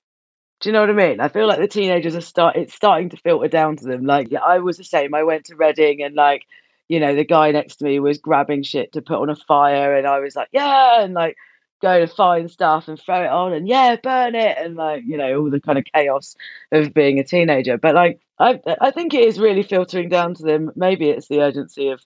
do 0.60 0.68
you 0.68 0.72
know 0.72 0.80
what 0.80 0.90
I 0.90 0.92
mean? 0.92 1.20
I 1.20 1.28
feel 1.28 1.46
like 1.46 1.60
the 1.60 1.68
teenagers 1.68 2.16
are 2.16 2.20
start 2.20 2.56
it's 2.56 2.74
starting 2.74 3.10
to 3.10 3.16
filter 3.16 3.48
down 3.48 3.76
to 3.76 3.84
them. 3.84 4.04
Like, 4.04 4.30
yeah, 4.30 4.40
I 4.40 4.58
was 4.58 4.76
the 4.76 4.84
same. 4.84 5.14
I 5.14 5.22
went 5.22 5.46
to 5.46 5.56
Reading 5.56 6.02
and 6.02 6.14
like, 6.14 6.44
you 6.88 6.98
know, 6.98 7.14
the 7.14 7.24
guy 7.24 7.52
next 7.52 7.76
to 7.76 7.84
me 7.84 8.00
was 8.00 8.18
grabbing 8.18 8.62
shit 8.64 8.92
to 8.92 9.02
put 9.02 9.20
on 9.20 9.30
a 9.30 9.36
fire 9.36 9.96
and 9.96 10.06
I 10.06 10.18
was 10.20 10.34
like, 10.34 10.48
yeah, 10.52 11.02
and 11.02 11.14
like 11.14 11.36
go 11.80 12.00
to 12.00 12.08
find 12.08 12.50
stuff 12.50 12.88
and 12.88 13.00
throw 13.00 13.22
it 13.22 13.28
on 13.28 13.52
and 13.52 13.68
yeah, 13.68 13.94
burn 14.02 14.34
it 14.34 14.58
and 14.58 14.74
like 14.74 15.04
you 15.06 15.16
know 15.16 15.40
all 15.40 15.50
the 15.50 15.60
kind 15.60 15.78
of 15.78 15.84
chaos 15.94 16.34
of 16.72 16.92
being 16.92 17.20
a 17.20 17.24
teenager. 17.24 17.78
But 17.78 17.94
like 17.94 18.20
I 18.38 18.60
I 18.80 18.90
think 18.90 19.14
it 19.14 19.28
is 19.28 19.38
really 19.38 19.62
filtering 19.62 20.08
down 20.08 20.34
to 20.34 20.42
them. 20.42 20.72
Maybe 20.74 21.08
it's 21.08 21.28
the 21.28 21.42
urgency 21.42 21.88
of 21.88 22.04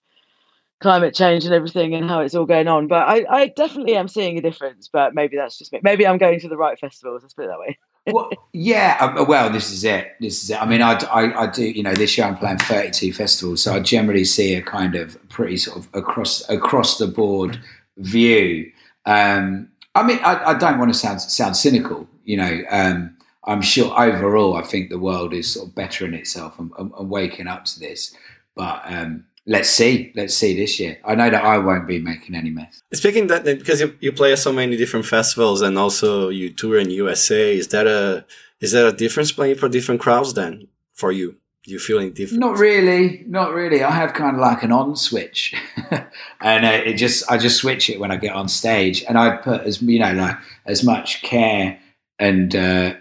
climate 0.81 1.15
change 1.15 1.45
and 1.45 1.55
everything 1.55 1.95
and 1.95 2.11
how 2.11 2.21
it's 2.21 2.35
all 2.35 2.45
going 2.45 2.69
on. 2.69 2.89
But 2.89 3.09
I, 3.09 3.25
I 3.31 3.47
definitely 3.47 3.97
am 3.97 4.09
seeing 4.09 4.37
a 4.37 4.43
difference. 4.43 4.91
But 4.93 5.15
maybe 5.15 5.37
that's 5.39 5.57
just 5.57 5.73
me. 5.73 5.81
Maybe 5.83 6.07
I'm 6.07 6.19
going 6.19 6.41
to 6.41 6.49
the 6.49 6.57
right 6.57 6.79
festivals. 6.79 7.23
Let's 7.23 7.35
put 7.35 7.47
it 7.47 7.49
that 7.49 7.59
way. 7.59 7.79
Well, 8.07 8.31
yeah. 8.53 8.97
Uh, 9.01 9.25
well, 9.25 9.51
this 9.51 9.71
is 9.71 9.85
it. 9.85 10.17
This 10.21 10.43
is 10.43 10.51
it. 10.51 10.61
I 10.61 10.67
mean, 10.67 10.83
I, 10.83 10.95
I, 10.95 11.43
I, 11.43 11.47
do. 11.47 11.65
You 11.65 11.83
know, 11.83 11.95
this 11.95 12.17
year 12.17 12.27
I'm 12.27 12.37
playing 12.37 12.59
32 12.59 13.13
festivals, 13.13 13.63
so 13.63 13.75
I 13.75 13.81
generally 13.81 14.25
see 14.25 14.55
a 14.55 14.63
kind 14.63 14.95
of 14.95 15.17
pretty 15.29 15.57
sort 15.57 15.79
of 15.79 15.89
across 15.95 16.49
across 16.49 16.99
the 16.99 17.07
board 17.07 17.61
view 17.99 18.73
um, 19.07 19.69
I 19.95 20.03
mean, 20.03 20.19
I, 20.23 20.51
I, 20.51 20.55
don't 20.55 20.79
want 20.79 20.93
to 20.93 20.99
sound 20.99 21.21
sound 21.21 21.57
cynical. 21.57 22.09
You 22.25 22.37
know, 22.37 22.63
um, 22.71 23.17
I'm 23.45 23.63
sure 23.63 23.93
overall, 23.99 24.57
I 24.57 24.63
think 24.63 24.89
the 24.89 24.99
world 24.99 25.35
is 25.35 25.53
sort 25.53 25.69
of 25.69 25.75
bettering 25.75 26.15
itself 26.15 26.59
and, 26.59 26.71
and, 26.79 26.93
and 26.99 27.11
waking 27.11 27.49
up 27.49 27.65
to 27.67 27.81
this. 27.81 28.15
But 28.55 28.83
um, 28.87 29.27
let's 29.47 29.71
see, 29.71 30.13
let's 30.15 30.35
see 30.35 30.57
this 30.57 30.79
year. 30.79 30.99
I 31.05 31.15
know 31.15 31.31
that 31.31 31.45
I 31.45 31.59
won't 31.59 31.87
be 31.87 31.99
making 31.99 32.35
any 32.35 32.51
mess. 32.51 32.83
Speaking 32.93 33.27
that, 33.29 33.45
because 33.45 33.81
you, 33.81 33.97
you 34.01 34.13
play 34.13 34.33
at 34.33 34.39
so 34.39 34.53
many 34.53 34.77
different 34.77 35.07
festivals 35.07 35.63
and 35.63 35.79
also 35.79 36.29
you 36.29 36.51
tour 36.51 36.79
in 36.79 36.91
USA, 36.91 37.57
is 37.57 37.69
that 37.69 37.87
a 37.87 38.25
is 38.61 38.73
that 38.73 38.87
a 38.87 38.93
difference 38.93 39.33
playing 39.33 39.57
for 39.57 39.69
different 39.69 40.01
crowds 40.01 40.35
then 40.35 40.69
for 40.93 41.11
you? 41.11 41.37
you 41.65 41.79
feeling 41.79 42.13
different? 42.13 42.41
Not 42.41 42.59
really, 42.59 43.25
not 43.29 43.53
really. 43.53 43.83
I 43.83 43.91
have 43.91 44.15
kind 44.15 44.35
of 44.35 44.41
like 44.41 44.63
an 44.63 44.73
on 44.73 44.97
switch, 44.97 45.55
and 46.41 46.65
uh, 46.65 46.83
it 46.85 46.95
just 46.95 47.31
I 47.31 47.39
just 47.39 47.59
switch 47.59 47.89
it 47.89 48.01
when 48.01 48.11
I 48.11 48.17
get 48.17 48.35
on 48.35 48.49
stage, 48.49 49.05
and 49.09 49.17
I 49.17 49.37
put 49.37 49.63
as 49.63 49.81
you 49.81 49.99
know 49.99 50.13
like 50.13 50.37
as 50.67 50.83
much 50.83 51.23
care 51.23 51.79
and 52.19 52.55
uh, 52.55 52.95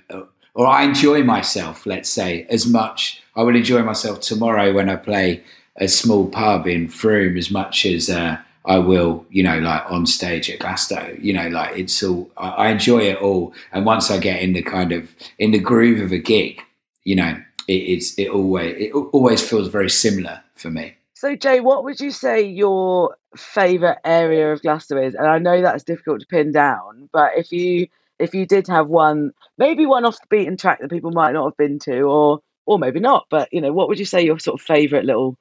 or 0.54 0.68
I 0.68 0.84
enjoy 0.84 1.24
myself. 1.24 1.86
Let's 1.86 2.10
say 2.10 2.46
as 2.50 2.68
much 2.68 3.22
I 3.36 3.44
will 3.44 3.56
enjoy 3.56 3.84
myself 3.84 4.20
tomorrow 4.22 4.74
when 4.74 4.90
I 4.90 4.96
play 4.96 5.44
a 5.78 5.88
small 5.88 6.28
pub 6.28 6.68
in 6.68 6.88
Frome 6.88 7.38
as 7.38 7.52
much 7.52 7.86
as. 7.86 8.10
Uh, 8.10 8.38
I 8.64 8.78
will, 8.78 9.26
you 9.32 9.42
know, 9.42 9.58
like 9.58 9.90
on 9.90 10.06
stage 10.06 10.48
at 10.48 10.60
Glasto, 10.60 11.18
you 11.20 11.34
know, 11.34 11.48
like 11.48 11.76
it's 11.76 12.04
all, 12.04 12.30
I, 12.38 12.50
I 12.50 12.70
enjoy 12.70 13.00
it 13.00 13.18
all. 13.18 13.56
And 13.72 13.88
once 13.88 14.12
I 14.12 14.20
get 14.20 14.40
in 14.40 14.54
the 14.54 14.62
kind 14.62 14.92
of, 14.92 15.10
in 15.40 15.50
the 15.50 15.58
groove 15.58 16.00
of 16.00 16.12
a 16.12 16.20
gig, 16.20 16.62
you 17.04 17.16
know, 17.16 17.42
it, 17.68 17.74
it's 17.74 18.18
it 18.18 18.30
always 18.30 18.76
it 18.78 18.94
always 18.94 19.48
feels 19.48 19.68
very 19.68 19.90
similar 19.90 20.42
for 20.56 20.70
me. 20.70 20.96
So 21.14 21.36
Jay, 21.36 21.60
what 21.60 21.84
would 21.84 22.00
you 22.00 22.12
say 22.12 22.42
your 22.42 23.16
favorite 23.36 24.00
area 24.04 24.52
of 24.52 24.62
Glasto 24.62 25.04
is? 25.06 25.16
And 25.16 25.28
I 25.28 25.38
know 25.38 25.62
that's 25.62 25.84
difficult 25.84 26.22
to 26.22 26.28
pin 26.28 26.52
down, 26.52 27.10
but 27.12 27.34
if 27.38 27.52
you 27.52 27.88
if 28.20 28.34
you 28.34 28.46
did 28.46 28.68
have 28.68 28.88
one, 28.88 29.32
maybe 29.58 29.86
one 29.86 30.06
off 30.06 30.20
the 30.20 30.28
beaten 30.30 30.58
track 30.58 30.80
that 30.80 30.92
people 30.92 31.12
might 31.12 31.34
not 31.34 31.46
have 31.46 31.58
been 31.58 31.80
to, 31.80 32.02
or 32.02 32.42
or 32.66 32.80
maybe 32.80 33.00
not, 33.00 33.28
but 33.30 33.50
you 33.52 33.62
know, 33.62 33.74
what 33.74 33.88
would 33.88 34.00
you 34.00 34.06
say 34.06 34.24
your 34.24 34.40
sort 34.40 34.60
of 34.60 34.66
favorite 34.66 35.06
little 35.06 35.38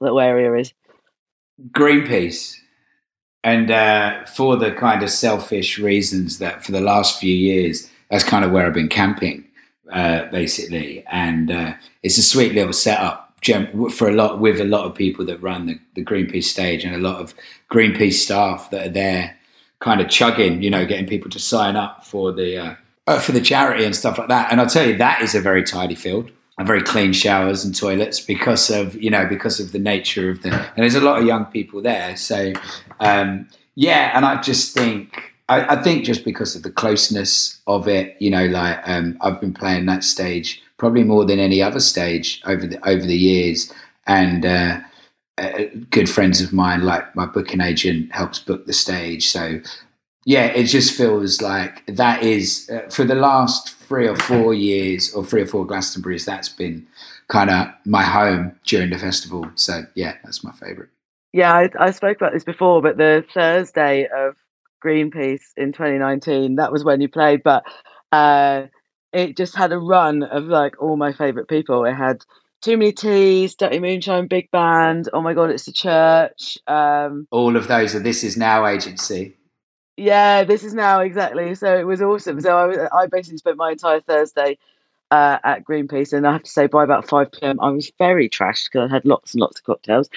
little 0.00 0.20
area 0.20 0.52
is? 0.54 0.72
Greenpeace. 1.70 2.56
And 3.42 3.70
uh, 3.70 4.24
for 4.26 4.56
the 4.56 4.72
kind 4.72 5.02
of 5.02 5.10
selfish 5.10 5.78
reasons 5.78 6.38
that 6.38 6.64
for 6.64 6.72
the 6.72 6.80
last 6.80 7.18
few 7.18 7.34
years, 7.34 7.90
that's 8.10 8.24
kind 8.24 8.44
of 8.44 8.50
where 8.50 8.66
I've 8.66 8.74
been 8.74 8.88
camping 8.88 9.46
uh, 9.92 10.26
basically, 10.26 11.04
and 11.10 11.50
uh, 11.50 11.74
it's 12.02 12.18
a 12.18 12.22
sweet 12.22 12.54
little 12.54 12.72
setup 12.72 13.26
for 13.90 14.08
a 14.08 14.12
lot 14.12 14.38
with 14.38 14.60
a 14.60 14.64
lot 14.64 14.84
of 14.84 14.94
people 14.94 15.24
that 15.24 15.42
run 15.42 15.66
the, 15.66 15.80
the 15.94 16.04
Greenpeace 16.04 16.44
stage 16.44 16.84
and 16.84 16.94
a 16.94 16.98
lot 16.98 17.20
of 17.20 17.34
Greenpeace 17.72 18.14
staff 18.14 18.70
that 18.70 18.86
are 18.86 18.90
there, 18.90 19.36
kind 19.80 20.00
of 20.00 20.08
chugging, 20.08 20.62
you 20.62 20.70
know, 20.70 20.84
getting 20.84 21.06
people 21.06 21.30
to 21.30 21.38
sign 21.38 21.74
up 21.74 22.04
for 22.04 22.32
the 22.32 22.56
uh, 22.56 22.74
uh, 23.06 23.18
for 23.18 23.32
the 23.32 23.40
charity 23.40 23.84
and 23.84 23.96
stuff 23.96 24.18
like 24.18 24.28
that. 24.28 24.52
And 24.52 24.60
I'll 24.60 24.68
tell 24.68 24.86
you, 24.86 24.96
that 24.98 25.22
is 25.22 25.34
a 25.34 25.40
very 25.40 25.64
tidy 25.64 25.94
field 25.94 26.30
very 26.58 26.82
clean 26.82 27.12
showers 27.12 27.64
and 27.64 27.74
toilets 27.74 28.20
because 28.20 28.70
of 28.70 28.94
you 29.00 29.10
know 29.10 29.26
because 29.26 29.60
of 29.60 29.72
the 29.72 29.78
nature 29.78 30.30
of 30.30 30.42
the 30.42 30.52
and 30.52 30.76
there's 30.76 30.94
a 30.94 31.00
lot 31.00 31.18
of 31.18 31.26
young 31.26 31.46
people 31.46 31.80
there. 31.80 32.16
So 32.16 32.52
um, 33.00 33.48
yeah, 33.74 34.12
and 34.14 34.24
I 34.26 34.40
just 34.40 34.74
think 34.74 35.32
I, 35.48 35.76
I, 35.76 35.82
think 35.82 36.04
just 36.04 36.24
because 36.24 36.54
of 36.54 36.62
the 36.62 36.70
closeness 36.70 37.60
of 37.66 37.88
it, 37.88 38.16
you 38.20 38.30
know, 38.30 38.46
like 38.46 38.78
um, 38.88 39.16
I've 39.20 39.40
been 39.40 39.52
playing 39.52 39.86
that 39.86 40.04
stage 40.04 40.62
probably 40.76 41.02
more 41.02 41.24
than 41.24 41.38
any 41.38 41.60
other 41.60 41.80
stage 41.80 42.40
over 42.46 42.66
the 42.66 42.88
over 42.88 43.04
the 43.04 43.16
years, 43.16 43.72
and 44.06 44.46
uh, 44.46 44.80
uh, 45.38 45.64
good 45.90 46.08
friends 46.08 46.40
of 46.40 46.52
mine, 46.52 46.82
like 46.82 47.14
my 47.16 47.26
booking 47.26 47.60
agent, 47.60 48.12
helps 48.12 48.38
book 48.38 48.66
the 48.66 48.72
stage. 48.72 49.28
So 49.28 49.60
yeah, 50.24 50.46
it 50.46 50.64
just 50.64 50.96
feels 50.96 51.40
like 51.40 51.84
that 51.86 52.22
is 52.22 52.70
uh, 52.70 52.88
for 52.90 53.04
the 53.04 53.14
last 53.14 53.74
three 53.74 54.06
or 54.06 54.16
four 54.16 54.52
years 54.54 55.12
or 55.14 55.24
three 55.24 55.42
or 55.42 55.46
four 55.46 55.66
Glastonburys. 55.66 56.24
That's 56.24 56.48
been 56.48 56.86
kind 57.28 57.50
of 57.50 57.68
my 57.84 58.02
home 58.02 58.58
during 58.64 58.90
the 58.90 58.98
festival. 58.98 59.50
So 59.54 59.84
yeah, 59.94 60.16
that's 60.24 60.44
my 60.44 60.52
favorite. 60.52 60.90
Yeah, 61.32 61.52
I, 61.54 61.68
I 61.78 61.90
spoke 61.92 62.16
about 62.16 62.32
this 62.32 62.44
before, 62.44 62.82
but 62.82 62.96
the 62.96 63.24
Thursday 63.32 64.08
of 64.14 64.34
Greenpeace 64.84 65.52
in 65.56 65.72
2019. 65.72 66.56
That 66.56 66.72
was 66.72 66.84
when 66.84 67.00
you 67.00 67.08
played, 67.08 67.42
but 67.42 67.64
uh, 68.12 68.66
it 69.12 69.36
just 69.36 69.56
had 69.56 69.72
a 69.72 69.78
run 69.78 70.22
of 70.22 70.44
like 70.44 70.80
all 70.82 70.96
my 70.96 71.12
favorite 71.12 71.48
people. 71.48 71.84
It 71.84 71.94
had 71.94 72.24
Too 72.62 72.76
Many 72.76 72.92
T's, 72.92 73.54
Dirty 73.54 73.78
Moonshine, 73.78 74.26
Big 74.26 74.50
Band. 74.50 75.08
Oh 75.12 75.20
my 75.20 75.34
God, 75.34 75.50
it's 75.50 75.66
the 75.66 75.72
church. 75.72 76.58
Um, 76.66 77.26
all 77.30 77.56
of 77.56 77.68
those 77.68 77.94
are 77.94 78.00
This 78.00 78.24
Is 78.24 78.36
Now 78.36 78.66
agency. 78.66 79.36
Yeah, 80.00 80.44
this 80.44 80.64
is 80.64 80.72
now 80.72 81.00
exactly. 81.00 81.54
So 81.54 81.78
it 81.78 81.86
was 81.86 82.00
awesome. 82.00 82.40
So 82.40 82.56
I, 82.56 83.02
I 83.02 83.06
basically 83.06 83.36
spent 83.36 83.58
my 83.58 83.72
entire 83.72 84.00
Thursday 84.00 84.56
uh, 85.10 85.38
at 85.44 85.64
Greenpeace, 85.64 86.14
and 86.14 86.26
I 86.26 86.32
have 86.32 86.42
to 86.44 86.50
say, 86.50 86.68
by 86.68 86.84
about 86.84 87.06
five 87.06 87.30
pm, 87.32 87.60
I 87.60 87.68
was 87.68 87.92
very 87.98 88.28
trashed 88.30 88.70
because 88.72 88.90
I 88.90 88.94
had 88.94 89.04
lots 89.04 89.34
and 89.34 89.42
lots 89.42 89.58
of 89.58 89.64
cocktails. 89.64 90.08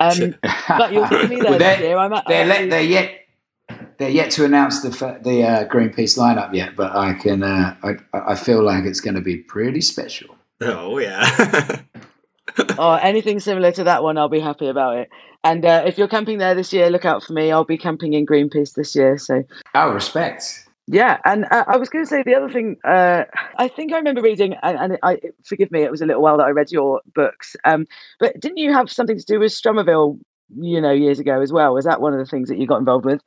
Um, 0.00 0.34
but 0.66 0.92
you'll 0.92 1.06
see 1.06 1.28
me 1.28 1.36
there 1.40 1.50
Well, 1.50 1.52
this 1.52 1.58
they're, 1.58 1.80
year. 1.80 1.96
I'm 1.98 2.12
at, 2.12 2.24
they're, 2.26 2.46
le- 2.46 2.68
they're 2.68 2.82
yet 2.82 3.12
they're 3.98 4.10
yet 4.10 4.30
to 4.32 4.44
announce 4.44 4.80
the 4.80 4.90
the 5.22 5.44
uh, 5.44 5.68
Greenpeace 5.68 6.18
lineup 6.18 6.52
yet, 6.52 6.74
but 6.74 6.96
I 6.96 7.14
can 7.14 7.44
uh, 7.44 7.76
I 7.84 7.96
I 8.12 8.34
feel 8.34 8.62
like 8.64 8.84
it's 8.84 9.00
going 9.00 9.14
to 9.16 9.20
be 9.20 9.36
pretty 9.36 9.82
special. 9.82 10.34
Oh 10.60 10.98
yeah. 10.98 11.80
or 12.78 13.00
anything 13.00 13.38
similar 13.38 13.70
to 13.72 13.84
that 13.84 14.02
one, 14.02 14.18
I'll 14.18 14.28
be 14.28 14.40
happy 14.40 14.66
about 14.66 14.96
it. 14.96 15.10
And 15.44 15.64
uh, 15.64 15.84
if 15.86 15.96
you're 15.98 16.08
camping 16.08 16.38
there 16.38 16.54
this 16.54 16.72
year, 16.72 16.90
look 16.90 17.04
out 17.04 17.22
for 17.22 17.32
me. 17.32 17.52
I'll 17.52 17.64
be 17.64 17.78
camping 17.78 18.12
in 18.14 18.26
Greenpeace 18.26 18.74
this 18.74 18.94
year. 18.96 19.16
So 19.18 19.44
Oh, 19.74 19.92
respect. 19.92 20.66
yeah, 20.88 21.18
and 21.24 21.44
uh, 21.50 21.64
I 21.68 21.76
was 21.76 21.88
going 21.88 22.04
to 22.04 22.08
say 22.08 22.22
the 22.24 22.34
other 22.34 22.50
thing. 22.50 22.76
Uh, 22.84 23.24
I 23.56 23.68
think 23.68 23.92
I 23.92 23.96
remember 23.98 24.20
reading, 24.20 24.54
and, 24.62 24.76
and 24.78 24.98
I 25.02 25.18
forgive 25.44 25.70
me, 25.70 25.82
it 25.82 25.90
was 25.90 26.00
a 26.02 26.06
little 26.06 26.22
while 26.22 26.38
that 26.38 26.46
I 26.46 26.50
read 26.50 26.72
your 26.72 27.00
books. 27.14 27.54
Um, 27.64 27.86
but 28.18 28.38
didn't 28.40 28.58
you 28.58 28.72
have 28.72 28.90
something 28.90 29.18
to 29.18 29.24
do 29.24 29.38
with 29.38 29.52
Strummerville? 29.52 30.18
You 30.56 30.80
know, 30.80 30.92
years 30.92 31.18
ago 31.18 31.42
as 31.42 31.52
well. 31.52 31.74
Was 31.74 31.84
that 31.84 32.00
one 32.00 32.14
of 32.14 32.18
the 32.18 32.24
things 32.24 32.48
that 32.48 32.58
you 32.58 32.66
got 32.66 32.78
involved 32.78 33.04
with? 33.04 33.20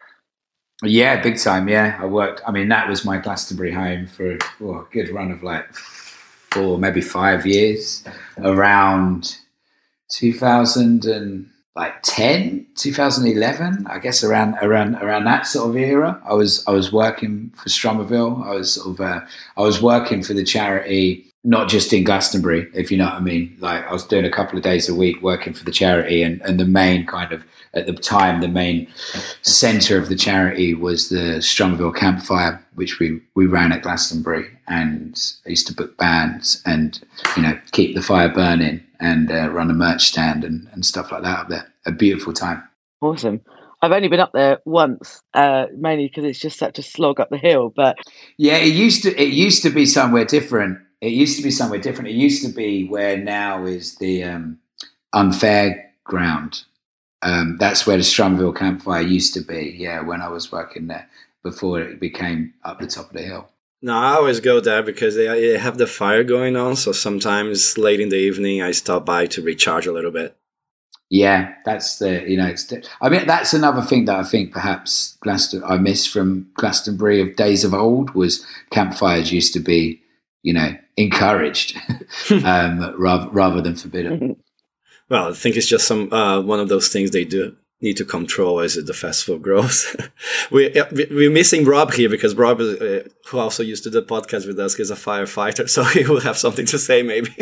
Yeah, 0.84 1.22
big 1.22 1.38
time. 1.38 1.70
Yeah, 1.70 1.96
I 2.02 2.08
worked. 2.08 2.42
I 2.48 2.52
mean, 2.52 2.68
that 2.70 2.90
was 2.90 3.06
my 3.06 3.18
Glastonbury 3.20 3.72
home 3.72 4.08
for 4.08 4.40
oh, 4.60 4.80
a 4.80 4.88
good 4.92 5.10
run 5.10 5.32
of 5.32 5.44
like 5.44 5.72
four, 5.76 6.80
maybe 6.80 7.00
five 7.00 7.46
years, 7.46 8.04
around 8.40 9.38
2000 10.10 11.06
and 11.06 11.48
like 11.76 12.02
10, 12.04 12.68
2011, 12.76 13.88
I 13.88 14.00
guess 14.00 14.24
around 14.24 14.56
around 14.62 14.96
around 14.96 15.24
that 15.26 15.48
sort 15.48 15.70
of 15.70 15.78
era. 15.78 16.22
I 16.26 16.34
was 16.34 16.66
I 16.68 16.72
was 16.72 16.92
working 16.92 17.52
for 17.56 17.70
Strummerville. 17.70 18.46
I 18.46 18.52
was 18.56 18.74
sort 18.74 18.88
of 18.88 19.02
uh, 19.02 19.22
I 19.56 19.62
was 19.62 19.82
working 19.82 20.22
for 20.22 20.34
the 20.34 20.44
charity. 20.44 21.31
Not 21.44 21.70
just 21.70 21.92
in 21.92 22.04
Glastonbury, 22.04 22.70
if 22.76 22.92
you 22.92 22.98
know 22.98 23.06
what 23.06 23.16
I 23.16 23.20
mean. 23.20 23.58
Like 23.60 23.86
I 23.88 23.92
was 23.92 24.06
doing 24.06 24.26
a 24.26 24.32
couple 24.32 24.58
of 24.58 24.64
days 24.64 24.88
a 24.88 24.94
week 24.94 25.22
working 25.22 25.54
for 25.54 25.64
the 25.64 25.72
charity, 25.72 26.22
and, 26.22 26.42
and 26.42 26.60
the 26.60 26.66
main 26.66 27.06
kind 27.06 27.32
of 27.32 27.44
at 27.74 27.86
the 27.86 27.94
time 27.94 28.42
the 28.42 28.48
main 28.48 28.88
centre 29.42 29.98
of 29.98 30.10
the 30.10 30.16
charity 30.16 30.74
was 30.74 31.10
the 31.10 31.40
Strummerville 31.40 31.96
Campfire, 31.96 32.64
which 32.76 33.00
we, 33.00 33.22
we 33.36 33.48
ran 33.48 33.72
at 33.72 33.82
Glastonbury, 33.82 34.50
and 34.68 35.20
I 35.46 35.50
used 35.50 35.68
to 35.68 35.74
book 35.74 35.98
bands 35.98 36.62
and 36.66 37.00
you 37.36 37.44
know 37.44 37.60
keep 37.72 37.96
the 37.96 38.02
fire 38.02 38.30
burning 38.30 38.84
and 39.00 39.32
uh, 39.32 39.50
run 39.50 39.72
a 39.72 39.74
merch 39.74 40.04
stand 40.04 40.44
and, 40.44 40.68
and 40.74 40.86
stuff 40.86 41.12
like 41.12 41.24
that 41.24 41.40
up 41.40 41.50
there. 41.50 41.68
A 41.86 41.92
beautiful 41.92 42.34
time. 42.34 42.62
Awesome. 43.02 43.42
I've 43.82 43.92
only 43.92 44.10
been 44.10 44.20
up 44.20 44.32
there 44.32 44.60
once, 44.66 45.22
uh, 45.34 45.66
mainly 45.76 46.08
because 46.08 46.24
it's 46.24 46.40
just 46.40 46.60
such 46.60 46.78
a 46.78 46.84
slog 46.84 47.20
up 47.20 47.32
the 47.32 47.38
hill. 47.38 47.74
But 47.76 47.98
Yeah, 48.38 48.58
it 48.58 48.74
used 48.74 49.02
to 49.04 49.20
it 49.20 49.34
used 49.34 49.64
to 49.64 49.72
be 49.72 49.86
somewhere 49.86 50.26
different. 50.26 50.80
It 51.02 51.14
used 51.14 51.38
to 51.38 51.44
be 51.44 51.52
somewhere 51.52 51.80
different. 51.80 52.10
It 52.10 52.16
used 52.16 52.46
to 52.46 52.54
be 52.54 52.88
where 52.88 53.18
now 53.18 53.66
is 53.66 53.96
the 53.96 54.24
um, 54.24 54.60
unfair 55.14 55.94
ground. 56.04 56.64
Um, 57.24 57.58
that's 57.60 57.86
where 57.86 57.98
the 57.98 58.04
Strummerville 58.04 58.56
campfire 58.56 59.02
used 59.02 59.34
to 59.34 59.42
be. 59.42 59.76
Yeah, 59.78 60.02
when 60.02 60.22
I 60.22 60.30
was 60.30 60.52
working 60.52 60.88
there 60.88 61.08
before 61.44 61.82
it 61.82 62.00
became 62.00 62.54
up 62.64 62.80
the 62.80 62.88
top 62.88 63.08
of 63.08 63.14
the 63.14 63.24
hill. 63.24 63.50
No, 63.82 63.94
I 63.94 64.14
always 64.14 64.40
go 64.40 64.60
there 64.60 64.84
because 64.84 65.16
they, 65.16 65.26
they 65.26 65.58
have 65.58 65.80
the 65.80 65.88
fire 65.88 66.24
going 66.24 66.56
on. 66.56 66.76
So 66.76 66.92
sometimes 66.92 67.78
late 67.78 68.00
in 68.00 68.10
the 68.10 68.18
evening, 68.18 68.62
I 68.62 68.72
stop 68.72 69.06
by 69.06 69.26
to 69.28 69.42
recharge 69.42 69.88
a 69.88 69.92
little 69.92 70.12
bit. 70.12 70.38
Yeah, 71.10 71.56
that's 71.66 71.98
the 71.98 72.24
you 72.30 72.38
know. 72.38 72.48
It's 72.48 72.66
the, 72.66 72.88
I 73.02 73.10
mean, 73.10 73.28
that's 73.28 73.54
another 73.54 73.82
thing 73.82 74.06
that 74.06 74.18
I 74.18 74.24
think 74.24 74.54
perhaps 74.54 75.18
Glaston 75.26 75.62
I 75.68 75.78
miss 75.78 76.08
from 76.08 76.50
Glastonbury 76.54 77.20
of 77.22 77.36
days 77.36 77.66
of 77.66 77.74
old 77.74 78.12
was 78.12 78.46
campfires 78.70 79.34
used 79.34 79.52
to 79.54 79.60
be, 79.60 80.02
you 80.44 80.54
know, 80.54 80.76
encouraged 80.98 81.78
um, 82.32 82.96
rather 82.98 83.30
rather 83.30 83.62
than 83.62 83.76
forbidden. 83.76 84.38
Well, 85.10 85.30
I 85.30 85.34
think 85.34 85.58
it's 85.58 85.68
just 85.68 85.88
some 85.88 86.12
uh, 86.14 86.42
one 86.42 86.60
of 86.60 86.70
those 86.70 86.90
things 86.90 87.12
they 87.12 87.26
do 87.26 87.56
need 87.82 87.98
to 87.98 88.06
control 88.06 88.60
as 88.60 88.76
the 88.76 88.94
festival 88.94 89.40
grows. 89.40 89.96
we 90.52 90.72
we're 90.92 91.32
missing 91.32 91.66
Rob 91.66 91.92
here 91.94 92.10
because 92.10 92.36
Rob, 92.36 92.62
is, 92.62 92.80
uh, 92.80 93.08
who 93.28 93.40
also 93.40 93.64
used 93.64 93.84
to 93.84 93.90
do 93.90 94.00
the 94.00 94.06
podcast 94.06 94.48
with 94.48 94.60
us, 94.60 94.80
is 94.80 94.92
a 94.92 94.96
firefighter, 94.96 95.70
so 95.76 95.84
he 95.84 96.04
will 96.06 96.22
have 96.22 96.38
something 96.38 96.66
to 96.68 96.80
say 96.80 97.04
maybe. 97.04 97.36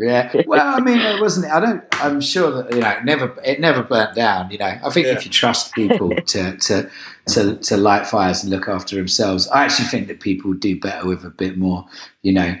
Yeah. 0.00 0.32
Well, 0.46 0.74
I 0.74 0.80
mean, 0.80 0.98
it 0.98 1.20
wasn't. 1.20 1.52
I 1.52 1.60
don't. 1.60 1.84
I'm 1.92 2.20
sure 2.20 2.50
that 2.50 2.74
you 2.74 2.80
know, 2.80 2.90
it 2.90 3.04
never 3.04 3.34
it 3.44 3.60
never 3.60 3.82
burnt 3.82 4.14
down. 4.16 4.50
You 4.50 4.58
know, 4.58 4.78
I 4.84 4.90
think 4.90 5.06
Yeah. 5.06 5.12
if 5.14 5.24
you 5.24 5.30
trust 5.30 5.72
people 5.72 6.10
to 6.26 6.56
to 6.56 6.90
to 7.28 7.56
to 7.56 7.76
light 7.76 8.06
fires 8.06 8.42
and 8.42 8.50
look 8.50 8.68
after 8.68 8.96
themselves, 8.96 9.46
I 9.48 9.64
actually 9.64 9.86
think 9.88 10.08
that 10.08 10.20
people 10.20 10.52
do 10.52 10.78
better 10.78 11.06
with 11.06 11.24
a 11.24 11.30
bit 11.30 11.56
more. 11.56 11.86
You 12.22 12.32
know, 12.32 12.56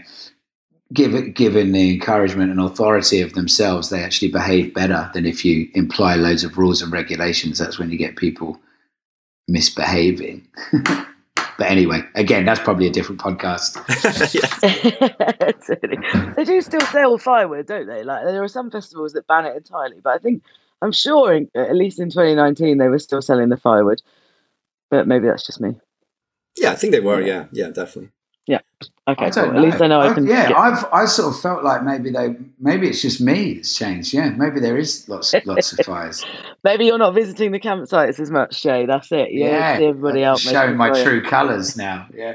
give 0.92 1.34
given 1.34 1.72
the 1.72 1.92
encouragement 1.94 2.52
and 2.52 2.60
authority 2.60 3.20
of 3.20 3.32
themselves, 3.34 3.90
they 3.90 4.04
actually 4.04 4.30
behave 4.30 4.72
better 4.72 5.10
than 5.12 5.26
if 5.26 5.44
you 5.44 5.68
imply 5.74 6.14
loads 6.14 6.44
of 6.44 6.56
rules 6.56 6.82
and 6.82 6.92
regulations. 6.92 7.58
That's 7.58 7.78
when 7.80 7.90
you 7.90 7.98
get 7.98 8.14
people 8.16 8.60
misbehaving. 9.48 10.46
but 11.58 11.70
anyway, 11.70 12.02
again, 12.14 12.44
that's 12.44 12.60
probably 12.60 12.86
a 12.86 12.90
different 12.90 13.20
podcast. 13.20 13.78
They 16.36 16.44
do 16.44 16.60
still 16.60 16.80
sell 16.80 17.18
firewood, 17.18 17.66
don't 17.66 17.86
they? 17.86 18.02
Like 18.02 18.24
there 18.24 18.42
are 18.42 18.48
some 18.48 18.70
festivals 18.70 19.12
that 19.12 19.26
ban 19.26 19.46
it 19.46 19.56
entirely, 19.56 20.00
but 20.02 20.14
I 20.14 20.18
think 20.18 20.42
I'm 20.82 20.92
sure, 20.92 21.32
in, 21.32 21.50
at 21.54 21.74
least 21.74 22.00
in 22.00 22.10
2019, 22.10 22.78
they 22.78 22.88
were 22.88 22.98
still 22.98 23.22
selling 23.22 23.48
the 23.48 23.56
firewood. 23.56 24.02
But 24.90 25.06
maybe 25.08 25.26
that's 25.26 25.46
just 25.46 25.60
me. 25.60 25.76
yeah, 26.56 26.72
I 26.72 26.76
think 26.76 26.92
they 26.92 27.00
were. 27.00 27.20
Yeah, 27.20 27.46
yeah, 27.52 27.68
definitely. 27.68 28.10
Okay, 29.06 29.26
I 29.26 29.30
don't 29.30 29.50
cool. 29.50 29.58
at 29.58 29.62
least 29.62 29.82
I 29.82 29.86
know 29.86 30.00
I 30.00 30.06
I've- 30.06 30.14
can. 30.14 30.26
yeah, 30.26 30.48
get- 30.48 30.56
I've 30.56 30.84
I 30.90 31.04
sort 31.04 31.34
of 31.34 31.40
felt 31.40 31.62
like 31.62 31.84
maybe 31.84 32.10
they 32.10 32.36
maybe 32.58 32.88
it's 32.88 33.02
just 33.02 33.20
me 33.20 33.54
that's 33.54 33.74
changed. 33.76 34.14
Yeah, 34.14 34.30
maybe 34.30 34.60
there 34.60 34.78
is 34.78 35.06
lots 35.10 35.34
lots 35.44 35.72
of 35.78 35.84
fires. 35.86 36.24
maybe 36.62 36.86
you're 36.86 36.96
not 36.96 37.14
visiting 37.14 37.52
the 37.52 37.60
campsites 37.60 38.18
as 38.18 38.30
much, 38.30 38.62
Jay. 38.62 38.86
That's 38.86 39.12
it. 39.12 39.30
You 39.30 39.44
yeah, 39.44 39.76
see 39.76 39.84
everybody 39.86 40.22
else 40.24 40.40
showing 40.40 40.76
my 40.78 41.02
true 41.02 41.22
colours 41.22 41.76
now. 41.76 42.06
Yeah. 42.14 42.34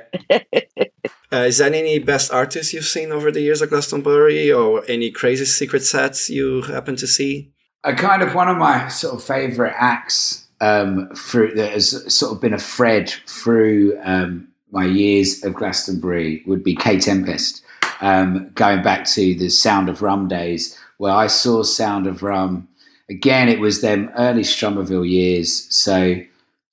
Uh, 1.31 1.37
is 1.45 1.57
there 1.59 1.71
any 1.73 1.99
best 1.99 2.31
artists 2.31 2.73
you've 2.73 2.85
seen 2.85 3.11
over 3.11 3.31
the 3.31 3.41
years 3.41 3.61
at 3.61 3.69
Glastonbury, 3.69 4.51
or 4.51 4.83
any 4.87 5.11
crazy 5.11 5.45
secret 5.45 5.83
sets 5.83 6.29
you 6.29 6.61
happen 6.63 6.95
to 6.97 7.07
see? 7.07 7.51
a 7.85 7.95
kind 7.95 8.21
of 8.21 8.35
one 8.35 8.49
of 8.49 8.57
my 8.57 8.87
sort 8.89 9.15
of 9.15 9.23
favorite 9.23 9.73
acts 9.77 10.47
um, 10.61 11.09
through 11.15 11.55
that 11.55 11.71
has 11.71 12.13
sort 12.13 12.31
of 12.33 12.41
been 12.41 12.53
a 12.53 12.59
thread 12.59 13.09
through 13.25 13.97
um, 14.03 14.48
my 14.71 14.85
years 14.85 15.43
of 15.43 15.53
Glastonbury 15.55 16.43
would 16.45 16.63
be 16.63 16.75
Kae 16.75 17.03
Tempest. 17.03 17.63
Um, 18.01 18.49
going 18.55 18.81
back 18.81 19.05
to 19.09 19.35
the 19.35 19.49
Sound 19.49 19.89
of 19.89 20.01
Rum 20.01 20.27
days, 20.27 20.77
where 20.97 21.13
I 21.13 21.27
saw 21.27 21.63
Sound 21.63 22.07
of 22.07 22.23
Rum 22.23 22.67
again. 23.09 23.49
It 23.49 23.59
was 23.59 23.81
them 23.81 24.11
early 24.15 24.43
Strummerville 24.43 25.09
years, 25.09 25.67
so 25.73 26.15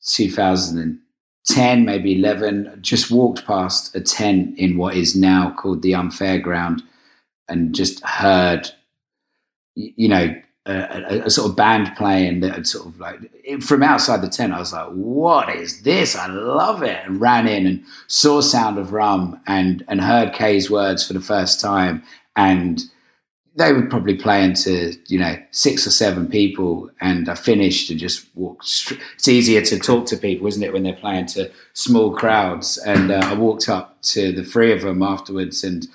2010, 0.07 1.85
maybe 1.85 2.19
11. 2.19 2.79
Just 2.81 3.11
walked 3.11 3.47
past 3.47 3.95
a 3.97 4.01
tent 4.01 4.59
in 4.59 4.77
what 4.77 4.95
is 4.97 5.17
now 5.17 5.51
called 5.51 5.83
the 5.83 5.95
Unfair 5.95 6.39
Ground, 6.39 6.83
and 7.49 7.75
just 7.75 8.05
heard, 8.05 8.71
you 9.75 10.09
know, 10.09 10.35
a, 10.67 11.23
a, 11.27 11.31
sort 11.31 11.51
of 11.51 11.57
band 11.57 11.93
playing 11.97 12.41
that 12.41 12.67
sort 12.67 12.87
of 12.87 12.99
like 12.99 13.19
from 13.63 13.83
outside 13.83 14.21
the 14.21 14.29
tent. 14.29 14.53
I 14.53 14.59
was 14.59 14.73
like, 14.73 14.89
"What 14.89 15.55
is 15.55 15.83
this? 15.83 16.17
I 16.17 16.27
love 16.27 16.83
it!" 16.83 16.99
And 17.05 17.21
ran 17.21 17.47
in 17.47 17.67
and 17.67 17.85
saw 18.09 18.41
Sound 18.41 18.79
of 18.79 18.93
Rum 18.93 19.41
and 19.47 19.85
and 19.89 20.01
heard 20.01 20.33
Kae's 20.33 20.71
words 20.71 21.07
for 21.07 21.13
the 21.13 21.21
first 21.21 21.61
time. 21.61 22.03
And 22.35 22.83
they 23.55 23.73
were 23.73 23.87
probably 23.87 24.15
playing 24.17 24.55
to 24.55 24.95
you 25.07 25.19
know 25.19 25.37
six 25.53 25.87
or 25.87 25.91
seven 25.91 26.27
people. 26.29 26.91
And 27.01 27.29
I 27.29 27.37
finished 27.37 27.91
and 27.91 28.01
just 28.01 28.27
walked. 28.35 28.67
Straight. 28.67 29.01
It's 29.15 29.29
easier 29.29 29.63
to 29.63 29.79
talk 29.79 30.07
to 30.07 30.17
people, 30.17 30.49
isn't 30.49 30.63
it, 30.63 30.73
when 30.73 30.83
they're 30.83 30.95
playing 30.95 31.27
to 31.27 31.51
small 31.75 32.13
crowds? 32.13 32.77
And 32.79 33.13
uh, 33.13 33.21
I 33.23 33.35
walked 33.35 33.69
up 33.69 34.03
to 34.03 34.33
the 34.33 34.45
three 34.45 34.73
of 34.73 34.83
them 34.83 35.03
afterwards 35.03 35.63
and 35.63 35.87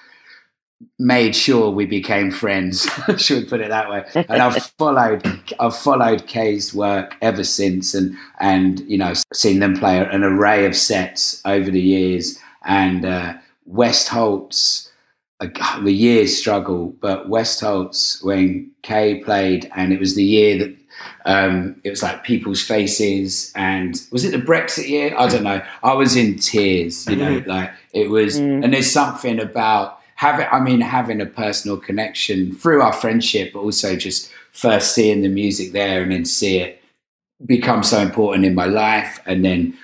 made 1.00 1.36
sure 1.36 1.70
we 1.70 1.86
became 1.86 2.32
friends. 2.32 2.88
Should 3.18 3.44
we 3.44 3.50
put 3.50 3.62
it 3.62 3.70
that 3.70 3.90
way. 3.90 4.06
And 4.16 4.42
I've 4.42 4.64
followed, 4.78 5.26
I've 5.60 5.76
followed 5.76 6.28
Kae's 6.28 6.74
work 6.74 7.16
ever 7.22 7.44
since, 7.44 7.94
and 7.94 8.16
and 8.40 8.80
you 8.82 8.98
know 8.98 9.14
seen 9.34 9.60
them 9.60 9.78
play 9.78 10.00
an 10.00 10.24
array 10.24 10.66
of 10.66 10.76
sets 10.76 11.42
over 11.46 11.70
the 11.72 11.82
years. 11.82 12.38
And 12.64 13.06
uh, 13.06 13.34
West 13.66 14.10
Holts 14.10 14.92
uh, 15.40 15.82
the 15.82 15.94
years 15.94 16.38
struggle, 16.38 16.94
but 17.02 17.28
West 17.28 17.62
Holts 17.62 18.22
when 18.24 18.72
Kay 18.84 19.24
played, 19.24 19.70
and 19.76 19.92
it 19.92 20.00
was 20.00 20.16
the 20.16 20.24
year 20.24 20.58
that. 20.60 20.78
Um, 21.26 21.80
it 21.84 21.90
was 21.90 22.04
like 22.04 22.24
people's 22.24 22.62
faces, 22.62 23.52
and 23.56 24.00
was 24.12 24.24
it 24.24 24.32
the 24.32 24.38
Brexit 24.38 24.88
year? 24.88 25.16
I 25.18 25.28
don't 25.28 25.44
know. 25.44 25.62
I 25.82 25.94
was 25.94 26.16
in 26.16 26.38
tears, 26.38 27.08
you 27.08 27.16
know, 27.16 27.44
like 27.48 27.72
it 27.92 28.10
was. 28.10 28.40
Mm. 28.40 28.64
And 28.64 28.74
there's 28.74 28.92
something 28.92 29.40
about 29.40 30.01
having 30.22 30.48
i 30.52 30.60
mean 30.60 30.82
having 30.82 31.20
a 31.20 31.26
personal 31.26 31.78
connection 31.78 32.54
through 32.54 32.80
our 32.82 32.94
friendship 32.94 33.54
but 33.54 33.60
also 33.60 33.96
just 33.96 34.32
first 34.52 34.94
seeing 34.94 35.22
the 35.22 35.28
music 35.28 35.72
there 35.72 36.04
and 36.04 36.12
then 36.12 36.24
see 36.24 36.60
it 36.60 36.82
become 37.44 37.82
so 37.82 38.00
important 38.00 38.46
in 38.46 38.54
my 38.54 38.66
life 38.66 39.20
and 39.26 39.44
then 39.44 39.76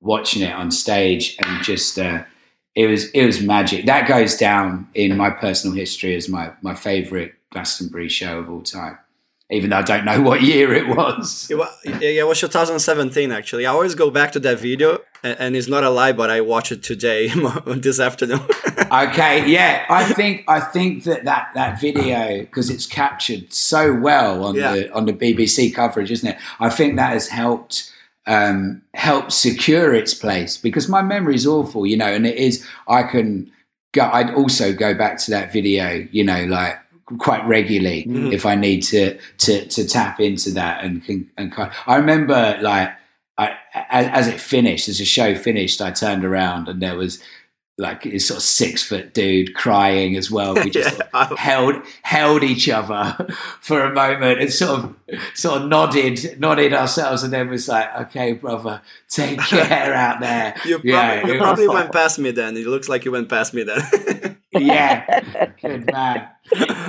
watching 0.00 0.42
it 0.42 0.52
on 0.52 0.70
stage 0.70 1.36
and 1.42 1.64
just 1.64 1.98
uh, 1.98 2.22
it 2.74 2.86
was 2.86 3.10
it 3.10 3.26
was 3.26 3.42
magic. 3.42 3.86
That 3.86 4.06
goes 4.06 4.36
down 4.36 4.88
in 4.94 5.16
my 5.16 5.30
personal 5.30 5.76
history 5.76 6.14
as 6.14 6.28
my 6.28 6.52
my 6.62 6.74
favourite 6.74 7.32
Glastonbury 7.50 8.08
show 8.08 8.38
of 8.38 8.50
all 8.50 8.62
time. 8.62 8.96
Even 9.50 9.70
though 9.70 9.78
I 9.78 9.82
don't 9.82 10.04
know 10.04 10.22
what 10.28 10.42
year 10.42 10.72
it 10.72 10.86
was. 10.86 11.48
It 11.50 11.56
was, 11.56 11.68
yeah, 11.84 12.22
it 12.22 12.26
was 12.28 12.38
2017 12.38 13.32
actually. 13.32 13.66
I 13.66 13.72
always 13.72 13.96
go 13.96 14.10
back 14.10 14.30
to 14.32 14.40
that 14.40 14.60
video, 14.60 14.98
and, 15.24 15.36
and 15.40 15.56
it's 15.56 15.66
not 15.66 15.82
a 15.82 15.90
lie, 15.90 16.12
but 16.12 16.30
I 16.30 16.40
watched 16.40 16.70
it 16.70 16.84
today 16.84 17.28
this 17.66 17.98
afternoon. 17.98 18.46
okay, 18.92 19.46
yeah, 19.48 19.84
I 19.88 20.04
think 20.12 20.44
I 20.48 20.60
think 20.60 21.04
that 21.04 21.24
that 21.24 21.50
that 21.54 21.80
video 21.80 22.40
because 22.40 22.70
it's 22.70 22.86
captured 22.86 23.52
so 23.52 23.92
well 23.94 24.44
on 24.44 24.54
Yeah. 24.56 24.72
the 24.74 24.92
on 24.94 25.06
the 25.06 25.12
BBC 25.12 25.74
coverage, 25.74 26.10
isn't 26.10 26.28
it? 26.28 26.38
I 26.60 26.70
think 26.70 26.96
that 26.96 27.12
has 27.12 27.28
helped 27.28 27.92
um, 28.26 28.82
help 28.94 29.32
secure 29.32 29.94
its 29.94 30.14
place 30.14 30.56
because 30.56 30.88
my 30.88 31.02
memory 31.02 31.34
is 31.34 31.46
awful, 31.46 31.86
you 31.86 31.96
know, 31.96 32.12
and 32.12 32.26
it 32.26 32.36
is. 32.36 32.66
I 32.88 33.02
can 33.04 33.50
go. 33.92 34.08
I'd 34.12 34.34
also 34.34 34.72
go 34.72 34.94
back 34.94 35.18
to 35.18 35.30
that 35.32 35.52
video, 35.52 36.06
you 36.12 36.22
know, 36.24 36.44
like 36.44 36.78
quite 37.18 37.44
regularly 37.46 38.04
Mhm. 38.08 38.32
if 38.32 38.46
I 38.46 38.54
need 38.54 38.82
to 38.84 39.18
to 39.38 39.66
to 39.66 39.86
tap 39.86 40.20
into 40.20 40.50
that 40.52 40.84
and 40.84 41.04
can 41.04 41.28
and 41.36 41.50
kind. 41.52 41.70
I 41.86 41.96
remember 41.96 42.58
like. 42.60 42.90
I, 43.38 43.56
as, 43.88 44.06
as 44.08 44.28
it 44.28 44.38
finished, 44.38 44.86
as 44.90 44.98
the 44.98 45.06
show 45.06 45.34
finished, 45.34 45.80
I 45.80 45.92
turned 45.92 46.26
around 46.26 46.68
and 46.68 46.82
there 46.82 46.94
was 46.94 47.22
like 47.80 48.02
this 48.04 48.28
sort 48.28 48.38
of 48.38 48.42
six 48.44 48.82
foot 48.82 49.14
dude 49.14 49.54
crying 49.54 50.16
as 50.16 50.30
well. 50.30 50.54
We 50.54 50.70
just 50.70 50.96
sort 50.96 51.08
of 51.14 51.38
held 51.38 51.76
held 52.02 52.42
each 52.44 52.68
other 52.68 53.16
for 53.60 53.84
a 53.84 53.92
moment 53.92 54.40
and 54.40 54.52
sort 54.52 54.80
of 54.80 54.94
sort 55.34 55.62
of 55.62 55.68
nodded 55.68 56.38
nodded 56.38 56.72
ourselves 56.72 57.22
and 57.22 57.32
then 57.32 57.48
was 57.48 57.68
like, 57.68 57.88
okay, 58.02 58.32
brother, 58.34 58.82
take 59.08 59.40
care 59.40 59.94
out 59.94 60.20
there. 60.20 60.54
You, 60.64 60.80
Yeah, 60.84 61.16
probably, 61.20 61.32
you 61.34 61.38
probably 61.40 61.68
was- 61.68 61.74
went 61.74 61.92
past 61.92 62.18
me 62.18 62.30
then. 62.30 62.56
It 62.56 62.66
looks 62.66 62.88
like 62.88 63.04
you 63.04 63.12
went 63.12 63.28
past 63.28 63.54
me 63.54 63.62
then. 63.64 64.36
yeah, 64.52 65.50
good 65.62 65.90
man. 65.92 66.28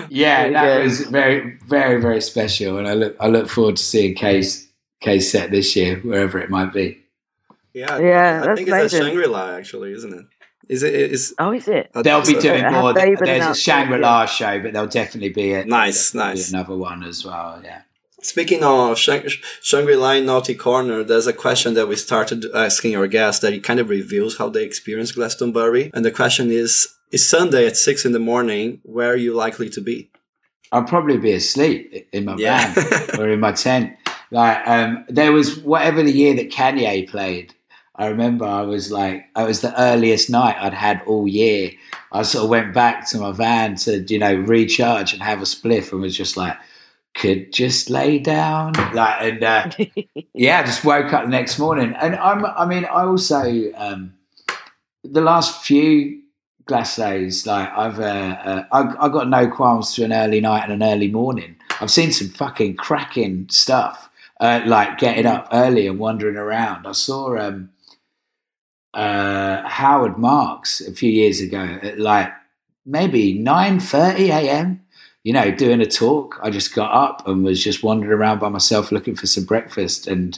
Yeah, 0.10 0.50
that 0.50 0.78
good. 0.78 0.84
was 0.84 1.02
very, 1.02 1.58
very, 1.68 2.02
very 2.02 2.22
special, 2.22 2.78
and 2.80 2.88
I 2.88 2.94
look, 2.96 3.16
I 3.20 3.28
look 3.28 3.48
forward 3.50 3.78
to 3.78 3.84
seeing 3.84 4.16
Kae's 4.16 4.68
Kae's 5.02 5.32
set 5.32 5.52
this 5.52 5.76
year, 5.76 5.98
wherever 6.00 6.40
it 6.40 6.50
might 6.50 6.74
be. 6.74 7.00
yeah, 7.74 7.98
Yeah, 8.00 8.42
I 8.44 8.46
that's 8.48 8.58
think 8.60 8.70
it's 8.70 8.94
at. 8.94 9.04
Shangri 9.04 9.28
La 9.28 9.52
actually, 9.56 9.94
isn't 9.94 10.14
it? 10.14 10.26
Is 10.70 10.84
it? 10.84 10.94
Is 10.94 11.34
Oh, 11.40 11.52
is 11.52 11.68
it? 11.68 11.92
They'll 11.94 12.26
be 12.26 12.34
doing 12.36 12.62
Have 12.64 12.72
more. 12.74 12.94
they 12.94 13.16
There's 13.16 13.46
a 13.46 13.56
Shangri 13.56 14.00
La 14.00 14.26
show, 14.26 14.60
but 14.62 14.74
there'll 14.74 14.88
definitely 14.88 15.30
be 15.30 15.54
a 15.54 15.66
Nice, 15.66 16.14
nice. 16.14 16.52
another 16.52 16.76
one 16.76 17.04
as 17.04 17.26
well. 17.26 17.62
Yeah. 17.64 17.82
Speaking 18.24 18.64
of 18.64 19.00
Shang- 19.00 19.28
Shangri-La 19.64 20.20
Naughty 20.20 20.54
Corner, 20.54 21.04
there's 21.04 21.26
a 21.26 21.34
question 21.34 21.74
that 21.74 21.88
we 21.88 21.96
started 21.96 22.46
asking 22.54 22.96
our 22.96 23.08
guests 23.08 23.42
that 23.42 23.52
it 23.52 23.64
kind 23.64 23.80
of 23.80 23.90
reveals 23.90 24.38
how 24.38 24.48
they 24.48 24.64
experience 24.64 25.12
Glastonbury. 25.12 25.90
And 25.96 26.06
the 26.06 26.12
question 26.12 26.52
is, 26.52 26.88
is 27.12 27.28
Sunday 27.28 27.66
at 27.66 27.78
six 27.78 28.06
in 28.06 28.12
the 28.12 28.20
morning, 28.20 28.80
where 28.84 29.10
are 29.12 29.16
you 29.16 29.34
likely 29.34 29.70
to 29.72 29.82
be? 29.82 30.12
I'll 30.72 30.84
probably 30.84 31.18
be 31.18 31.32
asleep 31.34 32.08
in 32.14 32.26
my 32.26 32.36
Yeah. 32.38 32.72
van 32.74 33.20
or 33.20 33.28
in 33.28 33.40
my 33.40 33.54
tent. 33.54 33.94
Like 34.30 34.66
um, 34.68 35.04
there 35.10 35.32
was 35.34 35.58
whatever 35.60 36.04
the 36.04 36.12
year 36.12 36.36
that 36.36 36.52
Kanye 36.52 37.10
played. 37.10 37.54
I 37.96 38.08
remember 38.08 38.46
I 38.46 38.62
was 38.62 38.92
like, 38.92 39.26
it 39.38 39.44
was 39.44 39.62
the 39.62 39.80
earliest 39.80 40.30
night 40.30 40.56
I'd 40.60 40.74
had 40.74 41.02
all 41.06 41.28
year. 41.28 41.72
I 42.12 42.24
sort 42.24 42.46
of 42.46 42.50
went 42.50 42.74
back 42.74 43.08
to 43.10 43.18
my 43.18 43.32
van 43.32 43.76
to 43.78 44.00
you 44.00 44.20
know 44.20 44.36
recharge 44.36 45.14
and 45.14 45.22
have 45.22 45.42
a 45.42 45.46
spliff, 45.46 45.92
and 45.92 46.02
was 46.02 46.16
just 46.16 46.38
like, 46.38 46.58
could 47.14 47.52
just 47.52 47.90
lay 47.90 48.20
down, 48.20 48.74
like 48.94 49.16
and. 49.22 49.44
Uh, 49.44 49.70
yeah, 50.34 50.62
I 50.62 50.64
just 50.64 50.84
woke 50.86 51.14
up 51.14 51.24
the 51.24 51.30
next 51.30 51.60
morning, 51.60 51.94
and 52.00 52.16
I'm. 52.16 52.46
I 52.46 52.66
mean, 52.66 52.86
I 52.86 53.04
also 53.04 53.72
um, 53.76 54.14
the 55.04 55.22
last 55.22 55.64
few 55.64 56.22
Glastos, 56.66 57.46
like 57.46 57.70
I've, 57.76 58.00
uh, 58.00 58.04
uh, 58.04 58.64
I, 58.72 59.06
I 59.06 59.10
got 59.10 59.28
no 59.28 59.48
qualms 59.48 59.94
to 59.96 60.06
an 60.06 60.14
early 60.14 60.40
night 60.40 60.64
and 60.64 60.82
an 60.82 60.84
early 60.84 61.10
morning. 61.10 61.56
I've 61.80 61.92
seen 61.92 62.12
some 62.12 62.30
fucking 62.30 62.76
cracking 62.76 63.48
stuff, 63.50 64.10
uh, 64.40 64.62
like 64.66 64.98
getting 64.98 65.26
up 65.26 65.48
early 65.52 65.88
and 65.88 66.00
wandering 66.00 66.38
around. 66.38 66.86
I 66.86 66.92
saw 66.92 67.38
um, 67.38 67.72
uh, 68.94 69.68
Howard 69.68 70.18
Marks 70.18 70.82
a 70.82 70.92
few 70.92 71.12
years 71.12 71.42
ago 71.42 71.80
at 71.82 72.00
like 72.00 72.32
maybe 72.86 73.34
nine 73.34 73.80
thirty 73.80 74.32
a.m 74.32 74.82
you 75.24 75.34
know, 75.34 75.52
doing 75.52 75.82
a 75.82 75.86
talk. 75.86 76.40
I 76.42 76.50
just 76.50 76.74
got 76.74 76.92
up 76.92 77.28
and 77.28 77.44
was 77.44 77.64
just 77.64 77.84
wandering 77.84 78.12
around 78.12 78.40
by 78.40 78.50
myself 78.50 78.92
looking 78.92 79.16
for 79.16 79.28
some 79.28 79.46
breakfast, 79.46 80.08
and 80.08 80.38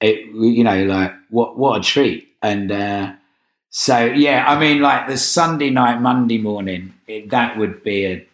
it, 0.00 0.26
you 0.34 0.64
know, 0.64 0.84
like 0.84 1.12
what 1.30 1.56
what 1.56 1.80
a 1.80 1.84
treat. 1.84 2.28
And 2.42 2.70
uh, 2.72 3.12
so, 3.70 4.04
yeah, 4.04 4.44
I 4.48 4.58
mean, 4.58 4.80
like 4.80 5.08
the 5.08 5.16
Sunday 5.16 5.70
night, 5.70 6.00
Monday 6.00 6.38
morning, 6.38 6.94
it, 7.06 7.30
that 7.30 7.56
would 7.58 7.82
be 7.82 8.06
a. 8.06 8.24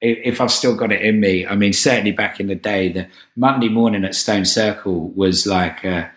If 0.00 0.38
I've 0.42 0.52
still 0.52 0.76
got 0.76 0.92
it 0.92 1.00
in 1.00 1.18
me, 1.18 1.46
I 1.46 1.56
mean, 1.56 1.72
certainly 1.72 2.12
back 2.12 2.38
in 2.38 2.48
the 2.48 2.54
day, 2.54 2.90
the 2.92 3.08
Monday 3.36 3.70
morning 3.70 4.04
at 4.04 4.14
Stone 4.14 4.44
Circle 4.44 5.08
was 5.10 5.46
like 5.46 5.82
uh, 5.82 6.08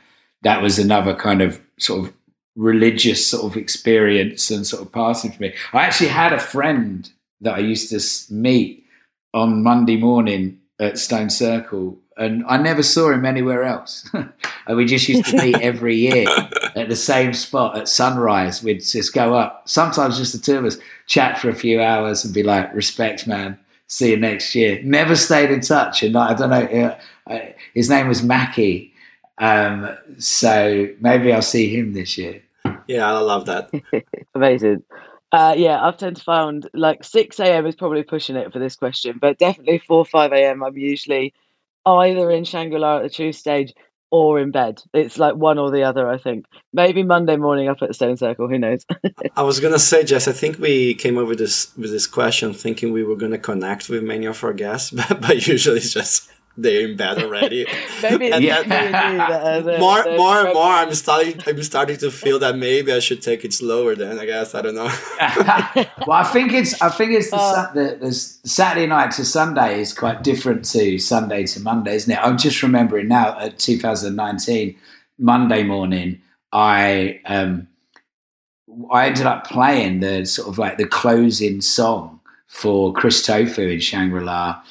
that 0.42 0.62
was 0.62 0.78
another 0.78 1.16
kind 1.16 1.42
of 1.42 1.62
sort 1.80 2.06
of 2.06 2.14
religious 2.58 3.26
sort 3.26 3.46
of 3.50 3.56
experience 3.56 4.52
and 4.52 4.68
sort 4.68 4.82
of 4.82 4.92
passing 4.92 5.32
for 5.32 5.42
me. 5.44 5.54
I 5.74 5.84
actually 5.86 6.10
had 6.10 6.34
a 6.34 6.40
friend 6.40 7.10
that 7.42 7.54
I 7.56 7.60
used 7.60 7.90
to 7.92 8.34
meet 8.34 8.84
on 9.34 9.64
Monday 9.64 9.96
morning 9.96 10.60
at 10.80 10.98
Stone 10.98 11.30
Circle, 11.30 11.98
and 12.18 12.44
I 12.48 12.58
never 12.58 12.82
saw 12.82 13.12
him 13.12 13.26
anywhere 13.26 13.64
else. 13.64 14.10
and 14.14 14.76
we 14.78 14.86
just 14.86 15.08
used 15.08 15.26
to 15.26 15.38
meet 15.38 15.56
every 15.62 15.96
year 15.96 16.26
at 16.76 16.90
the 16.90 16.96
same 16.96 17.34
spot 17.34 17.78
at 17.78 17.88
sunrise. 17.88 18.64
We'd 18.64 18.82
just 18.84 19.14
go 19.14 19.36
up, 19.36 19.70
sometimes 19.70 20.18
just 20.18 20.34
the 20.34 20.40
two 20.40 20.58
of 20.58 20.66
us, 20.66 20.78
chat 21.06 21.38
for 21.40 21.50
a 21.50 21.56
few 21.56 21.80
hours, 21.82 22.26
and 22.26 22.34
be 22.34 22.44
like, 22.44 22.74
"Respect, 22.74 23.28
man. 23.28 23.60
See 23.86 24.10
you 24.12 24.18
next 24.18 24.56
year." 24.56 24.82
Never 24.84 25.16
stayed 25.16 25.52
in 25.52 25.62
touch, 25.62 26.02
and 26.02 26.18
I 26.18 26.34
don't 26.34 26.50
know. 26.50 26.96
uh, 27.28 27.40
His 27.76 27.90
name 27.90 28.08
was 28.08 28.24
Mackie, 28.24 28.94
um, 29.38 29.96
so 30.18 30.90
maybe 31.00 31.32
I'll 31.32 31.42
see 31.44 31.68
him 31.70 31.94
this 31.94 32.18
year. 32.18 32.42
Yeah, 32.88 33.12
I 33.12 33.20
love 33.20 33.46
that. 33.46 33.72
Amazing. 34.36 34.84
Uh, 35.32 35.54
yeah, 35.58 35.86
I've 35.86 35.98
tend 35.98 36.16
to 36.16 36.24
found 36.24 36.70
like 36.74 37.04
6 37.04 37.40
a.m. 37.40 37.66
is 37.66 37.76
probably 37.76 38.04
pushing 38.04 38.38
it 38.38 38.54
for 38.54 38.60
this 38.60 38.76
question, 38.76 39.18
but 39.20 39.38
definitely 39.38 39.80
4 39.80 40.06
5 40.06 40.32
a.m. 40.32 40.64
I'm 40.64 40.78
usually 40.78 41.34
either 41.86 42.32
in 42.32 42.44
Shangri 42.44 42.80
La 42.80 42.98
at 42.98 43.04
the 43.04 43.10
True 43.10 43.34
Stage 43.34 43.74
or 44.10 44.40
in 44.40 44.52
bed. 44.52 44.82
It's 44.94 45.18
like 45.18 45.36
one 45.36 45.58
or 45.58 45.70
the 45.70 45.84
other, 45.84 46.10
I 46.10 46.18
think. 46.18 46.46
Maybe 46.72 47.04
Monday 47.04 47.36
morning 47.36 47.68
up 47.68 47.82
at 47.82 47.90
the 47.90 47.94
Stone 47.94 48.18
Circle, 48.18 48.48
who 48.48 48.58
knows? 48.58 48.86
I 49.36 49.44
was 49.44 49.60
gonna 49.60 49.80
say, 49.80 50.04
Jess, 50.04 50.28
I 50.28 50.32
think 50.32 50.60
we 50.60 50.96
came 50.96 51.18
up 51.18 51.28
with 51.28 51.40
this 51.40 51.76
with 51.78 51.92
this 51.92 52.08
question 52.08 52.54
thinking 52.54 52.94
we 52.94 53.04
were 53.04 53.16
gonna 53.16 53.38
connect 53.38 53.90
with 53.90 54.04
many 54.04 54.26
of 54.26 54.42
our 54.44 54.54
guests, 54.54 54.92
but, 55.10 55.22
but 55.22 55.48
usually 55.48 55.78
it's 55.78 55.94
just 55.94 56.32
they're 56.58 56.88
in 56.90 56.98
bed 56.98 57.20
already. 57.22 57.66
Maybe 58.02 58.26
it's 58.28 58.36
And 58.36 58.44
just 58.44 58.68
that- 58.70 58.92
me 58.92 58.98
and 58.98 59.14
you 59.14 59.64
that 59.66 59.80
more, 59.80 60.04
the 60.04 60.18
more 60.18 60.38
and 60.46 60.54
more, 60.54 60.72
I'm 60.72 60.94
starting. 60.96 61.40
I'm 61.46 61.62
starting 61.64 61.98
to 61.98 62.10
feel 62.12 62.40
that 62.40 62.58
maybe 62.58 62.92
I 62.92 63.00
should 63.00 63.22
take 63.22 63.46
it 63.46 63.54
slower. 63.54 63.96
Then 63.96 64.18
I 64.20 64.26
guess 64.26 64.56
I 64.56 64.62
don't 64.64 64.76
know. 64.76 64.92
well, 66.08 66.18
I 66.18 66.24
think 66.24 66.54
it's 66.54 66.82
I 66.82 66.90
think 66.90 67.12
it's 67.12 67.30
the, 67.30 67.38
Uh, 67.38 67.54
Sa- 67.54 67.72
the, 67.74 67.98
the 68.02 68.12
Saturday 68.12 68.88
night 68.88 69.12
to 69.12 69.26
Sunday 69.26 69.80
is 69.80 69.94
quite 69.94 70.24
different 70.24 70.66
to 70.72 70.98
Sunday 70.98 71.46
to 71.46 71.60
Monday, 71.62 71.96
isn't 71.96 72.12
it? 72.12 72.20
I'm 72.22 72.38
just 72.38 72.64
remembering 72.64 73.08
now 73.08 73.40
at 73.40 73.60
2019 73.60 74.76
Monday 75.20 75.64
morning, 75.64 76.22
I 76.52 77.22
um, 77.26 77.68
I 78.92 79.08
ended 79.08 79.26
up 79.26 79.48
playing 79.48 80.00
the 80.02 80.26
sort 80.26 80.48
of 80.48 80.58
like 80.58 80.78
the 80.78 80.88
closing 80.88 81.62
song 81.62 82.20
for 82.48 82.94
Chris 82.94 83.26
Tofu 83.26 83.62
in 83.68 83.80
Shangri 83.80 84.24
La, 84.24 84.62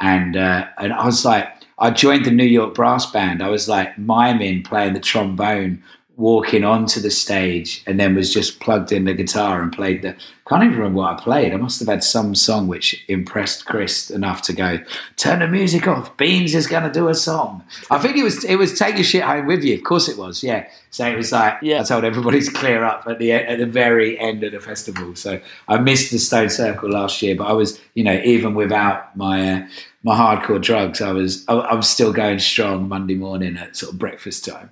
and 0.00 0.36
uh, 0.36 0.66
and 0.78 0.92
I 0.92 1.06
was 1.06 1.24
like, 1.24 1.48
I 1.78 1.90
joined 1.90 2.24
the 2.24 2.30
New 2.30 2.44
York 2.44 2.74
brass 2.74 3.10
band. 3.10 3.42
I 3.42 3.48
was 3.48 3.68
like 3.68 3.96
miming 3.98 4.64
playing 4.64 4.94
the 4.94 5.00
trombone, 5.00 5.82
walking 6.18 6.64
onto 6.64 7.00
the 7.00 7.12
stage, 7.12 7.80
and 7.86 7.98
then 7.98 8.16
was 8.16 8.34
just 8.34 8.58
plugged 8.58 8.90
in 8.90 9.04
the 9.04 9.14
guitar 9.14 9.62
and 9.62 9.72
played 9.72 10.02
the. 10.02 10.14
Can't 10.48 10.64
even 10.64 10.78
remember 10.78 10.98
what 10.98 11.12
I 11.12 11.22
played. 11.22 11.52
I 11.52 11.56
must 11.56 11.78
have 11.78 11.88
had 11.88 12.02
some 12.02 12.34
song 12.34 12.68
which 12.68 13.04
impressed 13.06 13.66
Chris 13.66 14.10
enough 14.10 14.40
to 14.42 14.54
go 14.54 14.78
turn 15.16 15.40
the 15.40 15.48
music 15.48 15.86
off. 15.86 16.16
Beans 16.16 16.54
is 16.54 16.66
going 16.66 16.84
to 16.84 16.90
do 16.90 17.08
a 17.08 17.14
song. 17.14 17.62
I 17.90 17.98
think 17.98 18.16
it 18.16 18.24
was 18.24 18.44
it 18.44 18.56
was 18.56 18.76
take 18.76 18.96
your 18.96 19.04
shit 19.04 19.22
home 19.22 19.46
with 19.46 19.62
you. 19.62 19.74
Of 19.74 19.84
course 19.84 20.08
it 20.08 20.16
was. 20.16 20.42
Yeah. 20.42 20.66
So 20.90 21.06
it 21.06 21.16
was 21.16 21.32
like 21.32 21.58
Yeah. 21.62 21.80
I 21.80 21.84
told 21.84 22.04
everybody 22.04 22.40
to 22.40 22.50
clear 22.50 22.82
up 22.82 23.06
at 23.06 23.18
the 23.18 23.30
at 23.32 23.58
the 23.58 23.66
very 23.66 24.18
end 24.18 24.42
of 24.42 24.52
the 24.52 24.60
festival. 24.60 25.14
So 25.14 25.38
I 25.68 25.78
missed 25.78 26.10
the 26.10 26.18
Stone 26.18 26.48
Circle 26.50 26.90
last 26.90 27.20
year, 27.22 27.36
but 27.36 27.44
I 27.44 27.52
was 27.52 27.78
you 27.94 28.02
know 28.02 28.20
even 28.24 28.54
without 28.54 29.14
my 29.16 29.52
uh, 29.52 29.68
my 30.02 30.16
hardcore 30.16 30.62
drugs, 30.62 31.02
I 31.02 31.12
was 31.12 31.44
I, 31.46 31.54
I 31.54 31.74
was 31.74 31.88
still 31.88 32.12
going 32.12 32.38
strong 32.38 32.88
Monday 32.88 33.16
morning 33.16 33.56
at 33.58 33.76
sort 33.76 33.92
of 33.92 33.98
breakfast 33.98 34.46
time. 34.46 34.70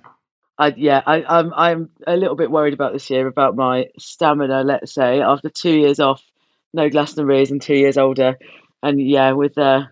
I, 0.59 0.73
yeah, 0.75 1.01
I, 1.05 1.23
I'm 1.23 1.53
I'm 1.53 1.89
a 2.07 2.17
little 2.17 2.35
bit 2.35 2.49
worried 2.49 2.73
about 2.73 2.93
this 2.93 3.09
year 3.09 3.27
about 3.27 3.55
my 3.55 3.87
stamina. 3.97 4.63
Let's 4.63 4.93
say 4.93 5.21
after 5.21 5.49
two 5.49 5.75
years 5.75 5.99
off, 5.99 6.23
no 6.73 6.89
Glastonbury's 6.89 7.51
and 7.51 7.61
two 7.61 7.75
years 7.75 7.97
older, 7.97 8.37
and 8.81 8.99
yeah, 8.99 9.33
with 9.33 9.57
uh, 9.57 9.83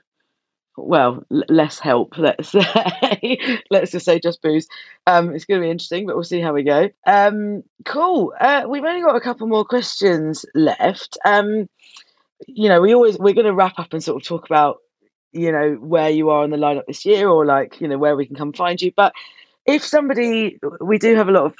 well, 0.77 1.23
l- 1.31 1.43
less 1.49 1.79
help. 1.79 2.13
Let's 2.17 2.49
say, 2.49 3.61
let's 3.69 3.91
just 3.91 4.05
say 4.05 4.19
just 4.19 4.41
booze. 4.41 4.67
Um, 5.07 5.33
it's 5.33 5.45
going 5.45 5.61
to 5.61 5.65
be 5.65 5.71
interesting, 5.71 6.05
but 6.05 6.15
we'll 6.15 6.23
see 6.23 6.41
how 6.41 6.53
we 6.53 6.63
go. 6.63 6.89
Um, 7.05 7.63
cool. 7.85 8.33
Uh, 8.39 8.63
we've 8.67 8.83
only 8.83 9.01
got 9.01 9.15
a 9.15 9.21
couple 9.21 9.47
more 9.47 9.65
questions 9.65 10.45
left. 10.53 11.17
Um, 11.25 11.69
you 12.47 12.69
know, 12.69 12.81
we 12.81 12.93
always 12.93 13.17
we're 13.17 13.33
going 13.33 13.45
to 13.45 13.53
wrap 13.53 13.79
up 13.79 13.93
and 13.93 14.03
sort 14.03 14.21
of 14.21 14.27
talk 14.27 14.45
about 14.45 14.77
you 15.31 15.51
know 15.51 15.73
where 15.75 16.09
you 16.09 16.29
are 16.29 16.43
in 16.43 16.51
the 16.51 16.57
lineup 16.57 16.85
this 16.87 17.05
year, 17.05 17.29
or 17.29 17.45
like 17.45 17.79
you 17.79 17.87
know 17.87 17.97
where 17.97 18.15
we 18.15 18.25
can 18.25 18.35
come 18.35 18.53
find 18.53 18.81
you. 18.81 18.91
But 18.95 19.13
if 19.65 19.83
somebody, 19.83 20.59
we 20.81 20.97
do 20.97 21.15
have 21.15 21.27
a 21.27 21.31
lot 21.31 21.45
of, 21.45 21.55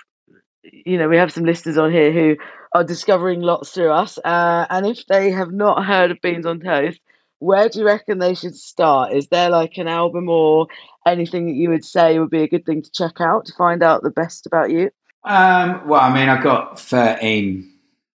you 0.64 0.97
know, 0.97 1.08
we 1.08 1.18
have 1.18 1.32
some 1.32 1.45
listeners 1.45 1.78
on 1.78 1.91
here 1.91 2.12
who 2.12 2.36
are 2.74 2.84
discovering 2.84 3.41
lots 3.41 3.72
through 3.72 3.91
us, 3.91 4.18
uh, 4.18 4.66
and 4.70 4.86
if 4.86 5.06
they 5.08 5.32
have 5.32 5.51
not 5.51 5.86
heard 5.86 6.12
of 6.12 6.22
Beans 6.22 6.45
on 6.45 6.60
Toast 6.60 6.99
where 7.39 7.70
do 7.70 7.80
you 7.80 7.86
reckon 7.86 8.20
they 8.20 8.34
should 8.34 8.56
start? 8.56 9.14
Is 9.14 9.28
there 9.28 9.49
like 9.49 9.78
an 9.78 9.88
album 9.88 10.30
or 10.30 10.68
anything 11.06 11.47
that 11.47 11.53
you 11.53 11.70
would 11.70 11.86
say 11.86 12.18
would 12.18 12.30
be 12.30 12.43
a 12.43 12.47
good 12.47 12.66
thing 12.66 12.82
to 12.82 12.91
check 12.91 13.20
out 13.20 13.45
to 13.45 13.53
find 13.53 13.84
out 13.84 14.03
the 14.03 14.10
best 14.10 14.45
about 14.45 14.72
you? 14.72 14.89
Um, 15.24 15.88
well, 15.88 16.01
I 16.01 16.14
mean, 16.14 16.30
I've 16.30 16.43
got 16.43 16.80
13 16.80 17.72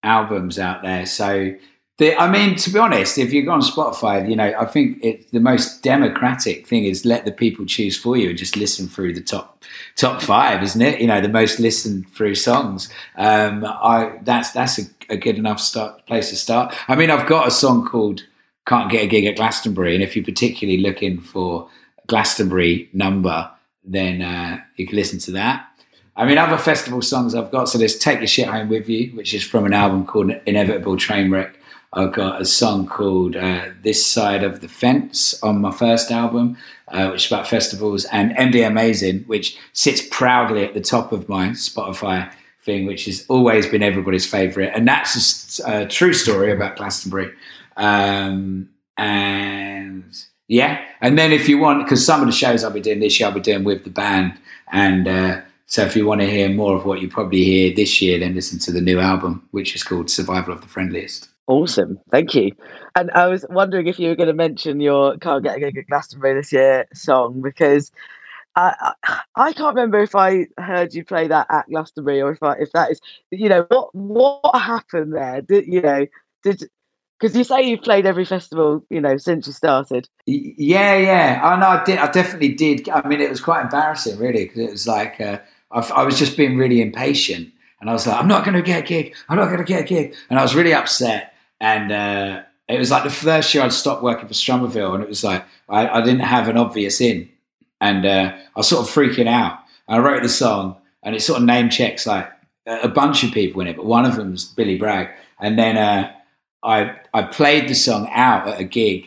albums 0.03 0.59
out 0.59 0.83
there. 0.83 1.05
So, 1.05 1.53
the, 1.97 2.15
I 2.15 2.29
mean, 2.29 2.55
to 2.57 2.69
be 2.69 2.77
honest, 2.77 3.17
if 3.17 3.33
you 3.33 3.43
go 3.43 3.51
on 3.51 3.61
Spotify, 3.61 4.29
you 4.29 4.35
know, 4.35 4.53
I 4.59 4.65
think 4.65 5.03
it, 5.03 5.31
the 5.31 5.39
most 5.39 5.81
democratic 5.81 6.67
thing 6.67 6.85
is 6.85 7.05
let 7.05 7.25
the 7.25 7.31
people 7.31 7.65
choose 7.65 7.97
for 7.97 8.15
you 8.15 8.29
and 8.29 8.37
just 8.37 8.55
listen 8.55 8.87
through 8.87 9.15
the 9.15 9.21
top 9.21 9.63
top 9.95 10.21
five, 10.21 10.61
isn't 10.61 10.81
it? 10.81 11.01
You 11.01 11.07
know, 11.07 11.21
the 11.21 11.29
most 11.29 11.59
listened 11.59 12.07
through 12.09 12.35
songs. 12.35 12.89
Um, 13.15 13.65
I 13.65 14.19
that's 14.21 14.51
that's 14.51 14.77
a, 14.77 14.83
a 15.09 15.17
good 15.17 15.37
enough 15.37 15.59
start 15.59 16.05
place 16.05 16.29
to 16.29 16.35
start. 16.35 16.75
I 16.87 16.95
mean, 16.95 17.09
I've 17.09 17.27
got 17.27 17.47
a 17.47 17.51
song 17.51 17.85
called 17.85 18.23
can't 18.67 18.91
get 18.91 19.03
a 19.03 19.07
gig 19.07 19.25
at 19.25 19.37
Glastonbury, 19.37 19.95
and 19.95 20.03
if 20.03 20.15
you're 20.15 20.25
particularly 20.25 20.81
looking 20.81 21.19
for 21.19 21.67
Glastonbury 22.05 22.89
number, 22.93 23.49
then 23.83 24.21
uh, 24.21 24.59
you 24.75 24.85
can 24.85 24.97
listen 24.97 25.17
to 25.19 25.31
that. 25.31 25.67
I 26.15 26.25
mean, 26.25 26.37
other 26.37 26.57
festival 26.57 27.01
songs 27.01 27.33
I've 27.33 27.51
got. 27.51 27.69
So 27.69 27.79
there's 27.79 27.97
"Take 27.97 28.19
Your 28.19 28.27
Shit 28.27 28.47
Home 28.47 28.69
with 28.69 28.87
You," 28.87 29.15
which 29.15 29.33
is 29.33 29.43
from 29.43 29.65
an 29.65 29.73
album 29.73 30.05
called 30.05 30.31
Inevitable 30.45 30.97
Trainwreck. 30.97 31.53
I've 31.97 32.13
got 32.13 32.39
a 32.39 32.45
song 32.45 32.87
called 32.87 33.35
uh, 33.35 33.69
"This 33.81 34.05
Side 34.05 34.43
of 34.43 34.61
the 34.61 34.67
Fence" 34.67 35.41
on 35.41 35.61
my 35.61 35.71
first 35.71 36.11
album, 36.11 36.57
uh, 36.89 37.09
which 37.09 37.25
is 37.25 37.31
about 37.31 37.47
festivals, 37.47 38.05
and 38.05 38.31
"MD 38.33 38.65
Amazing," 38.65 39.23
which 39.25 39.57
sits 39.73 40.01
proudly 40.09 40.63
at 40.63 40.73
the 40.73 40.81
top 40.81 41.11
of 41.11 41.27
my 41.27 41.49
Spotify 41.49 42.31
thing, 42.63 42.85
which 42.85 43.05
has 43.05 43.25
always 43.29 43.65
been 43.65 43.81
everybody's 43.81 44.29
favourite. 44.29 44.71
And 44.75 44.87
that's 44.87 45.59
a, 45.59 45.81
a 45.81 45.87
true 45.87 46.13
story 46.13 46.51
about 46.51 46.75
Glastonbury. 46.75 47.33
Um, 47.77 48.69
and 48.97 50.15
yeah, 50.47 50.83
and 51.01 51.17
then 51.17 51.31
if 51.31 51.49
you 51.49 51.57
want, 51.57 51.83
because 51.83 52.05
some 52.05 52.21
of 52.21 52.27
the 52.27 52.33
shows 52.33 52.63
I'll 52.63 52.71
be 52.71 52.81
doing 52.81 52.99
this 52.99 53.19
year, 53.19 53.27
I'll 53.27 53.35
be 53.35 53.41
doing 53.41 53.63
with 53.63 53.83
the 53.85 53.89
band. 53.89 54.37
And 54.71 55.07
uh, 55.07 55.41
so 55.65 55.83
if 55.83 55.95
you 55.95 56.05
want 56.05 56.21
to 56.21 56.29
hear 56.29 56.49
more 56.49 56.75
of 56.75 56.85
what 56.85 57.01
you 57.01 57.07
probably 57.07 57.43
hear 57.43 57.73
this 57.73 58.01
year, 58.01 58.19
then 58.19 58.35
listen 58.35 58.59
to 58.59 58.71
the 58.71 58.81
new 58.81 58.99
album, 58.99 59.47
which 59.51 59.75
is 59.75 59.83
called 59.83 60.09
Survival 60.09 60.53
of 60.53 60.61
the 60.61 60.67
Friendliest. 60.67 61.29
Awesome, 61.47 61.99
thank 62.11 62.35
you. 62.35 62.51
And 62.95 63.09
I 63.11 63.27
was 63.27 63.45
wondering 63.49 63.87
if 63.87 63.99
you 63.99 64.09
were 64.09 64.15
going 64.15 64.27
to 64.27 64.33
mention 64.33 64.81
your 64.81 65.17
"Can't 65.17 65.43
Get 65.43 65.61
a 65.61 65.65
at 65.65 65.87
Glastonbury" 65.87 66.33
this 66.33 66.51
year 66.51 66.85
song 66.93 67.41
because 67.41 67.91
I, 68.55 68.93
I, 69.05 69.21
I 69.35 69.53
can't 69.53 69.75
remember 69.75 69.99
if 69.99 70.15
I 70.15 70.47
heard 70.57 70.93
you 70.93 71.05
play 71.05 71.27
that 71.27 71.47
at 71.49 71.69
Glastonbury 71.69 72.21
or 72.21 72.31
if 72.31 72.43
I, 72.43 72.53
if 72.53 72.71
that 72.73 72.91
is 72.91 72.99
you 73.31 73.49
know 73.49 73.65
what 73.69 73.95
what 73.95 74.61
happened 74.61 75.13
there. 75.13 75.41
Did 75.41 75.67
you 75.67 75.81
know 75.81 76.05
did 76.43 76.69
because 77.19 77.35
you 77.35 77.43
say 77.43 77.63
you've 77.63 77.81
played 77.81 78.05
every 78.05 78.25
festival, 78.25 78.85
you 78.89 79.01
know, 79.01 79.17
since 79.17 79.47
you 79.47 79.53
started. 79.53 80.07
Yeah, 80.25 80.97
yeah. 80.97 81.41
I 81.43 81.59
know. 81.59 81.67
I 81.67 81.83
did. 81.83 81.97
I 81.97 82.11
definitely 82.11 82.53
did. 82.53 82.87
I 82.89 83.07
mean, 83.07 83.21
it 83.21 83.29
was 83.29 83.41
quite 83.41 83.63
embarrassing, 83.63 84.19
really, 84.19 84.45
because 84.45 84.59
it 84.59 84.71
was 84.71 84.87
like 84.87 85.19
uh, 85.19 85.39
I, 85.71 85.79
I, 85.79 86.03
was 86.03 86.19
just 86.19 86.37
being 86.37 86.57
really 86.57 86.81
impatient, 86.81 87.51
and 87.81 87.89
I 87.89 87.93
was 87.93 88.05
like, 88.05 88.19
"I'm 88.19 88.27
not 88.27 88.43
going 88.43 88.55
to 88.55 88.61
get 88.61 88.83
a 88.83 88.87
gig. 88.87 89.15
I'm 89.29 89.37
not 89.37 89.45
going 89.45 89.57
to 89.57 89.63
get 89.63 89.81
a 89.81 89.85
gig," 89.85 90.15
and 90.29 90.37
I 90.37 90.43
was 90.43 90.55
really 90.55 90.73
upset. 90.73 91.33
And 91.59 91.91
uh, 91.91 92.43
it 92.67 92.79
was 92.79 92.91
like 92.91 93.03
the 93.03 93.09
first 93.09 93.53
year 93.53 93.63
I'd 93.63 93.73
stopped 93.73 94.03
working 94.03 94.27
for 94.27 94.33
Strummerville, 94.33 94.93
and 94.93 95.03
it 95.03 95.09
was 95.09 95.23
like 95.23 95.45
I, 95.69 95.87
I 95.87 96.01
didn't 96.01 96.21
have 96.21 96.47
an 96.47 96.57
obvious 96.57 97.01
in, 97.01 97.29
and 97.81 98.05
uh, 98.05 98.33
I 98.33 98.59
was 98.59 98.67
sort 98.67 98.87
of 98.87 98.93
freaking 98.93 99.27
out. 99.27 99.59
I 99.87 99.99
wrote 99.99 100.23
the 100.23 100.29
song, 100.29 100.77
and 101.03 101.15
it 101.15 101.21
sort 101.21 101.39
of 101.39 101.45
name 101.45 101.69
checks 101.69 102.05
like 102.05 102.29
a 102.65 102.89
bunch 102.89 103.23
of 103.23 103.31
people 103.31 103.61
in 103.61 103.67
it, 103.67 103.77
but 103.77 103.85
one 103.85 104.05
of 104.05 104.15
them's 104.15 104.45
Billy 104.45 104.77
Bragg, 104.77 105.09
and 105.39 105.57
then 105.57 105.77
uh, 105.77 106.11
I 106.63 106.95
I 107.13 107.23
played 107.23 107.69
the 107.69 107.75
song 107.75 108.09
out 108.11 108.47
at 108.47 108.59
a 108.59 108.65
gig. 108.65 109.05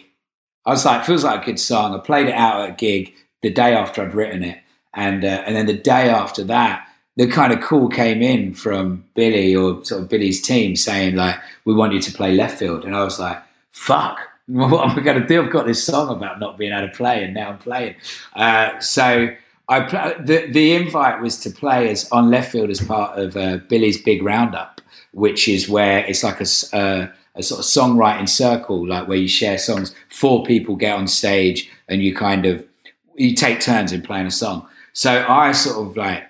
I 0.66 0.70
was 0.70 0.84
like, 0.84 1.04
feels 1.04 1.24
like 1.24 1.42
a 1.42 1.46
good 1.46 1.60
song. 1.60 1.94
I 1.94 1.98
played 1.98 2.28
it 2.28 2.34
out 2.34 2.62
at 2.62 2.70
a 2.70 2.72
gig 2.72 3.14
the 3.42 3.50
day 3.50 3.74
after 3.74 4.02
I'd 4.02 4.14
written 4.14 4.42
it, 4.42 4.58
and 4.94 5.24
uh, 5.24 5.42
and 5.46 5.54
then 5.54 5.66
the 5.66 5.74
day 5.74 6.08
after 6.08 6.44
that, 6.44 6.86
the 7.16 7.26
kind 7.26 7.52
of 7.52 7.60
call 7.60 7.88
came 7.88 8.22
in 8.22 8.54
from 8.54 9.04
Billy 9.14 9.54
or 9.54 9.84
sort 9.84 10.02
of 10.02 10.08
Billy's 10.08 10.40
team 10.40 10.76
saying 10.76 11.16
like, 11.16 11.36
we 11.64 11.74
want 11.74 11.92
you 11.92 12.00
to 12.00 12.12
play 12.12 12.32
left 12.32 12.58
field, 12.58 12.84
and 12.84 12.96
I 12.96 13.04
was 13.04 13.18
like, 13.18 13.42
fuck. 13.72 14.18
What 14.46 14.90
am 14.90 14.98
I 14.98 15.02
going 15.02 15.20
to 15.20 15.26
do? 15.28 15.40
I've 15.40 15.52
got 15.52 15.66
this 15.66 15.84
song 15.84 16.08
about 16.08 16.40
not 16.40 16.58
being 16.58 16.72
able 16.72 16.88
to 16.88 16.96
play, 16.96 17.22
and 17.22 17.32
now 17.32 17.50
I'm 17.50 17.58
playing. 17.58 17.94
Uh, 18.34 18.80
so 18.80 19.28
I 19.68 20.14
the 20.18 20.48
the 20.50 20.74
invite 20.74 21.20
was 21.20 21.38
to 21.42 21.50
play 21.50 21.88
as 21.88 22.10
on 22.10 22.30
left 22.30 22.50
field 22.50 22.68
as 22.68 22.80
part 22.80 23.16
of 23.16 23.36
uh, 23.36 23.58
Billy's 23.68 24.02
big 24.02 24.24
roundup, 24.24 24.80
which 25.12 25.46
is 25.46 25.68
where 25.68 26.04
it's 26.04 26.24
like 26.24 26.40
a 26.40 26.76
uh, 26.76 27.06
a 27.36 27.42
sort 27.42 27.60
of 27.60 27.64
songwriting 27.64 28.28
circle, 28.28 28.86
like 28.86 29.06
where 29.06 29.16
you 29.16 29.28
share 29.28 29.56
songs. 29.56 29.94
Four 30.08 30.44
people 30.44 30.74
get 30.74 30.96
on 30.96 31.06
stage 31.06 31.70
and 31.88 32.02
you 32.02 32.14
kind 32.14 32.44
of 32.44 32.66
you 33.14 33.34
take 33.34 33.60
turns 33.60 33.92
in 33.92 34.02
playing 34.02 34.26
a 34.26 34.30
song. 34.32 34.66
So 34.92 35.24
I 35.28 35.52
sort 35.52 35.86
of 35.86 35.96
like 35.96 36.24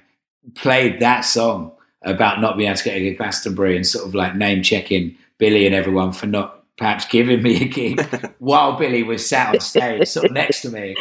played 0.55 1.01
that 1.01 1.21
song 1.21 1.73
about 2.03 2.41
not 2.41 2.57
being 2.57 2.69
able 2.69 2.79
to 2.79 2.85
get 2.85 2.97
a 2.97 3.01
gig 3.01 3.19
Glastonbury 3.19 3.77
and 3.77 3.87
sort 3.87 4.07
of 4.07 4.15
like 4.15 4.35
name 4.35 4.63
checking 4.63 5.17
Billy 5.39 5.67
and 5.67 5.75
everyone 5.75 6.13
for 6.13 6.27
not 6.27 6.65
perhaps 6.77 7.05
giving 7.05 7.43
me 7.43 7.63
a 7.63 7.69
gig 7.69 8.01
while 8.39 8.79
Billy 8.79 9.03
was 9.03 9.29
sat 9.29 9.55
on 9.55 9.61
stage 9.61 10.09
sort 10.09 10.27
of 10.27 10.33
next 10.33 10.63
to 10.63 10.71
me. 10.71 10.97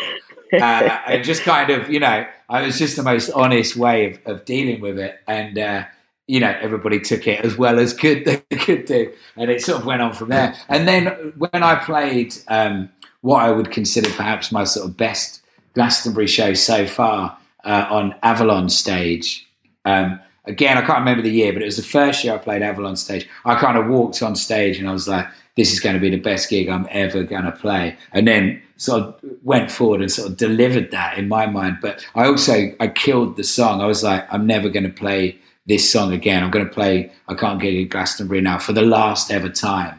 Uh, 0.51 0.99
and 1.07 1.23
just 1.23 1.43
kind 1.43 1.69
of, 1.69 1.89
you 1.89 1.99
know, 1.99 2.25
I 2.49 2.63
was 2.63 2.77
just 2.77 2.95
the 2.95 3.03
most 3.03 3.29
honest 3.31 3.75
way 3.75 4.11
of, 4.11 4.19
of 4.25 4.45
dealing 4.45 4.81
with 4.81 4.97
it. 4.97 5.19
And, 5.27 5.57
uh, 5.57 5.83
you 6.27 6.39
know, 6.39 6.55
everybody 6.61 6.99
took 6.99 7.27
it 7.27 7.45
as 7.45 7.57
well 7.57 7.79
as 7.79 7.93
could 7.93 8.25
they 8.49 8.57
could 8.57 8.85
do, 8.85 9.11
and 9.35 9.49
it 9.49 9.61
sort 9.61 9.79
of 9.79 9.85
went 9.85 10.01
on 10.01 10.13
from 10.13 10.29
there. 10.29 10.55
And 10.67 10.87
then 10.87 11.33
when 11.37 11.63
I 11.63 11.75
played 11.75 12.35
um, 12.47 12.89
what 13.21 13.43
I 13.43 13.51
would 13.51 13.71
consider 13.71 14.09
perhaps 14.11 14.51
my 14.51 14.63
sort 14.63 14.87
of 14.87 14.95
best 14.95 15.41
Glastonbury 15.73 16.27
show 16.27 16.53
so 16.53 16.85
far 16.85 17.37
uh, 17.63 17.87
on 17.89 18.15
Avalon 18.23 18.69
stage. 18.69 19.47
Um, 19.85 20.19
again, 20.45 20.77
I 20.77 20.81
can't 20.81 20.99
remember 20.99 21.21
the 21.21 21.31
year, 21.31 21.53
but 21.53 21.61
it 21.61 21.65
was 21.65 21.77
the 21.77 21.83
first 21.83 22.23
year 22.23 22.33
I 22.33 22.37
played 22.37 22.61
Avalon 22.61 22.95
stage. 22.95 23.27
I 23.45 23.55
kind 23.55 23.77
of 23.77 23.87
walked 23.87 24.21
on 24.21 24.35
stage 24.35 24.77
and 24.77 24.87
I 24.87 24.91
was 24.91 25.07
like, 25.07 25.27
"This 25.55 25.71
is 25.71 25.79
going 25.79 25.95
to 25.95 25.99
be 25.99 26.09
the 26.09 26.17
best 26.17 26.49
gig 26.49 26.69
I'm 26.69 26.87
ever 26.89 27.23
going 27.23 27.45
to 27.45 27.51
play." 27.51 27.97
And 28.13 28.27
then 28.27 28.61
sort 28.77 29.01
of 29.03 29.15
went 29.43 29.71
forward 29.71 30.01
and 30.01 30.11
sort 30.11 30.29
of 30.29 30.37
delivered 30.37 30.91
that 30.91 31.17
in 31.17 31.27
my 31.27 31.45
mind. 31.45 31.77
But 31.81 32.05
I 32.15 32.25
also 32.25 32.73
I 32.79 32.87
killed 32.87 33.35
the 33.35 33.43
song. 33.43 33.81
I 33.81 33.87
was 33.87 34.03
like, 34.03 34.25
"I'm 34.33 34.45
never 34.45 34.69
going 34.69 34.85
to 34.85 34.89
play." 34.89 35.37
this 35.69 35.89
song 35.89 36.11
again. 36.11 36.43
I'm 36.43 36.49
going 36.49 36.65
to 36.65 36.73
play 36.73 37.11
I 37.27 37.35
Can't 37.35 37.61
Get 37.61 37.75
a 37.75 37.85
Glastonbury 37.85 38.41
now 38.41 38.57
for 38.57 38.73
the 38.73 38.81
last 38.81 39.31
ever 39.31 39.49
time. 39.49 39.98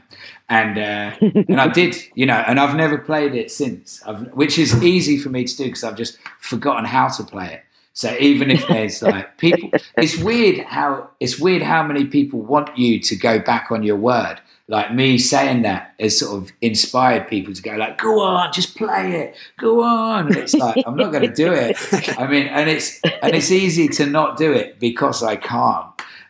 And 0.50 0.78
uh, 0.78 1.16
and 1.48 1.60
I 1.60 1.68
did, 1.68 1.96
you 2.14 2.26
know, 2.26 2.44
and 2.46 2.60
I've 2.60 2.76
never 2.76 2.98
played 2.98 3.34
it 3.34 3.50
since, 3.50 4.02
I've, 4.06 4.32
which 4.34 4.58
is 4.58 4.82
easy 4.82 5.16
for 5.16 5.30
me 5.30 5.44
to 5.44 5.56
do 5.56 5.64
because 5.64 5.84
I've 5.84 5.96
just 5.96 6.18
forgotten 6.40 6.84
how 6.84 7.08
to 7.08 7.24
play 7.24 7.54
it. 7.54 7.62
So 7.94 8.14
even 8.20 8.50
if 8.50 8.68
there's 8.68 9.00
like 9.14 9.38
people, 9.38 9.70
it's 9.96 10.18
weird 10.18 10.66
how 10.66 11.10
it's 11.18 11.38
weird 11.38 11.62
how 11.62 11.82
many 11.82 12.04
people 12.04 12.42
want 12.42 12.76
you 12.76 13.00
to 13.00 13.16
go 13.16 13.38
back 13.38 13.70
on 13.70 13.82
your 13.82 13.96
word 13.96 14.40
like 14.70 14.94
me 14.94 15.18
saying 15.18 15.62
that 15.62 15.94
has 15.98 16.16
sort 16.20 16.40
of 16.40 16.52
inspired 16.60 17.26
people 17.26 17.52
to 17.52 17.60
go 17.60 17.74
like, 17.74 17.98
go 17.98 18.20
on, 18.20 18.52
just 18.52 18.76
play 18.76 19.20
it, 19.20 19.36
go 19.58 19.82
on. 19.82 20.28
And 20.28 20.36
it's 20.36 20.54
like, 20.54 20.84
I'm 20.86 20.94
not 20.94 21.10
going 21.10 21.28
to 21.28 21.34
do 21.34 21.52
it. 21.52 21.76
I 22.16 22.28
mean, 22.28 22.46
and 22.46 22.70
it's, 22.70 23.00
and 23.02 23.34
it's 23.34 23.50
easy 23.50 23.88
to 23.88 24.06
not 24.06 24.38
do 24.38 24.52
it 24.52 24.78
because 24.78 25.24
I 25.24 25.34
can't. 25.34 25.86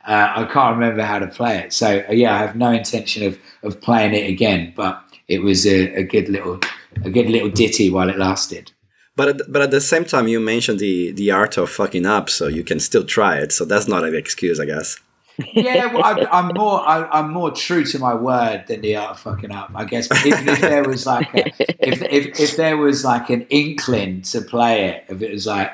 Uh, 0.07 0.33
I 0.37 0.45
can't 0.51 0.75
remember 0.75 1.03
how 1.03 1.19
to 1.19 1.27
play 1.27 1.59
it. 1.59 1.75
So 1.75 2.03
uh, 2.09 2.13
yeah, 2.13 2.35
I 2.35 2.39
have 2.39 2.57
no 2.57 2.71
intention 2.71 3.25
of, 3.25 3.39
of 3.63 3.81
playing 3.81 4.15
it 4.15 4.29
again, 4.29 4.73
but 4.77 5.03
it 5.29 5.43
was 5.43 5.67
a, 5.67 5.95
a 5.95 6.03
good 6.03 6.29
little, 6.29 6.61
a 7.05 7.11
good 7.11 7.29
little 7.29 7.51
ditty 7.51 7.91
while 7.91 8.09
it 8.09 8.19
lasted. 8.19 8.73
But 9.17 9.29
at, 9.29 9.53
but 9.53 9.63
at 9.63 9.71
the 9.71 9.81
same 9.81 10.05
time, 10.05 10.29
you 10.29 10.41
mentioned 10.41 10.79
the 10.79 11.13
the 11.13 11.31
art 11.31 11.57
of 11.59 11.71
fucking 11.71 12.07
up, 12.07 12.31
so 12.31 12.47
you 12.47 12.65
can 12.65 12.81
still 12.81 13.05
try 13.05 13.39
it. 13.39 13.53
So 13.53 13.65
that's 13.65 13.89
not 13.89 14.05
an 14.05 14.15
excuse, 14.15 14.59
I 14.59 14.65
guess 14.65 14.99
yeah, 15.53 15.93
well, 15.93 16.05
I, 16.05 16.39
am 16.39 16.49
more 16.55 16.81
I, 16.87 17.21
am 17.21 17.33
more 17.33 17.51
true 17.51 17.85
to 17.85 17.99
my 17.99 18.15
word 18.15 18.65
than 18.67 18.81
the 18.81 18.97
art 18.97 19.13
of 19.13 19.21
fucking 19.21 19.53
up. 19.53 19.71
I 19.75 19.85
guess 19.85 20.09
even 20.27 20.49
if 20.49 20.61
there 20.61 20.85
was 20.85 21.07
like 21.07 21.33
a, 21.35 21.47
if, 21.79 22.03
if 22.03 22.41
if 22.41 22.57
there 22.57 22.77
was 22.77 23.05
like 23.05 23.31
an 23.31 23.47
inkling 23.51 24.23
to 24.23 24.41
play 24.41 24.89
it, 24.89 25.05
if 25.09 25.23
it 25.23 25.33
was 25.33 25.47
like 25.47 25.73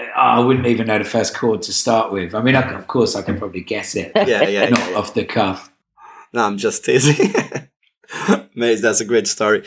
oh, 0.00 0.04
I 0.14 0.40
wouldn't 0.40 0.66
even 0.66 0.86
know 0.86 0.98
the 0.98 1.04
first 1.04 1.34
chord 1.34 1.62
to 1.62 1.72
start 1.72 2.12
with. 2.12 2.34
I 2.34 2.42
mean, 2.42 2.56
I, 2.56 2.62
of 2.72 2.86
course, 2.86 3.14
I 3.14 3.22
can 3.22 3.38
probably 3.38 3.62
guess 3.62 3.94
it. 3.94 4.12
Yeah, 4.14 4.42
yeah, 4.42 4.68
not 4.68 4.90
yeah. 4.90 4.96
off 4.96 5.14
the 5.14 5.24
cuff. 5.24 5.72
No, 6.36 6.44
I'm 6.44 6.58
just 6.58 6.84
teasing. 6.84 7.32
Mate, 8.54 8.82
that's 8.82 9.00
a 9.00 9.06
great 9.06 9.26
story. 9.26 9.64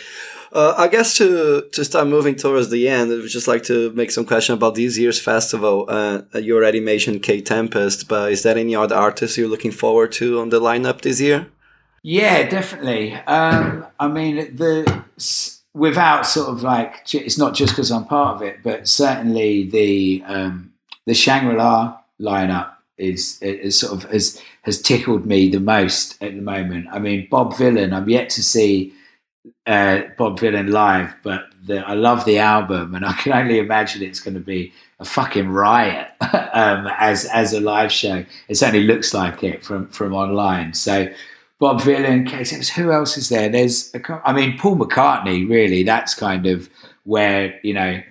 Uh, 0.54 0.76
I 0.78 0.88
guess 0.88 1.18
to 1.18 1.68
to 1.74 1.84
start 1.84 2.08
moving 2.08 2.36
towards 2.36 2.70
the 2.70 2.88
end, 2.88 3.12
I 3.12 3.16
would 3.16 3.28
just 3.28 3.48
like 3.48 3.64
to 3.64 3.92
make 3.94 4.12
some 4.12 4.24
question 4.24 4.54
about 4.54 4.76
this 4.76 4.96
year's 4.96 5.20
festival. 5.20 5.86
Uh, 5.88 6.22
you 6.36 6.56
already 6.56 6.80
mentioned 6.80 7.24
Kae 7.24 7.44
Tempest, 7.44 8.08
but 8.08 8.32
is 8.32 8.44
there 8.44 8.56
any 8.56 8.76
other 8.76 8.96
artists 8.96 9.36
you're 9.36 9.50
looking 9.50 9.72
forward 9.72 10.12
to 10.20 10.40
on 10.40 10.50
the 10.50 10.62
lineup 10.62 11.02
this 11.02 11.20
year? 11.20 11.48
Yeah, 12.04 12.48
definitely. 12.48 13.16
Um, 13.16 13.88
I 14.00 14.08
mean, 14.08 14.56
the 14.56 15.04
without 15.74 16.28
sort 16.28 16.50
of 16.50 16.62
like 16.62 17.16
it's 17.16 17.40
not 17.40 17.56
just 17.56 17.74
because 17.74 17.92
I'm 17.92 18.06
part 18.06 18.36
of 18.36 18.42
it, 18.44 18.62
but 18.62 18.88
certainly 18.88 19.68
the 19.68 20.24
um, 20.28 20.74
the 21.08 21.16
Shangri 21.16 21.56
La 21.56 21.98
lineup 22.22 22.74
is, 23.00 23.42
is 23.42 23.80
sort 23.80 23.94
of 23.94 24.12
has 24.12 24.40
has 24.70 24.80
tickled 24.80 25.26
me 25.26 25.50
the 25.50 25.60
most 25.60 26.22
at 26.22 26.36
the 26.36 26.42
moment. 26.42 26.86
I 26.92 27.00
mean, 27.00 27.28
Bob 27.30 27.54
Vylan. 27.54 27.92
I'm 27.92 28.08
yet 28.08 28.30
to 28.32 28.44
see 28.44 28.94
uh, 29.66 30.02
Bob 30.16 30.40
Vylan 30.40 30.70
live, 30.70 31.16
but 31.24 31.46
the, 31.66 31.80
I 31.80 31.96
love 31.96 32.24
the 32.26 32.38
album, 32.38 32.94
and 32.94 33.04
I 33.04 33.14
can 33.22 33.34
only 33.34 33.58
imagine 33.58 34.04
it's 34.04 34.20
going 34.20 34.36
to 34.36 34.40
be 34.40 34.72
a 35.00 35.06
fucking 35.06 35.50
riot 35.50 36.08
um, 36.54 36.88
as 37.00 37.26
as 37.26 37.54
a 37.54 37.60
live 37.60 37.92
show. 37.92 38.24
It 38.48 38.56
certainly 38.56 38.86
looks 38.86 39.12
like 39.12 39.44
it 39.44 39.66
from 39.66 39.88
from 39.88 40.14
online. 40.14 40.76
So 40.76 41.12
Bob 41.58 41.82
Vylan, 41.82 42.30
Kate 42.30 42.68
who 42.70 42.92
else 42.92 43.18
is 43.18 43.30
there? 43.30 43.50
There's, 43.50 43.92
a, 43.96 44.22
I 44.24 44.34
mean, 44.34 44.56
Paul 44.60 44.78
McCartney. 44.78 45.50
Really, 45.50 45.82
that's 45.82 46.14
kind 46.14 46.46
of 46.46 46.70
where 47.06 47.60
you 47.64 47.74
know 47.74 48.04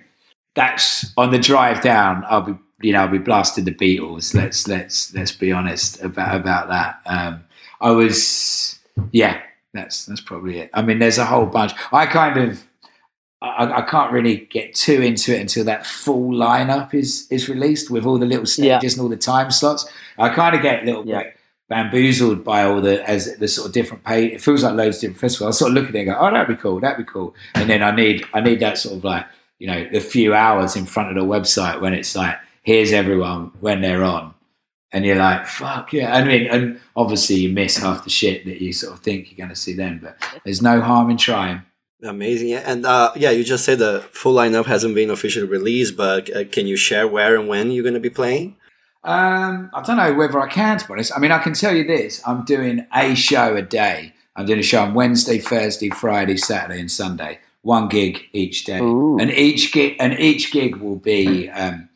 that's 0.55 1.13
on 1.15 1.31
the 1.31 1.39
drive 1.39 1.81
down. 1.81 2.25
I'll 2.27 2.41
be, 2.41 2.55
you 2.81 2.93
know, 2.93 3.07
be 3.07 3.17
blasting 3.17 3.65
the 3.65 3.73
Beatles. 3.73 4.33
Let's 4.33 4.67
let's 4.67 5.13
let's 5.13 5.31
be 5.31 5.51
honest 5.51 6.01
about 6.01 6.35
about 6.35 6.69
that. 6.69 7.01
Um, 7.05 7.43
I 7.81 7.91
was, 7.91 8.79
yeah, 9.11 9.41
that's 9.73 10.05
that's 10.05 10.21
probably 10.21 10.59
it. 10.59 10.69
I 10.73 10.81
mean, 10.81 10.99
there's 10.99 11.17
a 11.17 11.25
whole 11.25 11.45
bunch. 11.45 11.73
I 11.91 12.05
kind 12.05 12.37
of. 12.37 12.65
I, 13.41 13.77
I, 13.77 13.81
can't 13.83 14.11
really 14.11 14.49
get 14.51 14.75
too 14.75 15.01
into 15.01 15.33
it 15.33 15.39
until 15.39 15.63
that 15.63 15.85
full 15.85 16.33
lineup 16.33 16.93
is 16.93 17.25
is 17.31 17.47
released 17.47 17.89
with 17.89 18.05
all 18.05 18.19
the 18.19 18.25
little 18.25 18.45
stages 18.45 18.65
yeah. 18.65 18.79
and 18.81 18.99
all 18.99 19.07
the 19.07 19.15
time 19.15 19.49
slots. 19.49 19.89
I 20.17 20.27
kind 20.27 20.57
of 20.57 20.61
get 20.61 20.83
a 20.83 20.85
little 20.85 21.07
yeah. 21.07 21.23
bit 21.23 21.37
bamboozled 21.69 22.43
by 22.43 22.63
all 22.63 22.81
the 22.81 23.07
as 23.09 23.37
the 23.37 23.47
sort 23.47 23.67
of 23.67 23.73
different 23.73 24.03
pay. 24.03 24.25
It 24.25 24.41
feels 24.41 24.63
like 24.63 24.73
loads 24.73 24.97
of 24.97 25.01
different 25.01 25.21
festivals. 25.21 25.55
I 25.55 25.57
sort 25.57 25.69
of 25.69 25.75
look 25.75 25.87
at 25.87 25.95
it 25.95 25.99
and 25.99 26.07
go, 26.09 26.17
"Oh, 26.19 26.29
that'd 26.29 26.53
be 26.53 26.61
cool. 26.61 26.81
That'd 26.81 27.05
be 27.05 27.09
cool." 27.09 27.33
And 27.55 27.69
then 27.69 27.81
I 27.81 27.95
need 27.95 28.25
I 28.33 28.41
need 28.41 28.59
that 28.59 28.77
sort 28.77 28.97
of 28.97 29.05
like 29.05 29.25
you 29.59 29.67
know 29.67 29.87
the 29.89 30.01
few 30.01 30.33
hours 30.33 30.75
in 30.75 30.85
front 30.85 31.09
of 31.09 31.15
the 31.15 31.29
website 31.29 31.79
when 31.79 31.93
it's 31.93 32.15
like, 32.15 32.37
"Here's 32.63 32.91
everyone 32.91 33.51
when 33.59 33.81
they're 33.81 34.03
on," 34.03 34.33
and 34.91 35.05
you're 35.05 35.15
like, 35.15 35.47
"Fuck 35.47 35.93
yeah!" 35.93 36.15
I 36.15 36.23
mean, 36.23 36.47
and 36.47 36.79
obviously 36.95 37.37
you 37.37 37.49
miss 37.49 37.77
half 37.77 38.03
the 38.03 38.09
shit 38.09 38.45
that 38.45 38.61
you 38.61 38.73
sort 38.73 38.93
of 38.93 38.99
think 38.99 39.29
you're 39.29 39.37
going 39.37 39.49
to 39.49 39.55
see 39.55 39.73
then, 39.73 39.99
but 40.01 40.17
there's 40.43 40.61
no 40.61 40.81
harm 40.81 41.09
in 41.09 41.17
trying. 41.17 41.63
Amazing, 42.01 42.47
yeah. 42.49 42.63
and 42.65 42.85
uh, 42.85 43.11
yeah, 43.15 43.31
you 43.31 43.43
just 43.43 43.65
said 43.65 43.79
the 43.79 44.01
full 44.11 44.33
lineup 44.33 44.65
hasn't 44.65 44.95
been 44.95 45.09
officially 45.09 45.47
released, 45.47 45.97
but 45.97 46.33
uh, 46.33 46.45
can 46.45 46.65
you 46.65 46.77
share 46.77 47.07
where 47.07 47.37
and 47.37 47.49
when 47.49 47.71
you're 47.71 47.83
going 47.83 47.93
to 47.93 47.99
be 47.99 48.09
playing? 48.09 48.55
Um, 49.03 49.69
I 49.73 49.81
don't 49.81 49.97
know 49.97 50.13
whether 50.13 50.39
I 50.39 50.47
can, 50.47 50.77
to 50.77 50.87
be 50.87 50.93
honest. 50.93 51.11
I 51.15 51.19
mean, 51.19 51.31
I 51.31 51.39
can 51.39 51.53
tell 51.53 51.75
you 51.75 51.83
this: 51.83 52.21
I'm 52.25 52.45
doing 52.45 52.85
a 52.93 53.15
show 53.15 53.55
a 53.55 53.61
day. 53.61 54.13
I'm 54.35 54.45
doing 54.45 54.59
a 54.59 54.63
show 54.63 54.83
on 54.83 54.93
Wednesday, 54.93 55.39
Thursday, 55.39 55.89
Friday, 55.89 56.37
Saturday, 56.37 56.79
and 56.79 56.89
Sunday. 56.89 57.39
One 57.63 57.89
gig 57.89 58.21
each 58.31 58.63
day, 58.63 58.79
Ooh. 58.79 59.19
and 59.19 59.29
each 59.31 59.73
gig 59.73 59.97
and 59.99 60.17
each 60.17 60.53
gig 60.53 60.77
will 60.77 60.95
be 60.95 61.49
um, 61.49 61.89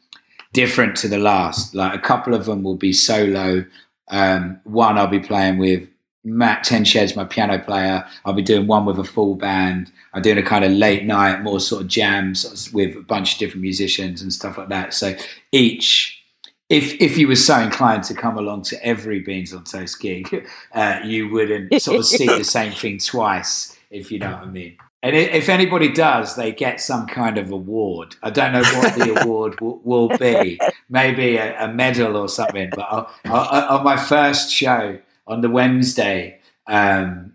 different 0.54 0.96
to 0.98 1.08
the 1.08 1.20
last. 1.20 1.76
Like 1.76 1.94
a 1.94 2.00
couple 2.00 2.34
of 2.34 2.46
them 2.46 2.64
will 2.64 2.78
be 2.78 2.94
solo. 2.94 3.66
Um, 4.10 4.60
one 4.64 4.98
I'll 4.98 5.08
be 5.08 5.20
playing 5.20 5.58
with 5.58 5.88
Matt 6.24 6.64
Tenshed's 6.64 7.16
my 7.16 7.26
piano 7.26 7.60
player. 7.60 8.06
I'll 8.24 8.34
be 8.34 8.42
doing 8.42 8.68
one 8.68 8.86
with 8.86 8.98
a 8.98 9.04
full 9.04 9.36
band. 9.36 9.92
I'm 10.14 10.22
doing 10.22 10.38
a 10.38 10.44
kind 10.44 10.64
of 10.64 10.72
late 10.72 11.04
night, 11.04 11.42
more 11.42 11.60
sort 11.60 11.82
of 11.82 11.88
jams 11.90 12.72
with 12.72 12.96
a 12.96 13.02
bunch 13.02 13.34
of 13.34 13.40
different 13.40 13.62
musicians 13.62 14.22
and 14.22 14.32
stuff 14.32 14.58
like 14.58 14.70
that. 14.70 14.94
So 14.94 15.16
each 15.52 16.24
if 16.70 16.94
if 17.02 17.18
you 17.18 17.28
were 17.28 17.36
so 17.36 17.60
inclined 17.60 18.04
to 18.06 18.14
come 18.14 18.38
along 18.38 18.64
to 18.64 18.86
every 18.86 19.20
Beans 19.20 19.54
on 19.54 19.64
Toast 19.64 20.00
gig, 20.00 20.48
uh, 20.74 21.00
you 21.04 21.30
wouldn't 21.30 21.82
sort 21.82 21.98
of 21.98 22.06
see 22.06 22.26
the 22.26 22.44
same 22.58 22.72
thing 22.72 23.00
twice, 23.00 23.78
if 23.92 24.12
you 24.12 24.20
know 24.20 24.32
what 24.32 24.44
I 24.44 24.46
mean. 24.46 24.78
And 25.04 25.18
if 25.18 25.50
anybody 25.50 25.92
does, 25.92 26.38
they 26.38 26.54
get 26.54 26.80
some 26.80 27.08
kind 27.08 27.38
of 27.38 27.52
award. 27.52 28.16
I 28.24 28.30
don't 28.30 28.54
know 28.54 28.62
what 28.62 28.96
the 28.96 29.22
award 29.24 29.58
w- 29.58 29.82
will 29.84 30.08
be. 30.08 30.62
Maybe 30.90 31.36
a, 31.36 31.66
a, 31.66 31.74
medal 31.74 32.16
or 32.16 32.30
something. 32.30 32.70
But 32.74 32.88
I'll, 32.90 33.12
I'll, 33.26 33.80
on 33.80 33.84
my 33.84 33.98
first 33.98 34.50
show 34.50 34.98
on 35.28 35.42
the 35.42 35.50
Wednesday, 35.50 36.40
um, 36.68 37.34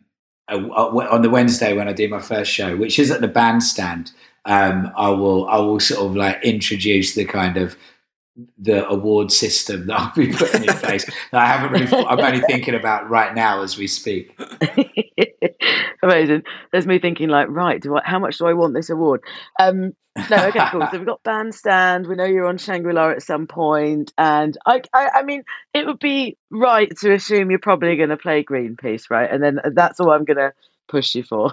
on 0.49 1.21
the 1.21 1.29
Wednesday 1.29 1.77
when 1.77 1.89
I 1.89 1.93
do 1.93 2.09
my 2.09 2.23
first 2.23 2.51
show, 2.51 2.75
which 2.75 2.99
is 2.99 3.11
at 3.11 3.21
the 3.21 3.29
bandstand, 3.29 4.13
um, 4.47 4.91
I 4.97 5.11
will 5.11 5.47
I 5.47 5.59
will 5.59 5.79
sort 5.79 6.09
of 6.09 6.17
like 6.17 6.43
introduce 6.43 7.15
the 7.15 7.27
kind 7.27 7.59
of 7.59 7.77
the 8.57 8.89
award 8.89 9.31
system 9.31 9.89
that 9.89 10.01
I'll 10.01 10.15
be 10.15 10.33
putting 10.33 10.65
in 10.65 10.75
place 10.77 11.05
that 11.05 11.41
I 11.43 11.47
haven't 11.47 11.73
really. 11.73 12.07
I'm 12.07 12.19
only 12.19 12.41
thinking 12.41 12.75
about 12.75 13.11
right 13.11 13.35
now 13.35 13.61
as 13.61 13.77
we 13.77 13.87
speak. 13.87 14.35
Amazing. 16.03 16.43
There's 16.73 16.87
me 16.87 16.99
thinking 16.99 17.29
like, 17.29 17.49
right, 17.49 17.81
do 17.81 17.97
I, 17.97 18.03
how 18.05 18.19
much 18.19 18.39
do 18.39 18.47
I 18.47 18.53
want 18.53 18.75
this 18.75 18.91
award? 18.91 19.23
Um, 19.59 19.95
no, 20.31 20.47
okay, 20.49 20.67
cool. 20.71 20.87
So 20.91 20.99
we've 20.99 21.07
got 21.07 21.23
bandstand. 21.23 22.07
We 22.07 22.17
know 22.17 22.25
you're 22.25 22.47
on 22.47 22.59
Shangri 22.59 22.93
La 22.93 23.11
at 23.11 23.23
some 23.23 23.47
point, 23.47 24.13
and 24.19 24.57
I, 24.67 24.83
I, 24.93 25.09
I 25.17 25.23
mean, 25.23 25.45
it 25.73 25.87
would 25.87 26.01
be 26.01 26.37
right 26.51 26.91
to 26.99 27.13
assume 27.13 27.51
you're 27.51 27.61
probably 27.61 27.97
going 27.97 28.09
to 28.09 28.17
play 28.17 28.43
Greenpeace, 28.43 29.11
right? 29.11 29.31
And 29.31 29.43
then 29.43 29.61
that's 29.75 30.01
all 30.01 30.11
I'm 30.11 30.25
going 30.25 30.39
to 30.39 30.53
push 30.89 31.15
you 31.15 31.23
for. 31.23 31.53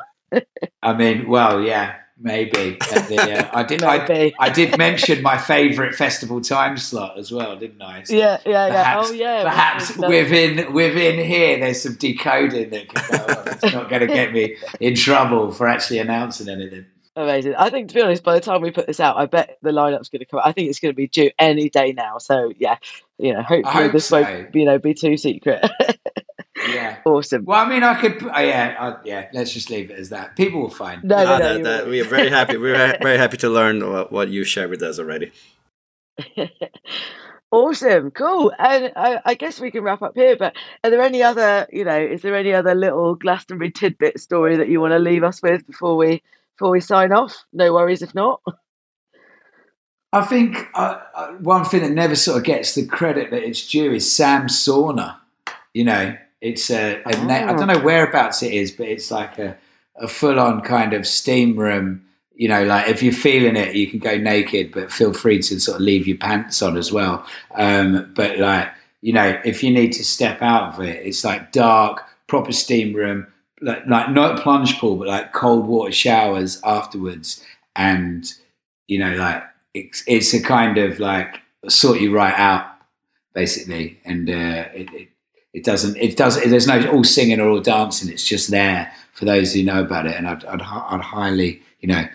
I 0.82 0.93
mean, 0.93 1.30
well, 1.30 1.62
yeah, 1.62 1.95
Maybe. 2.18 2.78
The, 2.80 3.49
uh, 3.51 3.57
I 3.57 3.63
did. 3.63 3.84
I, 3.84 4.34
I, 4.39 4.49
did 4.49 4.78
mention 4.78 5.22
my 5.22 5.38
favourite 5.38 5.95
festival 5.95 6.39
time 6.39 6.78
slot 6.78 7.18
as 7.18 7.30
well, 7.30 7.57
didn't 7.57 7.82
I? 7.82 8.03
So 8.03 8.16
yeah, 8.16 8.39
yeah, 8.45 8.70
perhaps, 8.70 9.13
yeah. 9.13 9.28
Oh, 9.28 9.34
yeah. 9.34 9.43
Perhaps 9.43 9.97
within 9.97 10.74
within 10.74 11.24
here, 11.24 11.59
there's 11.59 11.82
some 11.82 11.95
decoding 11.95 12.70
that 12.70 12.88
can 12.88 13.18
go 13.18 13.34
on. 13.34 13.47
It's 13.47 13.74
not 13.74 13.89
going 13.89 14.01
to 14.01 14.07
get 14.07 14.32
me 14.32 14.55
in 14.80 14.95
trouble 14.95 15.51
for 15.51 15.68
actually 15.68 15.99
announcing 15.99 16.47
anything. 16.47 16.86
Amazing. 17.18 17.55
I 17.55 17.70
think, 17.70 17.89
to 17.89 17.95
be 17.95 18.01
honest, 18.01 18.24
by 18.24 18.36
the 18.36 18.41
time 18.41 18.61
we 18.61 18.72
put 18.72 18.88
this 18.88 18.99
out, 18.99 19.18
I 19.18 19.26
bet 19.26 19.57
the 19.61 19.72
lineup's 19.72 20.09
going 20.09 20.20
to 20.20 20.26
come. 20.26 20.41
I 20.43 20.53
think 20.53 20.70
it's 20.70 20.80
going 20.80 20.93
to 20.93 20.97
be 20.97 21.07
due 21.07 21.32
any 21.38 21.70
day 21.70 21.91
now. 21.91 22.18
So 22.18 22.53
yeah, 22.57 22.78
you 23.18 23.34
know, 23.34 23.41
hopefully 23.41 23.89
this 23.89 24.07
so. 24.07 24.22
won't, 24.22 24.55
you 24.55 24.66
know, 24.66 24.80
be 24.80 24.93
too 24.93 25.18
secret. 25.18 25.70
Yeah. 26.68 26.97
Awesome. 27.05 27.45
Well, 27.45 27.63
I 27.63 27.70
mean, 27.70 27.84
I 27.84 27.99
could, 27.99 28.24
uh, 28.24 28.39
yeah, 28.39 28.76
uh, 28.80 28.99
yeah. 29.03 29.30
Let's 29.34 29.51
just 29.51 29.70
leave 29.70 29.91
it 29.91 29.99
as 29.99 30.09
that. 30.09 30.36
People 30.36 30.61
will 30.61 30.70
find. 30.70 31.03
No, 31.03 31.24
no, 31.24 31.38
no. 31.38 31.53
That, 31.53 31.63
that, 31.63 31.88
we 31.88 32.01
are 32.01 32.05
very 32.05 32.30
happy. 32.30 32.57
We're 32.57 32.97
very 33.01 33.18
happy 33.18 33.38
to 33.38 33.49
learn 33.49 33.89
what, 33.89 34.11
what 34.11 34.30
you 34.30 34.43
shared 34.43 34.70
with 34.70 34.82
us 34.82 34.99
already. 34.99 35.32
awesome, 37.51 38.11
cool. 38.11 38.53
And 38.57 38.91
I, 38.95 39.20
I, 39.26 39.34
guess 39.36 39.59
we 39.59 39.72
can 39.72 39.84
wrap 39.84 40.01
up 40.01 40.16
here. 40.16 40.36
But 40.38 40.55
are 40.84 40.89
there 40.89 41.01
any 41.01 41.24
other, 41.24 41.68
you 41.72 41.84
know, 41.84 41.97
is 41.97 42.22
there 42.22 42.36
any 42.36 42.53
other 42.53 42.76
little 42.76 43.16
Glastonbury 43.16 43.72
tidbit 43.72 44.20
story 44.20 44.57
that 44.57 44.70
you 44.70 44.80
want 44.80 44.93
to 44.93 44.99
leave 44.99 45.24
us 45.24 45.41
with 45.41 45.66
before 45.68 45.97
we 45.97 46.24
before 46.57 46.72
we 46.72 46.80
sign 46.80 47.11
off? 47.11 47.45
No 47.53 47.74
worries 47.74 48.01
if 48.01 48.16
not. 48.16 48.41
I 50.13 50.22
think 50.22 50.70
uh, 50.74 50.99
uh 51.13 51.28
one 51.34 51.66
thing 51.66 51.82
that 51.82 51.91
never 51.91 52.16
sort 52.16 52.38
of 52.38 52.43
gets 52.45 52.74
the 52.74 52.86
credit 52.86 53.32
that 53.32 53.43
it's 53.43 53.68
due 53.68 53.91
is 53.91 54.11
Sam 54.11 54.47
Sauna. 54.47 55.18
You 55.74 55.84
know, 55.84 56.16
it's 56.42 56.70
a, 56.70 57.02
a 57.02 57.02
oh. 57.06 57.30
I 57.30 57.54
don't 57.54 57.68
know 57.68 57.80
whereabouts 57.80 58.44
it 58.44 58.54
is, 58.54 58.72
but 58.72 58.88
it's 58.88 59.12
like 59.12 59.40
a, 59.40 59.58
a 59.96 60.08
full 60.08 60.40
on 60.40 60.62
kind 60.62 60.94
of 60.94 61.08
steam 61.08 61.58
room. 61.58 62.06
You 62.36 62.50
know, 62.50 62.66
like 62.66 62.90
if 62.90 63.02
you're 63.02 63.14
feeling 63.14 63.56
it, 63.56 63.76
you 63.76 63.88
can 63.88 64.00
go 64.00 64.18
naked, 64.18 64.74
but 64.74 64.92
feel 64.92 65.14
free 65.14 65.40
to 65.40 65.60
sort 65.60 65.76
of 65.76 65.82
leave 65.82 66.06
your 66.06 66.18
pants 66.18 66.62
on 66.62 66.76
as 66.76 66.92
well. 66.92 67.26
Um, 67.56 68.12
but 68.14 68.38
like, 68.40 68.70
you 69.02 69.14
know, 69.14 69.40
if 69.46 69.64
you 69.64 69.72
need 69.72 69.94
to 69.94 70.04
step 70.04 70.42
out 70.42 70.74
of 70.74 70.82
it, 70.82 71.06
it's 71.06 71.24
like 71.24 71.54
dark, 71.54 72.04
proper 72.28 72.52
steam 72.52 72.94
room, 72.94 73.28
like, 73.62 73.88
like 73.88 74.10
not 74.12 74.42
plunge 74.42 74.78
pool, 74.80 74.98
but 74.98 75.08
like 75.08 75.32
cold 75.32 75.66
water 75.66 75.94
showers 75.94 76.60
afterwards. 76.66 77.42
And, 77.76 78.30
you 78.88 79.00
know, 79.00 79.16
like 79.16 79.44
it's, 79.74 80.04
it's 80.06 80.34
a 80.34 80.42
kind 80.42 80.78
of 80.78 81.00
like 81.00 81.40
sort 81.70 82.02
you 82.02 82.14
right 82.14 82.34
out 82.34 82.66
basically. 83.34 84.00
And 84.04 84.30
uh, 84.30 84.68
it, 84.74 84.94
it 84.94 85.10
it 85.56 85.64
doesn't 85.64 85.95
it 85.95 86.18
does 86.18 86.36
there's 86.43 86.68
no 86.68 86.86
all 86.91 87.06
singing 87.06 87.39
or 87.39 87.47
all 87.47 87.62
dancing 87.62 88.12
it's 88.12 88.26
just 88.26 88.51
there 88.51 88.91
for 89.14 89.24
those 89.24 89.53
who 89.53 89.64
know 89.64 89.82
about 89.82 90.06
it. 90.06 90.16
And 90.16 90.28
I'd, 90.28 90.43
I'd, 90.45 90.62
I'd 90.62 91.01
highly 91.01 91.62
you 91.80 91.88
know 91.88 92.06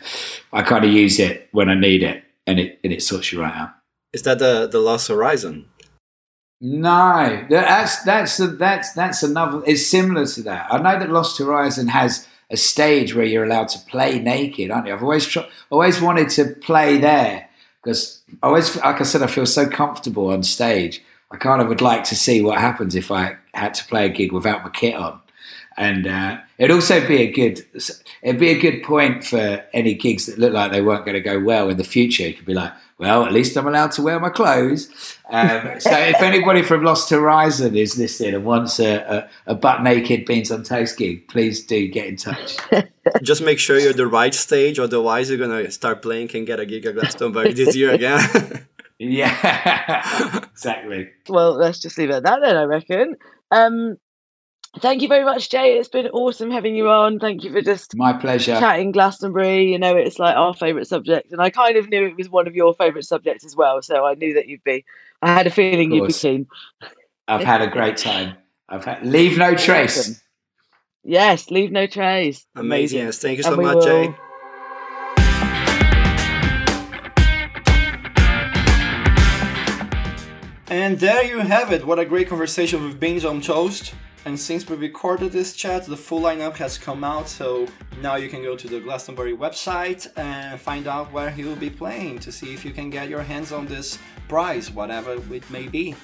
I 0.53 0.63
kind 0.63 0.85
of 0.85 0.93
use 0.93 1.19
it 1.19 1.49
when 1.51 1.69
I 1.69 1.75
need 1.75 2.03
it 2.03 2.23
and 2.47 2.61
it 2.61 2.79
and 2.85 2.93
it 2.93 3.03
sorts 3.03 3.33
you 3.33 3.41
right 3.41 3.55
out. 3.55 3.71
Is 4.13 4.23
that 4.23 4.39
the 4.39 4.69
the 4.71 4.79
Lost 4.79 5.09
Horizon? 5.09 5.67
No 6.61 7.47
that's 7.49 8.03
that's 8.03 8.37
that's 8.37 8.93
that's 8.93 9.23
another 9.23 9.63
it's 9.67 9.87
similar 9.87 10.27
to 10.27 10.43
that. 10.43 10.73
I 10.73 10.77
know 10.77 10.99
that 10.99 11.11
Lost 11.11 11.39
Horizon 11.39 11.89
has 11.89 12.29
a 12.51 12.59
stage 12.59 13.15
where 13.15 13.25
you're 13.25 13.45
allowed 13.45 13.69
to 13.69 13.79
play 13.87 14.19
naked 14.19 14.71
aren't 14.71 14.87
you? 14.87 14.93
I've 14.93 15.03
always 15.03 15.27
tr- 15.27 15.49
always 15.71 15.99
wanted 16.03 16.29
to 16.31 16.45
play 16.57 16.99
there 16.99 17.49
because 17.83 18.21
I 18.43 18.49
always 18.49 18.77
like 18.77 19.01
I 19.01 19.05
said 19.05 19.23
I 19.23 19.29
feel 19.29 19.47
so 19.47 19.67
comfortable 19.67 20.29
on 20.29 20.43
stage 20.43 21.03
I 21.31 21.37
kind 21.37 21.63
of 21.63 21.69
would 21.69 21.81
like 21.81 22.05
to 22.05 22.17
see 22.17 22.43
what 22.43 22.59
happens 22.59 22.95
if 22.95 23.11
I 23.11 23.37
had 23.55 23.75
to 23.75 23.85
play 23.87 24.07
a 24.07 24.09
gig 24.09 24.33
without 24.33 24.65
my 24.65 24.71
kit 24.71 24.95
on. 24.95 25.21
and 25.77 26.07
uh, 26.07 26.39
it'd 26.59 26.75
also 26.75 27.07
be 27.07 27.23
a 27.23 27.31
good 27.31 27.65
it'd 28.23 28.41
be 28.41 28.51
a 28.51 28.59
good 28.59 28.83
point 28.83 29.25
for 29.25 29.65
any 29.73 29.95
gigs 29.95 30.27
that 30.27 30.39
look 30.39 30.53
like 30.53 30.73
they 30.73 30.83
weren't 30.83 31.05
going 31.05 31.15
to 31.15 31.21
go 31.21 31.39
well 31.41 31.69
in 31.69 31.77
the 31.77 31.85
future. 31.85 32.27
You 32.27 32.35
could 32.35 32.47
be 32.47 32.55
like, 32.55 32.73
well, 32.99 33.25
at 33.25 33.33
least 33.33 33.57
I'm 33.57 33.67
allowed 33.67 33.93
to 33.93 34.03
wear 34.03 34.21
my 34.21 34.29
clothes. 34.29 35.17
Um, 35.31 35.81
so 35.81 35.91
if 35.91 36.21
anybody 36.21 36.63
from 36.63 36.85
Lost 36.85 37.09
Horizon 37.09 37.75
is 37.75 37.97
listening 37.97 38.35
and 38.35 38.45
wants 38.45 38.79
a, 38.79 39.29
a, 39.47 39.53
a 39.53 39.55
butt 39.55 39.83
naked 39.83 40.27
beans 40.27 40.51
on 40.51 40.65
toast 40.65 40.99
gig, 40.99 41.27
please 41.29 41.65
do 41.65 41.89
get 41.89 42.09
in 42.09 42.17
touch. 42.17 42.59
Just 43.23 43.43
make 43.43 43.59
sure 43.59 43.79
you're 43.79 43.95
the 43.95 44.07
right 44.07 44.35
stage, 44.35 44.79
otherwise 44.79 45.31
you're 45.31 45.39
gonna 45.39 45.71
start 45.71 46.03
playing 46.03 46.31
and 46.35 46.47
get 46.47 46.61
a 46.61 46.67
gig 46.67 46.85
at 46.85 46.95
Glastonbury 46.95 47.55
this 47.55 47.75
year 47.75 47.91
again. 47.93 48.67
yeah, 49.01 50.45
exactly. 50.53 51.09
Well, 51.29 51.55
let's 51.55 51.81
just 51.81 51.97
leave 51.97 52.11
it 52.11 52.17
at 52.17 52.23
that 52.25 52.41
then. 52.43 52.57
I 52.57 52.65
reckon. 52.65 53.17
Um, 53.51 53.97
Thank 54.79 55.03
you 55.03 55.09
very 55.09 55.25
much, 55.25 55.51
Jay. 55.51 55.79
It's 55.79 55.89
been 55.89 56.07
awesome 56.09 56.51
having 56.53 56.77
you 56.77 56.89
on. 56.89 57.19
Thank 57.19 57.43
you 57.43 57.51
for 57.51 57.61
just 57.61 57.97
my 57.97 58.13
pleasure 58.13 58.57
chatting 58.61 58.93
Glastonbury. 58.93 59.73
You 59.73 59.81
know, 59.81 59.97
it's 59.97 60.21
like 60.21 60.37
our 60.37 60.55
favourite 60.55 60.87
subject, 60.87 61.33
and 61.33 61.43
I 61.43 61.51
kind 61.51 61.77
of 61.77 61.89
knew 61.89 62.07
it 62.07 62.17
was 62.17 62.29
one 62.29 62.47
of 62.47 62.55
your 62.55 62.73
favourite 62.75 63.05
subjects 63.05 63.45
as 63.45 63.57
well. 63.57 63.83
So 63.83 64.05
I 64.07 64.15
knew 64.15 64.33
that 64.35 64.47
you'd 64.47 64.63
be. 64.63 64.85
I 65.23 65.35
had 65.35 65.49
a 65.49 65.51
feeling 65.51 65.91
you'd 65.91 66.07
be 66.07 66.13
keen. 66.13 66.47
I've 67.27 67.45
had 67.45 67.63
a 67.63 67.67
great 67.67 67.97
time. 67.97 68.37
I've 68.69 68.85
had 68.85 69.05
leave 69.05 69.39
no 69.39 69.57
trace. 69.57 70.23
Yes, 71.03 71.51
leave 71.51 71.73
no 71.73 71.89
trace. 71.89 72.47
Amazing. 72.55 73.01
Yes, 73.01 73.19
thank 73.19 73.39
you 73.39 73.43
so 73.43 73.57
much, 73.57 73.75
will... 73.75 73.83
Jay. 73.83 74.15
And 80.71 81.01
there 81.01 81.25
you 81.25 81.41
have 81.41 81.73
it. 81.73 81.85
What 81.85 81.99
a 81.99 82.05
great 82.05 82.29
conversation 82.29 82.85
with 82.85 83.01
Beans 83.01 83.25
on 83.25 83.41
Toast. 83.41 83.93
And 84.25 84.39
since 84.39 84.69
we 84.69 84.77
recorded 84.77 85.33
this 85.33 85.53
chat, 85.53 85.85
the 85.85 85.97
full 85.97 86.21
lineup 86.21 86.59
has 86.59 86.79
come 86.79 87.03
out, 87.03 87.29
so 87.29 87.67
now 88.01 88.15
you 88.15 88.29
can 88.29 88.41
go 88.45 88.55
to 88.55 88.69
the 88.69 88.79
Glastonbury 88.79 89.37
website 89.37 90.07
and 90.17 90.61
find 90.61 90.87
out 90.87 91.11
where 91.11 91.29
he 91.29 91.43
will 91.43 91.57
be 91.57 91.71
playing 91.71 92.21
to 92.21 92.31
see 92.31 92.55
if 92.55 92.65
you 92.65 92.71
can 92.71 92.89
get 92.89 93.09
your 93.09 93.23
hands 93.23 93.51
on 93.51 93.67
this 93.67 93.99
prize, 94.29 94.71
whatever 94.71 95.15
it 95.35 95.51
may 95.51 95.67
be. 95.67 95.97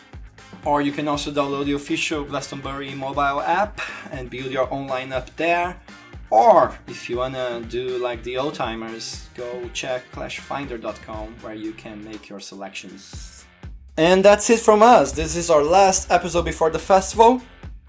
Or 0.64 0.82
you 0.82 0.90
can 0.90 1.06
also 1.06 1.30
download 1.30 1.66
the 1.66 1.74
official 1.74 2.24
Glastonbury 2.24 2.92
mobile 2.92 3.42
app 3.42 3.80
and 4.10 4.28
build 4.28 4.50
your 4.50 4.68
own 4.72 4.88
lineup 4.88 5.28
there. 5.36 5.80
Or 6.28 6.76
if 6.88 7.08
you 7.08 7.18
wanna 7.18 7.60
do 7.68 7.98
like 7.98 8.24
the 8.24 8.36
old 8.36 8.54
timers, 8.54 9.28
go 9.36 9.70
check 9.72 10.10
clashfinder.com 10.10 11.36
where 11.40 11.54
you 11.54 11.72
can 11.72 12.02
make 12.04 12.28
your 12.28 12.40
selections. 12.40 13.35
And 13.98 14.22
that's 14.22 14.50
it 14.50 14.60
from 14.60 14.82
us. 14.82 15.12
This 15.12 15.36
is 15.36 15.48
our 15.48 15.62
last 15.62 16.10
episode 16.10 16.44
before 16.44 16.68
the 16.68 16.78
festival. 16.78 17.40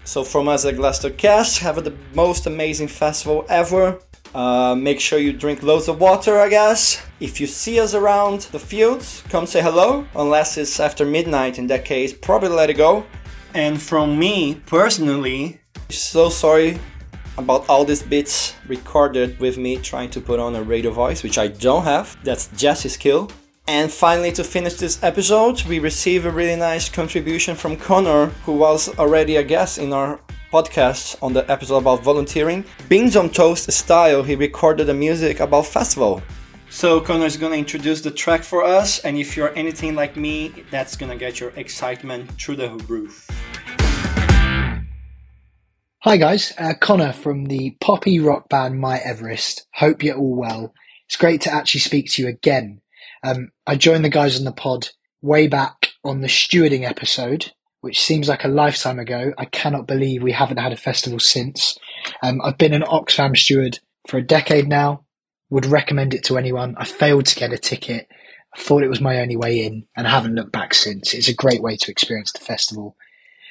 So 0.04 0.24
from 0.24 0.48
us 0.48 0.64
at 0.64 0.76
Glastonbury, 0.76 1.44
have 1.60 1.84
the 1.84 1.94
most 2.14 2.46
amazing 2.46 2.88
festival 2.88 3.44
ever. 3.50 4.00
Uh, 4.34 4.74
make 4.74 5.00
sure 5.00 5.18
you 5.18 5.34
drink 5.34 5.62
loads 5.62 5.86
of 5.86 6.00
water, 6.00 6.38
I 6.40 6.48
guess. 6.48 7.04
If 7.20 7.40
you 7.40 7.46
see 7.46 7.78
us 7.78 7.92
around 7.92 8.42
the 8.52 8.58
fields, 8.58 9.22
come 9.28 9.46
say 9.46 9.60
hello. 9.60 10.06
Unless 10.14 10.56
it's 10.56 10.80
after 10.80 11.04
midnight, 11.04 11.58
in 11.58 11.66
that 11.66 11.84
case, 11.84 12.14
probably 12.14 12.48
let 12.48 12.70
it 12.70 12.78
go. 12.78 13.04
And 13.52 13.80
from 13.80 14.18
me 14.18 14.62
personally, 14.64 15.60
so 15.90 16.30
sorry 16.30 16.78
about 17.36 17.68
all 17.68 17.84
these 17.84 18.02
bits 18.02 18.54
recorded 18.66 19.38
with 19.40 19.58
me 19.58 19.76
trying 19.76 20.08
to 20.10 20.22
put 20.22 20.40
on 20.40 20.56
a 20.56 20.62
radio 20.62 20.90
voice, 20.90 21.22
which 21.22 21.36
I 21.36 21.48
don't 21.48 21.84
have. 21.84 22.16
That's 22.24 22.48
Jesse's 22.56 22.94
skill. 22.94 23.30
And 23.68 23.92
finally, 23.92 24.32
to 24.32 24.44
finish 24.44 24.76
this 24.76 24.98
episode, 25.02 25.62
we 25.64 25.78
receive 25.78 26.24
a 26.24 26.30
really 26.30 26.56
nice 26.56 26.88
contribution 26.88 27.54
from 27.54 27.76
Connor, 27.76 28.28
who 28.46 28.54
was 28.54 28.88
already 28.98 29.36
a 29.36 29.42
guest 29.42 29.76
in 29.76 29.92
our 29.92 30.20
podcast 30.50 31.22
on 31.22 31.34
the 31.34 31.48
episode 31.50 31.76
about 31.76 32.02
volunteering. 32.02 32.64
Beans 32.88 33.14
on 33.14 33.28
Toast 33.28 33.70
style, 33.70 34.22
he 34.22 34.36
recorded 34.36 34.86
the 34.86 34.94
music 34.94 35.40
about 35.40 35.66
festival. 35.66 36.22
So 36.70 36.98
Connor 36.98 37.26
is 37.26 37.36
gonna 37.36 37.56
introduce 37.56 38.00
the 38.00 38.10
track 38.10 38.42
for 38.42 38.64
us, 38.64 39.00
and 39.00 39.18
if 39.18 39.36
you're 39.36 39.54
anything 39.54 39.94
like 39.94 40.16
me, 40.16 40.64
that's 40.70 40.96
gonna 40.96 41.16
get 41.16 41.38
your 41.38 41.50
excitement 41.50 42.40
through 42.40 42.56
the 42.56 42.70
roof. 42.88 43.28
Hi 46.04 46.16
guys, 46.16 46.54
uh, 46.56 46.72
Connor 46.80 47.12
from 47.12 47.44
the 47.44 47.76
poppy 47.82 48.18
rock 48.18 48.48
band 48.48 48.80
My 48.80 48.96
Everest. 48.96 49.66
Hope 49.74 50.02
you're 50.02 50.16
all 50.16 50.36
well. 50.36 50.72
It's 51.06 51.16
great 51.16 51.42
to 51.42 51.52
actually 51.52 51.80
speak 51.80 52.10
to 52.12 52.22
you 52.22 52.28
again 52.28 52.80
um, 53.22 53.50
I 53.66 53.76
joined 53.76 54.04
the 54.04 54.10
guys 54.10 54.38
on 54.38 54.44
the 54.44 54.52
pod 54.52 54.88
way 55.20 55.48
back 55.48 55.88
on 56.04 56.20
the 56.20 56.28
stewarding 56.28 56.88
episode, 56.88 57.52
which 57.80 58.00
seems 58.00 58.28
like 58.28 58.44
a 58.44 58.48
lifetime 58.48 58.98
ago. 58.98 59.32
I 59.36 59.44
cannot 59.44 59.86
believe 59.86 60.22
we 60.22 60.32
haven't 60.32 60.58
had 60.58 60.72
a 60.72 60.76
festival 60.76 61.18
since. 61.18 61.78
Um, 62.22 62.40
I've 62.42 62.58
been 62.58 62.74
an 62.74 62.82
Oxfam 62.82 63.36
steward 63.36 63.78
for 64.06 64.18
a 64.18 64.26
decade 64.26 64.68
now. 64.68 65.04
Would 65.50 65.66
recommend 65.66 66.12
it 66.12 66.24
to 66.24 66.36
anyone. 66.36 66.74
I 66.76 66.84
failed 66.84 67.26
to 67.26 67.38
get 67.38 67.52
a 67.52 67.58
ticket. 67.58 68.08
I 68.54 68.60
thought 68.60 68.82
it 68.82 68.90
was 68.90 69.00
my 69.00 69.20
only 69.20 69.36
way 69.36 69.64
in, 69.64 69.86
and 69.96 70.06
I 70.06 70.10
haven't 70.10 70.34
looked 70.34 70.52
back 70.52 70.74
since. 70.74 71.14
It's 71.14 71.28
a 71.28 71.34
great 71.34 71.62
way 71.62 71.76
to 71.76 71.90
experience 71.90 72.32
the 72.32 72.40
festival. 72.40 72.96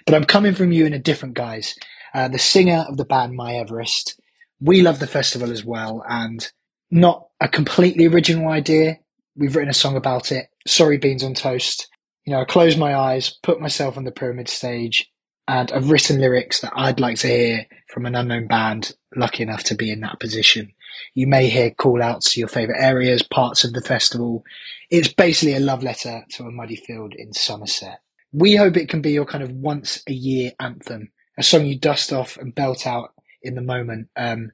But 0.05 0.15
I'm 0.15 0.25
coming 0.25 0.53
from 0.53 0.71
you 0.71 0.85
in 0.85 0.93
a 0.93 0.99
different 0.99 1.35
guise. 1.35 1.75
Uh, 2.13 2.27
the 2.27 2.39
singer 2.39 2.85
of 2.87 2.97
the 2.97 3.05
band 3.05 3.35
My 3.35 3.55
Everest. 3.55 4.19
We 4.59 4.81
love 4.81 4.99
the 4.99 5.07
festival 5.07 5.51
as 5.51 5.65
well, 5.65 6.03
and 6.07 6.49
not 6.89 7.27
a 7.39 7.47
completely 7.47 8.07
original 8.07 8.49
idea, 8.49 8.99
We've 9.37 9.55
written 9.55 9.69
a 9.69 9.73
song 9.73 9.95
about 9.95 10.31
it. 10.31 10.47
Sorry, 10.65 10.97
beans 10.97 11.23
on 11.23 11.35
toast. 11.35 11.87
You 12.25 12.33
know, 12.33 12.41
I 12.41 12.45
closed 12.45 12.79
my 12.79 12.95
eyes, 12.95 13.37
put 13.43 13.61
myself 13.61 13.95
on 13.95 14.03
the 14.03 14.11
pyramid 14.11 14.49
stage, 14.49 15.11
and 15.47 15.71
I've 15.71 15.91
written 15.91 16.19
lyrics 16.19 16.59
that 16.61 16.73
I'd 16.75 16.99
like 16.99 17.19
to 17.19 17.27
hear 17.27 17.67
from 17.87 18.07
an 18.07 18.15
unknown 18.15 18.47
band 18.47 18.93
lucky 19.15 19.43
enough 19.43 19.63
to 19.65 19.75
be 19.75 19.91
in 19.91 20.01
that 20.01 20.19
position. 20.19 20.73
You 21.13 21.27
may 21.27 21.49
hear 21.49 21.69
call 21.69 22.01
outs 22.01 22.33
to 22.33 22.39
your 22.39 22.49
favourite 22.49 22.81
areas, 22.81 23.21
parts 23.21 23.63
of 23.63 23.73
the 23.73 23.81
festival. 23.81 24.43
It's 24.89 25.07
basically 25.07 25.53
a 25.53 25.59
love 25.59 25.83
letter 25.83 26.25
to 26.31 26.43
a 26.43 26.51
muddy 26.51 26.75
field 26.75 27.13
in 27.15 27.31
Somerset. 27.31 28.01
We 28.33 28.55
hope 28.55 28.75
it 28.75 28.89
can 28.89 29.01
be 29.01 29.11
your 29.11 29.25
kind 29.25 29.43
of 29.43 29.51
once 29.51 30.01
a 30.07 30.13
year 30.13 30.51
anthem, 30.59 31.11
a 31.37 31.43
song 31.43 31.67
you 31.67 31.77
dust 31.77 32.11
off 32.11 32.37
and 32.37 32.55
belt 32.55 32.87
out 32.87 33.13
in 33.43 33.53
the 33.53 33.61
moment. 33.61 34.09
Um, 34.15 34.51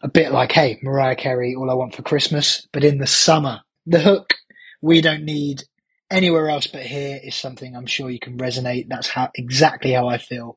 a 0.00 0.08
bit 0.08 0.30
like, 0.30 0.52
hey, 0.52 0.78
Mariah 0.80 1.16
Carey, 1.16 1.56
All 1.56 1.70
I 1.70 1.74
Want 1.74 1.94
for 1.94 2.02
Christmas, 2.02 2.66
but 2.72 2.84
in 2.84 2.98
the 2.98 3.06
summer 3.06 3.62
the 3.86 4.00
hook 4.00 4.34
we 4.80 5.00
don't 5.00 5.24
need 5.24 5.64
anywhere 6.10 6.48
else 6.48 6.66
but 6.66 6.82
here 6.82 7.20
is 7.22 7.34
something 7.34 7.74
I'm 7.74 7.86
sure 7.86 8.10
you 8.10 8.18
can 8.18 8.38
resonate. 8.38 8.88
That's 8.88 9.08
how 9.08 9.30
exactly 9.34 9.92
how 9.92 10.08
I 10.08 10.18
feel 10.18 10.56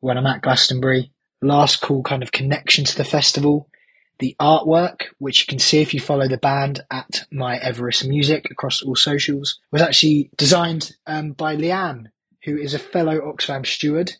when 0.00 0.18
I'm 0.18 0.26
at 0.26 0.42
Glastonbury. 0.42 1.10
Last 1.42 1.80
cool 1.80 2.02
kind 2.02 2.22
of 2.22 2.32
connection 2.32 2.84
to 2.84 2.96
the 2.96 3.04
festival. 3.04 3.68
The 4.20 4.36
artwork, 4.40 5.02
which 5.18 5.40
you 5.40 5.46
can 5.46 5.58
see 5.58 5.80
if 5.80 5.92
you 5.92 6.00
follow 6.00 6.28
the 6.28 6.38
band 6.38 6.80
at 6.90 7.26
My 7.32 7.56
Everest 7.56 8.06
Music 8.06 8.46
across 8.50 8.80
all 8.80 8.94
socials, 8.94 9.58
was 9.72 9.82
actually 9.82 10.30
designed 10.36 10.92
um, 11.06 11.32
by 11.32 11.56
Leanne, 11.56 12.06
who 12.44 12.56
is 12.56 12.74
a 12.74 12.78
fellow 12.78 13.20
Oxfam 13.20 13.66
steward 13.66 14.12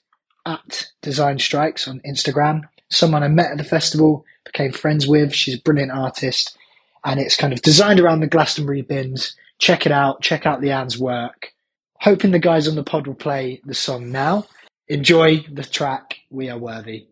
at 0.44 0.88
Design 1.00 1.38
Strikes 1.38 1.86
on 1.86 2.00
Instagram. 2.00 2.62
Someone 2.90 3.22
I 3.22 3.28
met 3.28 3.52
at 3.52 3.58
the 3.58 3.64
festival, 3.64 4.24
became 4.44 4.72
friends 4.72 5.06
with. 5.06 5.34
She's 5.34 5.56
a 5.56 5.62
brilliant 5.62 5.92
artist 5.92 6.56
and 7.04 7.20
it's 7.20 7.36
kind 7.36 7.52
of 7.52 7.62
designed 7.62 8.00
around 8.00 8.20
the 8.20 8.26
Glastonbury 8.26 8.82
bins. 8.82 9.36
Check 9.58 9.86
it 9.86 9.92
out. 9.92 10.22
Check 10.22 10.46
out 10.46 10.60
Leanne's 10.60 10.98
work. 10.98 11.52
Hoping 12.00 12.32
the 12.32 12.38
guys 12.38 12.68
on 12.68 12.74
the 12.74 12.82
pod 12.82 13.06
will 13.06 13.14
play 13.14 13.60
the 13.64 13.74
song 13.74 14.10
now. 14.10 14.46
Enjoy 14.88 15.44
the 15.50 15.64
track. 15.64 16.16
We 16.30 16.50
are 16.50 16.58
worthy. 16.58 17.06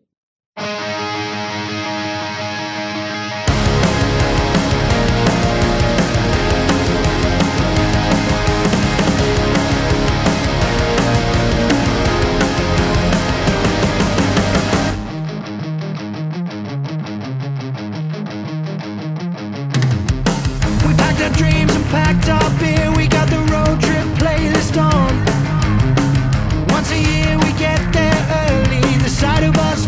Sight 29.23 29.43
of 29.43 29.55
us 29.57 29.85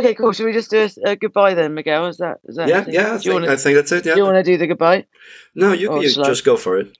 Okay, 0.00 0.14
cool. 0.14 0.32
Should 0.32 0.46
we 0.46 0.52
just 0.52 0.70
do 0.70 0.88
a, 1.06 1.10
a 1.10 1.16
goodbye 1.16 1.54
then, 1.54 1.74
Miguel? 1.74 2.06
Is 2.06 2.16
that 2.18 2.38
is 2.44 2.56
that? 2.56 2.68
Yeah, 2.68 2.84
do 2.84 2.90
yeah. 2.92 3.00
I 3.08 3.12
you 3.14 3.18
think, 3.18 3.32
wanna, 3.34 3.52
I 3.52 3.56
think 3.56 3.76
that's 3.76 3.92
it. 3.92 4.06
Yeah. 4.06 4.14
do 4.14 4.20
you 4.20 4.24
want 4.24 4.36
to 4.36 4.42
do 4.42 4.56
the 4.56 4.66
goodbye? 4.66 5.06
no, 5.54 5.72
you, 5.72 6.00
you 6.00 6.08
shall 6.10 6.24
I- 6.24 6.28
just 6.28 6.44
go 6.44 6.56
for 6.56 6.78
it, 6.78 6.96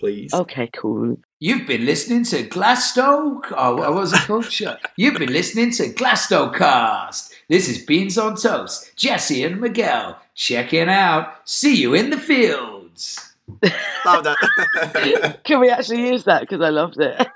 please. 0.00 0.32
Okay, 0.32 0.70
cool. 0.74 1.16
You've 1.40 1.66
been 1.66 1.84
listening 1.84 2.22
to 2.26 2.44
Glasto. 2.48 3.40
Oh, 3.50 3.74
what 3.76 3.92
was 3.94 4.12
it 4.12 4.20
called? 4.20 4.44
Shut- 4.50 4.80
You've 4.96 5.18
been 5.18 5.32
listening 5.32 5.72
to 5.72 5.88
Glastocast. 5.92 7.32
This 7.48 7.68
is 7.68 7.84
Beans 7.84 8.16
on 8.16 8.36
Toast. 8.36 8.92
Jesse 8.96 9.42
and 9.42 9.60
Miguel 9.60 10.18
checking 10.36 10.88
out. 10.88 11.34
See 11.44 11.74
you 11.74 11.94
in 11.94 12.10
the 12.10 12.18
fields. 12.18 13.34
Love 14.06 14.22
that. 14.24 15.40
Can 15.44 15.58
we 15.60 15.68
actually 15.68 16.06
use 16.08 16.22
that? 16.24 16.42
Because 16.42 16.60
I 16.60 16.68
loved 16.70 17.00
it. 17.00 17.26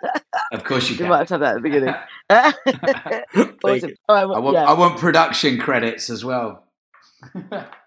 Of 0.53 0.63
course 0.63 0.89
you 0.89 0.97
can. 0.97 1.07
we 1.07 1.11
might 1.11 1.19
have 1.19 1.29
to 1.29 1.35
have 1.35 1.41
that 1.41 1.49
at 1.51 1.55
the 1.57 1.61
beginning. 1.69 1.95
Awesome. 2.31 3.91
you. 3.91 3.97
I 4.09 4.25
want, 4.25 4.55
yeah. 4.55 4.65
I 4.65 4.73
want 4.75 4.99
production 4.99 5.59
credits 5.59 6.11
as 6.11 6.25
well. 6.25 6.65